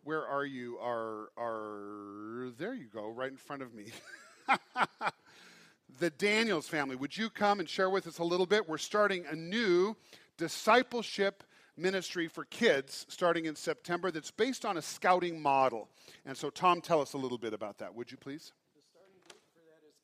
where 0.04 0.26
are 0.26 0.44
you? 0.44 0.78
Our, 0.78 1.28
our, 1.38 2.50
there 2.58 2.72
you 2.74 2.86
go, 2.92 3.10
right 3.10 3.30
in 3.30 3.36
front 3.36 3.62
of 3.62 3.74
me. 3.74 3.86
the 6.00 6.10
Daniels 6.10 6.66
family. 6.66 6.96
Would 6.96 7.16
you 7.16 7.28
come 7.28 7.60
and 7.60 7.68
share 7.68 7.90
with 7.90 8.06
us 8.06 8.18
a 8.18 8.24
little 8.24 8.46
bit? 8.46 8.68
We're 8.68 8.78
starting 8.78 9.26
a 9.30 9.36
new 9.36 9.96
discipleship 10.38 11.44
ministry 11.76 12.28
for 12.28 12.44
kids 12.44 13.06
starting 13.08 13.46
in 13.46 13.56
September 13.56 14.10
that's 14.10 14.30
based 14.30 14.64
on 14.64 14.76
a 14.76 14.82
scouting 14.82 15.40
model. 15.40 15.88
And 16.26 16.36
so, 16.36 16.50
Tom, 16.50 16.80
tell 16.80 17.00
us 17.00 17.12
a 17.12 17.18
little 17.18 17.38
bit 17.38 17.54
about 17.54 17.78
that, 17.78 17.94
would 17.94 18.10
you 18.10 18.16
please? 18.16 18.52
The 18.74 18.82
starting 18.90 19.20
date 19.28 19.42
for 19.54 19.60
that 19.66 19.86
is? 19.86 19.94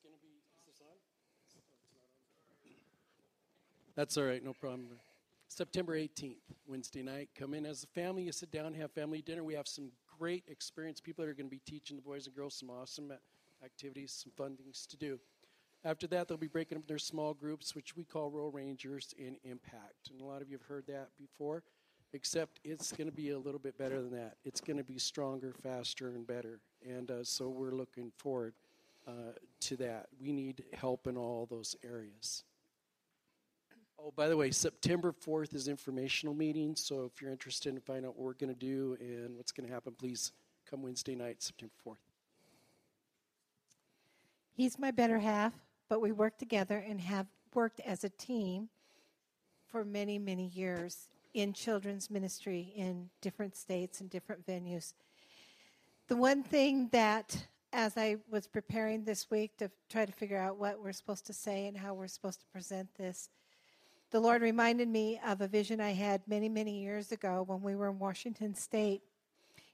That's 3.95 4.17
all 4.17 4.25
right, 4.25 4.43
no 4.43 4.53
problem. 4.53 4.89
September 5.49 5.97
18th, 5.97 6.35
Wednesday 6.67 7.01
night. 7.01 7.29
Come 7.33 7.53
in 7.53 7.65
as 7.65 7.83
a 7.83 7.87
family, 7.87 8.23
you 8.23 8.31
sit 8.31 8.51
down, 8.51 8.73
have 8.73 8.91
family 8.91 9.21
dinner. 9.21 9.43
We 9.43 9.53
have 9.55 9.67
some 9.67 9.91
great 10.19 10.43
experienced 10.47 11.03
people 11.03 11.23
that 11.23 11.31
are 11.31 11.33
going 11.33 11.49
to 11.49 11.55
be 11.55 11.61
teaching 11.65 11.95
the 11.95 12.03
boys 12.03 12.27
and 12.27 12.35
girls 12.35 12.55
some 12.55 12.69
awesome 12.69 13.13
activities, 13.63 14.11
some 14.11 14.31
fun 14.35 14.55
things 14.57 14.85
to 14.87 14.97
do. 14.97 15.19
After 15.83 16.07
that, 16.07 16.27
they'll 16.27 16.37
be 16.37 16.47
breaking 16.47 16.77
up 16.77 16.87
their 16.87 16.97
small 16.97 17.33
groups, 17.33 17.75
which 17.75 17.95
we 17.95 18.03
call 18.03 18.29
Royal 18.29 18.51
Rangers 18.51 19.13
in 19.17 19.37
Impact. 19.43 20.09
And 20.11 20.21
a 20.21 20.25
lot 20.25 20.41
of 20.41 20.49
you 20.49 20.57
have 20.57 20.67
heard 20.67 20.85
that 20.87 21.09
before, 21.17 21.63
except 22.13 22.59
it's 22.63 22.91
going 22.91 23.09
to 23.09 23.15
be 23.15 23.29
a 23.29 23.39
little 23.39 23.59
bit 23.59 23.77
better 23.77 24.01
than 24.01 24.11
that. 24.11 24.37
It's 24.43 24.59
going 24.59 24.77
to 24.77 24.83
be 24.83 24.97
stronger, 24.97 25.53
faster, 25.63 26.09
and 26.09 26.25
better. 26.25 26.59
And 26.85 27.09
uh, 27.11 27.23
so 27.23 27.47
we're 27.49 27.71
looking 27.71 28.11
forward 28.17 28.53
uh, 29.07 29.33
to 29.61 29.77
that. 29.77 30.07
We 30.19 30.31
need 30.31 30.63
help 30.73 31.07
in 31.07 31.15
all 31.15 31.47
those 31.49 31.75
areas. 31.83 32.43
Oh, 33.99 34.11
by 34.15 34.27
the 34.27 34.37
way, 34.37 34.51
September 34.51 35.11
4th 35.11 35.55
is 35.55 35.67
informational 35.67 36.35
meeting. 36.35 36.75
So 36.75 37.05
if 37.05 37.21
you're 37.21 37.31
interested 37.31 37.73
in 37.73 37.79
finding 37.81 38.05
out 38.05 38.15
what 38.15 38.25
we're 38.25 38.33
going 38.33 38.53
to 38.53 38.59
do 38.59 38.97
and 38.99 39.37
what's 39.37 39.51
going 39.51 39.67
to 39.67 39.73
happen, 39.73 39.93
please 39.97 40.33
come 40.69 40.81
Wednesday 40.81 41.15
night, 41.15 41.41
September 41.41 41.73
4th. 41.85 41.95
He's 44.53 44.77
my 44.77 44.91
better 44.91 45.19
half 45.19 45.53
but 45.89 46.01
we 46.01 46.11
work 46.11 46.37
together 46.37 46.83
and 46.87 47.01
have 47.01 47.27
worked 47.53 47.79
as 47.81 48.03
a 48.03 48.09
team 48.09 48.69
for 49.67 49.83
many, 49.83 50.19
many 50.19 50.47
years 50.47 51.09
in 51.33 51.53
children's 51.53 52.09
ministry 52.09 52.73
in 52.75 53.09
different 53.21 53.55
states 53.55 54.01
and 54.01 54.09
different 54.09 54.45
venues. 54.45 54.93
The 56.07 56.15
one 56.15 56.41
thing 56.41 56.89
that, 56.93 57.47
as 57.73 57.97
I 57.97 58.17
was 58.29 58.47
preparing 58.47 59.03
this 59.03 59.29
week 59.29 59.57
to 59.57 59.69
try 59.89 60.05
to 60.05 60.11
figure 60.11 60.37
out 60.37 60.57
what 60.57 60.81
we're 60.81 60.93
supposed 60.93 61.25
to 61.27 61.33
say 61.33 61.67
and 61.67 61.77
how 61.77 61.93
we're 61.93 62.07
supposed 62.07 62.39
to 62.41 62.45
present 62.47 62.89
this, 62.95 63.29
the 64.09 64.19
Lord 64.21 64.41
reminded 64.41 64.87
me 64.87 65.19
of 65.25 65.41
a 65.41 65.47
vision 65.47 65.81
I 65.81 65.91
had 65.91 66.21
many, 66.27 66.47
many 66.47 66.81
years 66.81 67.11
ago 67.11 67.43
when 67.45 67.61
we 67.61 67.75
were 67.75 67.89
in 67.89 67.99
Washington 67.99 68.55
State 68.55 69.01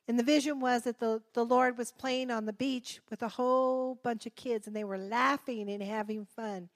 and 0.08 0.20
the 0.20 0.24
vision 0.24 0.60
was 0.60 0.84
that 0.84 1.00
the, 1.00 1.22
the 1.34 1.46
Lord 1.46 1.78
was 1.78 1.92
playing 1.92 2.30
on 2.30 2.46
the 2.46 2.54
beach 2.54 3.00
with 3.10 3.22
a 3.22 3.30
whole 3.30 3.96
bunch 4.04 4.26
of 4.26 4.36
kids, 4.36 4.68
and 4.68 4.76
they 4.76 4.84
were 4.84 4.98
laughing 4.98 5.70
and 5.70 5.82
having 5.82 6.26
fun. 6.26 6.70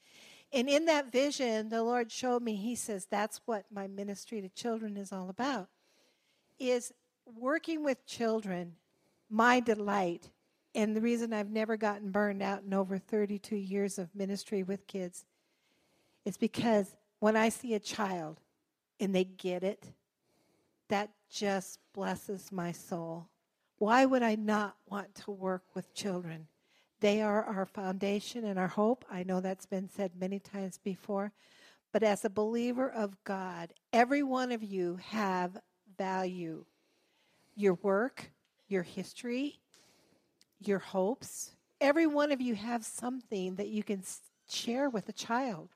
And 0.53 0.69
in 0.69 0.85
that 0.85 1.11
vision, 1.11 1.67
the 1.67 1.83
Lord 1.83 2.09
showed 2.09 2.41
me, 2.41 2.55
He 2.55 2.75
says, 2.75 3.05
that's 3.09 3.41
what 3.45 3.65
my 3.69 3.87
ministry 3.87 4.41
to 4.41 4.49
children 4.49 4.95
is 4.95 5.11
all 5.11 5.29
about. 5.29 5.67
Is 6.57 6.93
working 7.25 7.83
with 7.83 8.05
children, 8.05 8.73
my 9.29 9.59
delight, 9.59 10.29
and 10.73 10.95
the 10.95 11.01
reason 11.01 11.33
I've 11.33 11.49
never 11.49 11.75
gotten 11.75 12.11
burned 12.11 12.41
out 12.41 12.63
in 12.63 12.73
over 12.73 12.97
32 12.97 13.57
years 13.57 13.99
of 13.99 14.13
ministry 14.15 14.63
with 14.63 14.87
kids 14.87 15.25
is 16.23 16.37
because 16.37 16.95
when 17.19 17.35
I 17.35 17.49
see 17.49 17.73
a 17.73 17.79
child 17.79 18.39
and 18.99 19.13
they 19.13 19.23
get 19.23 19.63
it, 19.63 19.83
that 20.89 21.09
just 21.29 21.79
blesses 21.93 22.51
my 22.51 22.71
soul. 22.71 23.27
Why 23.77 24.05
would 24.05 24.23
I 24.23 24.35
not 24.35 24.75
want 24.89 25.13
to 25.15 25.31
work 25.31 25.63
with 25.75 25.93
children? 25.93 26.47
They 26.99 27.21
are 27.21 27.43
our 27.43 27.65
foundation 27.65 28.45
and 28.45 28.57
our 28.57 28.67
hope. 28.67 29.05
I 29.09 29.23
know 29.23 29.39
that's 29.39 29.65
been 29.65 29.89
said 29.89 30.11
many 30.19 30.39
times 30.39 30.79
before. 30.83 31.31
But 31.91 32.03
as 32.03 32.25
a 32.25 32.29
believer 32.29 32.89
of 32.89 33.23
God, 33.23 33.73
every 33.93 34.23
one 34.23 34.51
of 34.51 34.63
you 34.63 34.99
have 35.09 35.57
value. 35.97 36.65
Your 37.55 37.75
work, 37.75 38.31
your 38.67 38.83
history, 38.83 39.59
your 40.59 40.79
hopes, 40.79 41.55
every 41.79 42.07
one 42.07 42.31
of 42.31 42.41
you 42.41 42.55
have 42.55 42.83
something 42.83 43.55
that 43.55 43.69
you 43.69 43.83
can 43.83 44.03
share 44.49 44.89
with 44.89 45.07
a 45.09 45.13
child. 45.13 45.69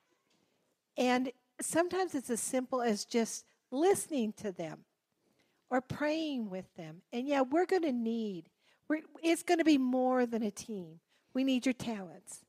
And 0.97 1.31
sometimes 1.59 2.15
it's 2.15 2.29
as 2.29 2.41
simple 2.41 2.81
as 2.81 3.05
just 3.05 3.45
listening 3.71 4.33
to 4.33 4.51
them 4.51 4.85
or 5.71 5.81
praying 5.81 6.49
with 6.49 6.65
them. 6.75 7.01
And 7.11 7.27
yeah, 7.27 7.41
we're 7.41 7.65
going 7.65 7.83
to 7.83 7.93
need, 7.93 8.49
it's 9.23 9.41
going 9.41 9.57
to 9.57 9.63
be 9.65 9.77
more 9.77 10.25
than 10.25 10.43
a 10.43 10.51
team. 10.51 10.99
We 11.33 11.45
need 11.45 11.65
your 11.65 11.73
talents, 11.73 12.43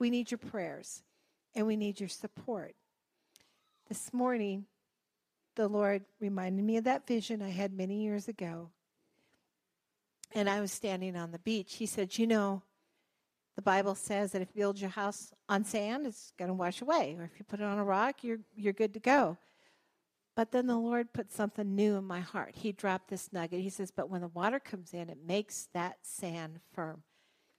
we 0.00 0.10
need 0.10 0.30
your 0.30 0.38
prayers, 0.38 1.04
and 1.54 1.66
we 1.66 1.76
need 1.76 2.00
your 2.00 2.08
support. 2.08 2.74
This 3.88 4.12
morning, 4.12 4.64
the 5.54 5.68
Lord 5.68 6.02
reminded 6.18 6.64
me 6.64 6.78
of 6.78 6.84
that 6.84 7.06
vision 7.06 7.42
I 7.42 7.50
had 7.50 7.74
many 7.74 8.02
years 8.02 8.26
ago. 8.26 8.70
And 10.34 10.48
I 10.48 10.62
was 10.62 10.72
standing 10.72 11.14
on 11.14 11.30
the 11.30 11.38
beach. 11.38 11.74
He 11.74 11.84
said, 11.84 12.16
You 12.16 12.26
know, 12.26 12.62
the 13.54 13.60
Bible 13.60 13.94
says 13.94 14.32
that 14.32 14.40
if 14.40 14.48
you 14.54 14.62
build 14.62 14.80
your 14.80 14.88
house 14.88 15.34
on 15.46 15.66
sand, 15.66 16.06
it's 16.06 16.32
going 16.38 16.48
to 16.48 16.54
wash 16.54 16.80
away. 16.80 17.16
Or 17.18 17.24
if 17.24 17.38
you 17.38 17.44
put 17.44 17.60
it 17.60 17.66
on 17.66 17.76
a 17.76 17.84
rock, 17.84 18.24
you're, 18.24 18.38
you're 18.56 18.72
good 18.72 18.94
to 18.94 19.00
go. 19.00 19.36
But 20.34 20.52
then 20.52 20.66
the 20.66 20.78
Lord 20.78 21.12
put 21.12 21.30
something 21.30 21.74
new 21.74 21.96
in 21.96 22.04
my 22.04 22.20
heart. 22.20 22.54
He 22.56 22.72
dropped 22.72 23.08
this 23.08 23.32
nugget. 23.32 23.60
He 23.60 23.68
says, 23.68 23.90
But 23.90 24.08
when 24.08 24.22
the 24.22 24.28
water 24.28 24.58
comes 24.58 24.94
in, 24.94 25.10
it 25.10 25.18
makes 25.26 25.68
that 25.74 25.98
sand 26.02 26.60
firm. 26.72 27.02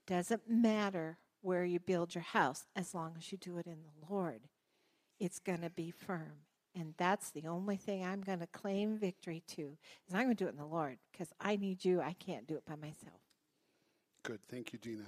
Doesn't 0.08 0.50
matter 0.50 1.18
where 1.42 1.66
you 1.66 1.80
build 1.80 2.16
your 2.16 2.24
house 2.24 2.66
as 2.76 2.96
long 2.96 3.14
as 3.18 3.32
you 3.32 3.38
do 3.38 3.58
it 3.58 3.68
in 3.68 3.78
the 3.84 4.14
Lord. 4.14 4.42
It's 5.20 5.40
going 5.40 5.62
to 5.62 5.70
be 5.70 5.92
firm. 5.92 6.46
And 6.76 6.96
that's 6.98 7.30
the 7.30 7.46
only 7.48 7.78
thing 7.78 8.04
I'm 8.04 8.22
going 8.22 8.40
to 8.40 8.48
claim 8.48 8.98
victory 8.98 9.44
to 9.50 9.78
is 10.08 10.14
I'm 10.14 10.24
going 10.24 10.36
to 10.36 10.44
do 10.44 10.48
it 10.48 10.54
in 10.54 10.58
the 10.58 10.66
Lord 10.66 10.98
because 11.12 11.28
I 11.40 11.56
need 11.56 11.86
you. 11.86 12.02
I 12.02 12.14
can't 12.14 12.48
do 12.48 12.56
it 12.56 12.66
by 12.66 12.76
myself. 12.76 13.22
Good. 14.24 14.40
Thank 14.50 14.74
you, 14.74 14.80
Dina. 14.80 15.04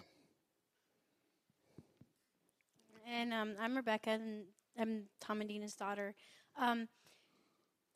And 3.07 3.33
um, 3.33 3.53
I'm 3.59 3.75
Rebecca, 3.75 4.11
and 4.11 4.43
I'm 4.77 5.03
Tom 5.19 5.41
and 5.41 5.49
Dina's 5.49 5.75
daughter. 5.75 6.13
Um, 6.59 6.87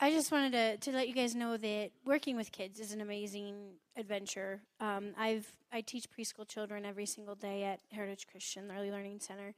I 0.01 0.11
just 0.11 0.31
wanted 0.31 0.53
to, 0.53 0.91
to 0.91 0.95
let 0.95 1.09
you 1.09 1.13
guys 1.13 1.35
know 1.35 1.57
that 1.57 1.91
working 2.05 2.37
with 2.37 2.53
kids 2.53 2.79
is 2.79 2.93
an 2.93 3.01
amazing 3.01 3.55
adventure. 3.97 4.61
Um, 4.79 5.09
I've 5.17 5.51
I 5.73 5.81
teach 5.81 6.05
preschool 6.09 6.47
children 6.47 6.85
every 6.85 7.05
single 7.05 7.35
day 7.35 7.65
at 7.65 7.81
Heritage 7.91 8.25
Christian 8.31 8.71
Early 8.71 8.91
Learning 8.91 9.19
Center, 9.19 9.53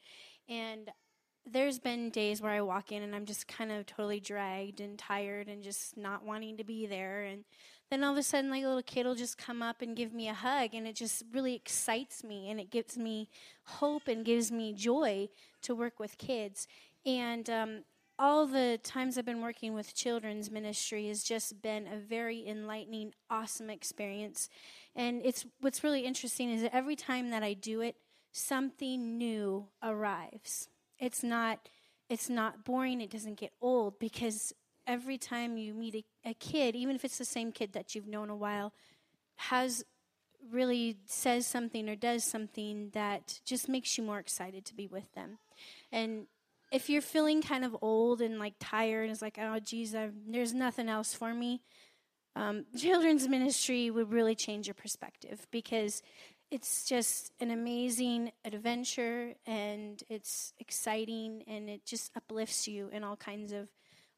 and 0.50 0.90
there's 1.46 1.78
been 1.78 2.10
days 2.10 2.42
where 2.42 2.52
I 2.52 2.62
walk 2.62 2.92
in 2.92 3.04
and 3.04 3.16
I'm 3.16 3.26
just 3.26 3.48
kind 3.48 3.72
of 3.72 3.86
totally 3.86 4.20
dragged 4.20 4.82
and 4.82 4.98
tired 4.98 5.48
and 5.48 5.64
just 5.64 5.96
not 5.96 6.26
wanting 6.26 6.58
to 6.58 6.64
be 6.64 6.86
there. 6.86 7.24
And 7.24 7.44
then 7.90 8.04
all 8.04 8.12
of 8.12 8.18
a 8.18 8.24
sudden, 8.24 8.50
like 8.50 8.64
a 8.64 8.68
little 8.68 8.82
kid 8.84 9.06
will 9.06 9.16
just 9.16 9.38
come 9.38 9.62
up 9.62 9.82
and 9.82 9.96
give 9.96 10.12
me 10.12 10.28
a 10.28 10.34
hug, 10.34 10.74
and 10.74 10.88
it 10.88 10.96
just 10.96 11.24
really 11.32 11.54
excites 11.54 12.24
me 12.24 12.50
and 12.50 12.60
it 12.60 12.72
gives 12.72 12.98
me 12.98 13.30
hope 13.64 14.08
and 14.08 14.26
gives 14.26 14.52
me 14.52 14.74
joy 14.74 15.30
to 15.62 15.76
work 15.76 16.00
with 16.00 16.18
kids. 16.18 16.68
And 17.06 17.48
um, 17.50 17.84
all 18.22 18.46
the 18.46 18.80
times 18.84 19.18
I've 19.18 19.26
been 19.26 19.42
working 19.42 19.74
with 19.74 19.96
children's 19.96 20.52
ministry 20.52 21.08
has 21.08 21.24
just 21.24 21.60
been 21.60 21.88
a 21.88 21.98
very 21.98 22.48
enlightening, 22.48 23.14
awesome 23.32 23.72
experience. 23.72 24.48
And 24.96 25.24
it's 25.26 25.44
what's 25.60 25.84
really 25.84 26.02
interesting 26.02 26.52
is 26.52 26.62
that 26.62 26.76
every 26.76 26.96
time 26.96 27.32
that 27.32 27.42
I 27.42 27.54
do 27.54 27.82
it, 27.82 27.96
something 28.32 29.18
new 29.18 29.66
arrives. 29.82 30.70
It's 31.00 31.24
not 31.24 31.68
it's 32.10 32.30
not 32.30 32.64
boring, 32.64 33.02
it 33.02 33.10
doesn't 33.10 33.40
get 33.40 33.54
old 33.60 33.98
because 33.98 34.54
every 34.86 35.18
time 35.18 35.58
you 35.58 35.74
meet 35.74 35.96
a, 35.96 36.30
a 36.30 36.34
kid, 36.36 36.76
even 36.76 36.96
if 36.96 37.04
it's 37.04 37.18
the 37.18 37.26
same 37.26 37.52
kid 37.52 37.74
that 37.74 37.96
you've 37.96 38.08
known 38.08 38.30
a 38.30 38.36
while, 38.36 38.72
has 39.38 39.84
really 40.52 40.98
says 41.06 41.48
something 41.48 41.90
or 41.90 41.96
does 41.96 42.24
something 42.24 42.90
that 42.94 43.40
just 43.46 43.68
makes 43.68 43.98
you 43.98 44.04
more 44.04 44.20
excited 44.20 44.66
to 44.66 44.76
be 44.76 44.88
with 44.88 45.12
them. 45.14 45.40
And 45.92 46.28
if 46.72 46.90
you're 46.90 47.02
feeling 47.02 47.42
kind 47.42 47.66
of 47.66 47.76
old 47.82 48.22
and 48.22 48.40
like 48.40 48.54
tired 48.60 49.04
and 49.04 49.12
it's 49.12 49.22
like, 49.22 49.38
oh, 49.40 49.60
geez, 49.60 49.94
I've, 49.94 50.14
there's 50.28 50.54
nothing 50.54 50.90
else 50.90 51.14
for 51.14 51.34
me, 51.34 51.62
um, 52.36 52.66
children's 52.78 53.28
ministry 53.28 53.90
would 53.92 54.12
really 54.12 54.36
change 54.36 54.68
your 54.68 54.74
perspective 54.74 55.48
because 55.52 56.02
it's 56.50 56.86
just 56.86 57.32
an 57.40 57.52
amazing 57.52 58.32
adventure 58.44 59.34
and 59.46 60.04
it's 60.10 60.54
exciting 60.60 61.44
and 61.48 61.70
it 61.70 61.86
just 61.86 62.12
uplifts 62.16 62.68
you 62.68 62.90
in 62.92 63.04
all 63.04 63.16
kinds 63.16 63.54
of 63.54 63.70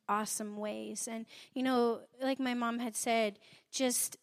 awesome 0.10 0.58
ways. 0.58 1.08
And, 1.10 1.26
you 1.54 1.64
know, 1.64 2.02
like 2.22 2.40
my 2.40 2.54
mom 2.54 2.80
had 2.80 2.96
said, 2.96 3.40
just 3.72 4.18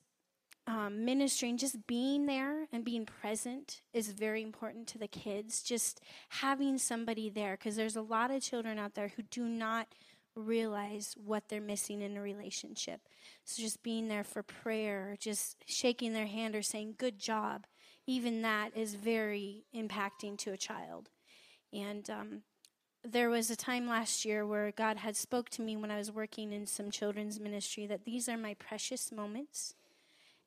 um, 0.67 1.05
ministering, 1.05 1.57
just 1.57 1.87
being 1.87 2.27
there 2.27 2.67
and 2.73 2.85
being 2.85 3.07
present 3.07 3.83
is 3.93 4.13
very 4.13 4.43
important 4.43 4.87
to 4.89 4.99
the 4.99 5.09
kids. 5.09 5.63
Just 5.63 6.01
having 6.29 6.79
somebody 6.79 7.29
there, 7.29 7.53
because 7.53 7.77
there's 7.77 7.97
a 7.97 8.03
lot 8.03 8.31
of 8.31 8.43
children 8.43 8.79
out 8.79 8.95
there 8.95 9.13
who 9.17 9.23
do 9.23 9.45
not 9.45 9.89
realize 10.37 11.17
what 11.23 11.49
they're 11.49 11.61
missing 11.61 12.03
in 12.03 12.17
a 12.17 12.23
relationship. 12.23 13.01
So 13.45 13.63
just 13.63 13.83
being 13.83 14.09
there 14.09 14.25
for 14.25 14.43
prayer, 14.43 15.17
just 15.19 15.57
shaking 15.67 16.13
their 16.13 16.27
hand 16.27 16.55
or 16.55 16.63
saying, 16.63 16.95
good 16.99 17.19
job, 17.19 17.67
even 18.07 18.43
that 18.43 18.77
is 18.77 18.95
very 18.95 19.65
impacting 19.75 20.39
to 20.39 20.53
a 20.53 20.57
child. 20.57 21.11
And 21.73 22.09
um, 22.11 22.43
there 23.03 23.31
was 23.31 23.51
a 23.51 23.57
time 23.57 23.89
last 23.89 24.25
year 24.25 24.47
where 24.47 24.73
God 24.73 24.99
had 24.99 25.17
spoke 25.17 25.49
to 25.51 25.63
me 25.63 25.77
when 25.77 25.91
I 25.91 25.99
was 25.99 26.13
working 26.13 26.53
in 26.53 26.67
some 26.67 26.91
children's 26.91 27.41
ministry 27.41 27.87
that 27.87 28.05
these 28.05 28.29
are 28.29 28.37
my 28.37 28.55
precious 28.55 29.11
moments 29.11 29.75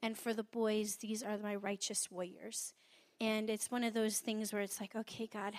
and 0.04 0.18
for 0.18 0.34
the 0.34 0.44
boys, 0.44 0.98
these 0.98 1.24
are 1.24 1.38
my 1.38 1.56
righteous 1.56 2.12
warriors. 2.12 2.74
And 3.22 3.50
it's 3.50 3.72
one 3.72 3.86
of 3.86 3.94
those 3.94 4.20
things 4.20 4.52
where 4.52 4.62
it's 4.62 4.82
like, 4.82 4.96
okay, 4.96 5.28
God, 5.32 5.54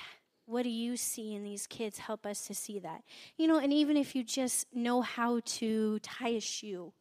what 0.44 0.64
do 0.64 0.68
you 0.68 0.98
see 0.98 1.34
in 1.34 1.42
these 1.42 1.66
kids? 1.66 1.96
Help 1.96 2.26
us 2.26 2.46
to 2.48 2.54
see 2.54 2.78
that. 2.80 3.02
You 3.38 3.46
know, 3.46 3.58
and 3.58 3.72
even 3.72 3.96
if 3.96 4.14
you 4.14 4.22
just 4.22 4.66
know 4.74 5.00
how 5.00 5.40
to 5.44 5.98
tie 6.00 6.28
a 6.28 6.40
shoe, 6.40 6.92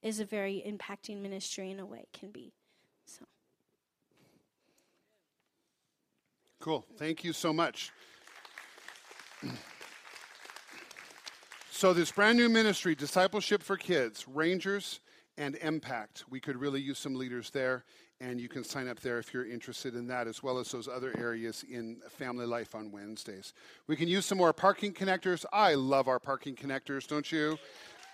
is 0.00 0.20
a 0.20 0.24
very 0.24 0.62
impacting 0.64 1.20
ministry 1.20 1.72
in 1.72 1.80
a 1.80 1.86
way, 1.86 2.06
can 2.12 2.30
be. 2.30 2.52
So. 3.04 3.24
Cool. 6.60 6.86
Thank 6.96 7.24
you 7.24 7.32
so 7.32 7.52
much. 7.52 7.90
So, 11.70 11.92
this 11.92 12.12
brand 12.12 12.38
new 12.38 12.48
ministry, 12.48 12.94
Discipleship 12.94 13.62
for 13.62 13.76
Kids, 13.76 14.26
Rangers, 14.28 15.00
and 15.38 15.56
impact. 15.56 16.24
We 16.30 16.40
could 16.40 16.56
really 16.56 16.80
use 16.80 16.98
some 16.98 17.14
leaders 17.14 17.50
there, 17.50 17.84
and 18.20 18.40
you 18.40 18.48
can 18.48 18.64
sign 18.64 18.88
up 18.88 19.00
there 19.00 19.18
if 19.18 19.34
you're 19.34 19.46
interested 19.46 19.94
in 19.94 20.06
that, 20.08 20.26
as 20.26 20.42
well 20.42 20.58
as 20.58 20.70
those 20.70 20.88
other 20.88 21.14
areas 21.18 21.64
in 21.70 21.96
family 22.08 22.46
life 22.46 22.74
on 22.74 22.90
Wednesdays. 22.90 23.52
We 23.86 23.96
can 23.96 24.08
use 24.08 24.24
some 24.24 24.38
more 24.38 24.52
parking 24.52 24.92
connectors. 24.92 25.44
I 25.52 25.74
love 25.74 26.08
our 26.08 26.18
parking 26.18 26.56
connectors, 26.56 27.06
don't 27.06 27.30
you? 27.30 27.58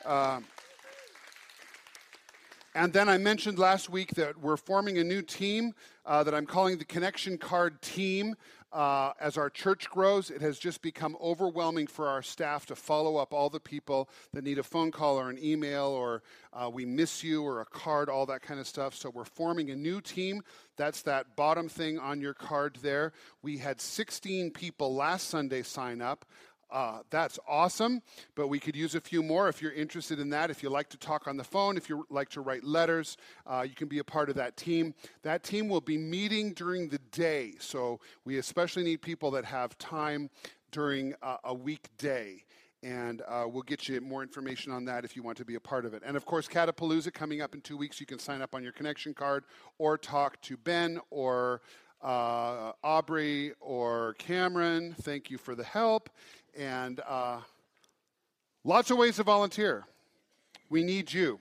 Um, 0.05 0.45
and 2.75 2.93
then 2.93 3.09
I 3.09 3.19
mentioned 3.19 3.59
last 3.59 3.91
week 3.91 4.15
that 4.15 4.41
we're 4.41 4.57
forming 4.57 4.97
a 4.99 5.05
new 5.05 5.21
team 5.21 5.75
uh, 6.07 6.25
that 6.25 6.35
I'm 6.35 6.47
calling 6.47 6.79
the 6.79 6.87
Connection 6.87 7.37
Card 7.37 7.83
Team. 7.83 8.35
Uh, 8.73 9.13
as 9.21 9.37
our 9.37 9.51
church 9.51 9.91
grows, 9.91 10.31
it 10.31 10.41
has 10.41 10.59
just 10.59 10.81
become 10.81 11.15
overwhelming 11.21 11.87
for 11.87 12.09
our 12.09 12.23
staff 12.23 12.65
to 12.65 12.75
follow 12.75 13.17
up 13.17 13.35
all 13.35 13.51
the 13.51 13.61
people 13.61 14.09
that 14.33 14.43
need 14.45 14.59
a 14.59 14.63
phone 14.63 14.91
call 14.91 15.21
or 15.21 15.29
an 15.29 15.39
email 15.43 15.85
or 15.85 16.23
uh, 16.55 16.71
we 16.73 16.87
miss 16.87 17.23
you 17.23 17.43
or 17.43 17.61
a 17.61 17.67
card, 17.67 18.09
all 18.09 18.25
that 18.25 18.41
kind 18.41 18.59
of 18.59 18.67
stuff. 18.67 18.95
So 18.95 19.11
we're 19.11 19.27
forming 19.27 19.71
a 19.71 19.77
new 19.77 20.01
team. 20.01 20.43
That's 20.77 21.03
that 21.03 21.37
bottom 21.37 21.69
thing 21.69 21.99
on 21.99 22.23
your 22.23 22.33
card 22.33 22.79
there. 22.81 23.13
We 23.43 23.59
had 23.59 23.79
16 23.79 24.53
people 24.53 24.95
last 24.95 25.29
Sunday 25.29 25.63
sign 25.63 26.01
up. 26.01 26.25
Uh, 26.73 27.01
that's 27.11 27.39
awesome, 27.47 28.01
but 28.35 28.49
we 28.49 28.59
could 28.59 28.75
use 28.75 28.95
a 28.95 29.01
few 29.01 29.23
more 29.23 29.51
if 29.51 29.61
you're 29.61 29.73
interested 29.73 30.19
in 30.19 30.31
that. 30.31 30.51
If 30.51 30.63
you 30.63 30.71
like 30.71 30.89
to 30.89 30.97
talk 30.97 31.29
on 31.29 31.37
the 31.37 31.45
phone, 31.45 31.77
if 31.77 31.91
you 31.91 32.07
like 32.09 32.31
to 32.31 32.41
write 32.41 32.65
letters, 32.65 33.19
uh, 33.47 33.67
you 33.69 33.75
can 33.75 33.89
be 33.89 33.99
a 33.99 34.05
part 34.05 34.31
of 34.31 34.37
that 34.37 34.57
team. 34.57 34.95
That 35.23 35.43
team 35.43 35.69
will 35.69 35.83
be 35.83 35.99
meeting 35.99 36.55
during 36.55 36.89
the 36.89 36.99
day, 37.11 37.53
so 37.59 38.01
we 38.25 38.39
especially 38.39 38.85
need 38.85 39.03
people 39.03 39.31
that 39.33 39.45
have 39.45 39.77
time 39.77 40.31
during 40.71 41.15
uh, 41.23 41.37
a 41.45 41.53
weekday. 41.53 42.43
And 42.83 43.23
uh, 43.29 43.45
we'll 43.47 43.63
get 43.63 43.89
you 43.89 44.01
more 44.01 44.23
information 44.23 44.73
on 44.73 44.87
that 44.87 45.05
if 45.05 45.15
you 45.15 45.23
want 45.23 45.37
to 45.39 45.45
be 45.45 45.55
a 45.55 45.61
part 45.61 45.85
of 45.85 45.93
it. 45.95 46.03
And 46.05 46.17
of 46.17 46.25
course, 46.25 46.49
Catapalooza 46.49 47.13
coming 47.13 47.43
up 47.43 47.55
in 47.55 47.61
two 47.61 47.77
weeks. 47.77 48.01
You 48.01 48.07
can 48.07 48.19
sign 48.19 48.43
up 48.43 48.55
on 48.55 48.63
your 48.63 48.73
connection 48.73 49.15
card 49.15 49.45
or 49.79 49.97
talk 49.99 50.41
to 50.43 50.57
Ben 50.57 50.99
or 51.11 51.61
uh, 52.03 52.73
Aubrey 52.83 53.53
or 53.61 54.15
Cameron. 54.19 54.97
Thank 55.03 55.31
you 55.31 55.39
for 55.39 55.55
the 55.55 55.63
help. 55.65 56.11
And 56.59 57.01
uh, 57.07 57.41
lots 58.65 58.91
of 58.91 58.99
ways 58.99 59.17
to 59.17 59.23
volunteer. 59.23 59.85
We 60.69 60.83
need 60.83 61.13
you. 61.13 61.41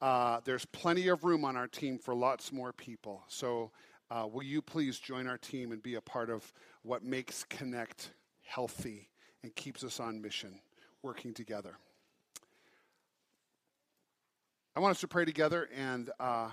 Uh, 0.00 0.40
there's 0.44 0.64
plenty 0.66 1.08
of 1.08 1.24
room 1.24 1.44
on 1.44 1.56
our 1.56 1.68
team 1.68 1.98
for 1.98 2.14
lots 2.14 2.52
more 2.52 2.72
people. 2.72 3.22
So 3.28 3.70
uh, 4.10 4.26
will 4.30 4.42
you 4.42 4.62
please 4.62 4.98
join 4.98 5.26
our 5.26 5.38
team 5.38 5.72
and 5.72 5.82
be 5.82 5.94
a 5.96 6.00
part 6.00 6.30
of 6.30 6.52
what 6.82 7.04
makes 7.04 7.44
Connect 7.44 8.10
healthy 8.42 9.08
and 9.42 9.54
keeps 9.54 9.84
us 9.84 10.00
on 10.00 10.20
mission, 10.20 10.58
working 11.02 11.34
together? 11.34 11.76
I 14.74 14.80
want 14.80 14.92
us 14.92 15.00
to 15.00 15.08
pray 15.08 15.24
together, 15.24 15.68
and 15.76 16.10
uh, 16.18 16.48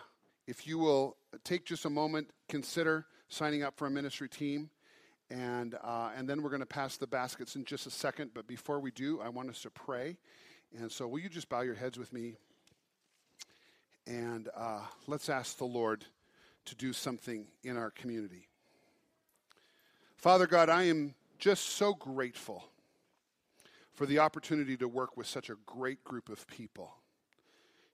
if 0.47 0.67
you 0.67 0.77
will 0.77 1.17
take 1.43 1.65
just 1.65 1.85
a 1.85 1.89
moment, 1.89 2.29
consider 2.49 3.05
signing 3.29 3.63
up 3.63 3.77
for 3.77 3.87
a 3.87 3.89
ministry 3.89 4.27
team. 4.27 4.69
And, 5.29 5.75
uh, 5.83 6.11
and 6.15 6.27
then 6.27 6.41
we're 6.41 6.49
going 6.49 6.61
to 6.61 6.65
pass 6.65 6.97
the 6.97 7.07
baskets 7.07 7.55
in 7.55 7.65
just 7.65 7.85
a 7.85 7.91
second. 7.91 8.31
But 8.33 8.47
before 8.47 8.79
we 8.79 8.91
do, 8.91 9.19
I 9.21 9.29
want 9.29 9.49
us 9.49 9.61
to 9.63 9.69
pray. 9.69 10.17
And 10.77 10.91
so, 10.91 11.07
will 11.07 11.19
you 11.19 11.29
just 11.29 11.49
bow 11.49 11.61
your 11.61 11.75
heads 11.75 11.97
with 11.97 12.13
me? 12.13 12.35
And 14.05 14.49
uh, 14.55 14.81
let's 15.05 15.27
ask 15.27 15.57
the 15.57 15.65
Lord 15.65 16.05
to 16.65 16.75
do 16.75 16.93
something 16.93 17.47
in 17.63 17.77
our 17.77 17.91
community. 17.91 18.47
Father 20.15 20.47
God, 20.47 20.69
I 20.69 20.83
am 20.83 21.13
just 21.39 21.65
so 21.69 21.93
grateful 21.93 22.63
for 23.93 24.05
the 24.05 24.19
opportunity 24.19 24.77
to 24.77 24.87
work 24.87 25.17
with 25.17 25.27
such 25.27 25.49
a 25.49 25.55
great 25.65 26.03
group 26.03 26.29
of 26.29 26.47
people. 26.47 26.93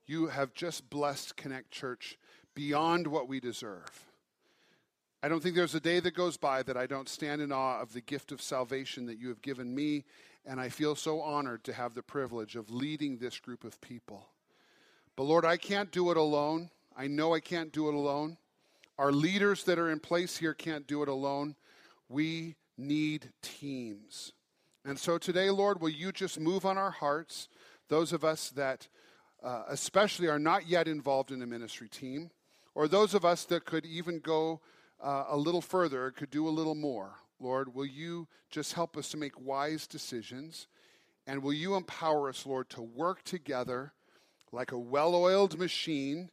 You 0.06 0.28
have 0.28 0.54
just 0.54 0.90
blessed 0.90 1.36
Connect 1.36 1.72
Church 1.72 2.18
beyond 2.56 3.08
what 3.08 3.28
we 3.28 3.40
deserve. 3.40 4.06
I 5.24 5.30
don't 5.30 5.41
think 5.41 5.55
there's 5.55 5.74
a 5.74 5.80
day 5.80 6.01
that 6.01 6.15
goes 6.15 6.36
by 6.36 6.63
that 6.63 6.76
I 6.76 6.86
don't 6.86 7.07
stand 7.07 7.41
in 7.41 7.53
awe 7.53 7.80
of 7.80 7.93
the 7.93 8.01
gift 8.01 8.34
of 8.34 8.41
salvation 8.41 9.05
that 9.05 9.17
you 9.17 9.30
have 9.30 9.41
given 9.41 9.74
me, 9.74 10.03
and 10.45 10.59
I 10.59 10.67
feel 10.67 10.95
so 10.95 11.21
honored 11.21 11.63
to 11.63 11.71
have 11.71 11.93
the 11.93 12.03
privilege 12.03 12.57
of 12.57 12.69
leading 12.69 13.17
this 13.17 13.39
group 13.39 13.63
of 13.63 13.80
people. 13.80 14.28
But 15.15 15.24
Lord, 15.24 15.45
I 15.45 15.55
can't 15.55 15.93
do 15.93 16.11
it 16.11 16.17
alone. 16.17 16.71
I 16.97 17.07
know 17.07 17.34
I 17.34 17.39
can't 17.39 17.71
do 17.71 17.88
it 17.88 17.93
alone. 17.93 18.36
Our 18.97 19.13
leaders 19.13 19.63
that 19.63 19.80
are 19.80 19.89
in 19.89 20.01
place 20.01 20.36
here 20.36 20.53
can't 20.53 20.86
do 20.88 21.01
it 21.03 21.07
alone. 21.07 21.55
We 22.09 22.55
need 22.78 23.30
teams. 23.41 24.34
And 24.84 24.99
so 24.99 25.17
today, 25.17 25.49
Lord, 25.49 25.80
will 25.80 25.88
you 25.88 26.11
just 26.11 26.38
move 26.38 26.65
on 26.65 26.78
our 26.78 26.91
hearts, 26.91 27.47
those 27.88 28.11
of 28.11 28.26
us 28.26 28.49
that 28.49 28.89
uh, 29.41 29.63
especially 29.69 30.28
are 30.28 30.38
not 30.38 30.67
yet 30.67 30.89
involved 30.89 31.32
in 31.32 31.41
a 31.41 31.47
ministry 31.47 31.88
team, 31.88 32.30
or 32.76 32.89
those 32.89 33.13
of 33.13 33.24
us 33.24 33.45
that 33.45 33.63
could 33.63 33.86
even 33.86 34.19
go 34.19 34.59
uh, 35.04 35.26
a 35.30 35.38
little 35.38 35.62
further, 35.62 36.12
could 36.12 36.32
do 36.32 36.47
a 36.47 36.49
little 36.49 36.76
more. 36.76 37.16
Lord, 37.39 37.76
will 37.76 37.86
you 37.86 38.28
just 38.49 38.74
help 38.74 38.95
us 38.95 39.10
to 39.10 39.18
make 39.18 39.39
wise 39.39 39.86
decisions? 39.86 40.68
And 41.28 41.43
will 41.43 41.54
you 41.54 41.76
empower 41.76 42.30
us, 42.30 42.45
Lord, 42.45 42.70
to 42.72 42.82
work 42.82 43.24
together 43.24 43.93
like 44.51 44.72
a 44.72 44.78
well 44.78 45.14
oiled 45.16 45.60
machine 45.60 46.30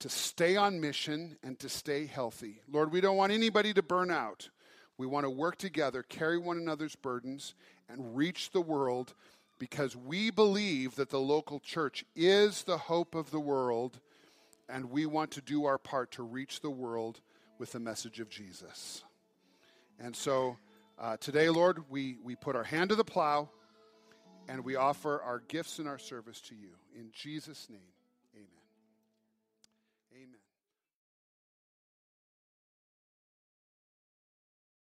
to 0.00 0.08
stay 0.08 0.56
on 0.56 0.80
mission 0.80 1.36
and 1.42 1.58
to 1.58 1.68
stay 1.68 2.06
healthy? 2.06 2.60
Lord, 2.70 2.92
we 2.92 3.00
don't 3.00 3.16
want 3.16 3.32
anybody 3.32 3.74
to 3.74 3.82
burn 3.82 4.10
out. 4.10 4.48
We 4.96 5.06
want 5.08 5.24
to 5.24 5.30
work 5.30 5.56
together, 5.56 6.04
carry 6.04 6.38
one 6.38 6.56
another's 6.56 6.94
burdens, 6.94 7.54
and 7.88 8.16
reach 8.16 8.52
the 8.52 8.60
world 8.60 9.14
because 9.58 9.96
we 9.96 10.30
believe 10.30 10.94
that 10.96 11.10
the 11.10 11.20
local 11.20 11.58
church 11.58 12.04
is 12.14 12.62
the 12.62 12.78
hope 12.78 13.14
of 13.14 13.30
the 13.30 13.40
world, 13.40 13.98
and 14.68 14.90
we 14.90 15.06
want 15.06 15.32
to 15.32 15.40
do 15.40 15.64
our 15.64 15.78
part 15.78 16.12
to 16.12 16.22
reach 16.22 16.60
the 16.60 16.70
world 16.70 17.20
with 17.58 17.72
the 17.72 17.80
message 17.80 18.20
of 18.20 18.28
Jesus. 18.28 19.04
And 19.98 20.14
so 20.14 20.56
uh, 20.98 21.16
today, 21.18 21.48
Lord, 21.48 21.84
we, 21.88 22.16
we 22.22 22.36
put 22.36 22.56
our 22.56 22.64
hand 22.64 22.90
to 22.90 22.96
the 22.96 23.04
plow 23.04 23.48
and 24.48 24.64
we 24.64 24.76
offer 24.76 25.22
our 25.22 25.40
gifts 25.48 25.78
and 25.78 25.88
our 25.88 25.98
service 25.98 26.40
to 26.42 26.54
you. 26.54 26.70
In 26.96 27.10
Jesus' 27.12 27.68
name. 27.70 27.80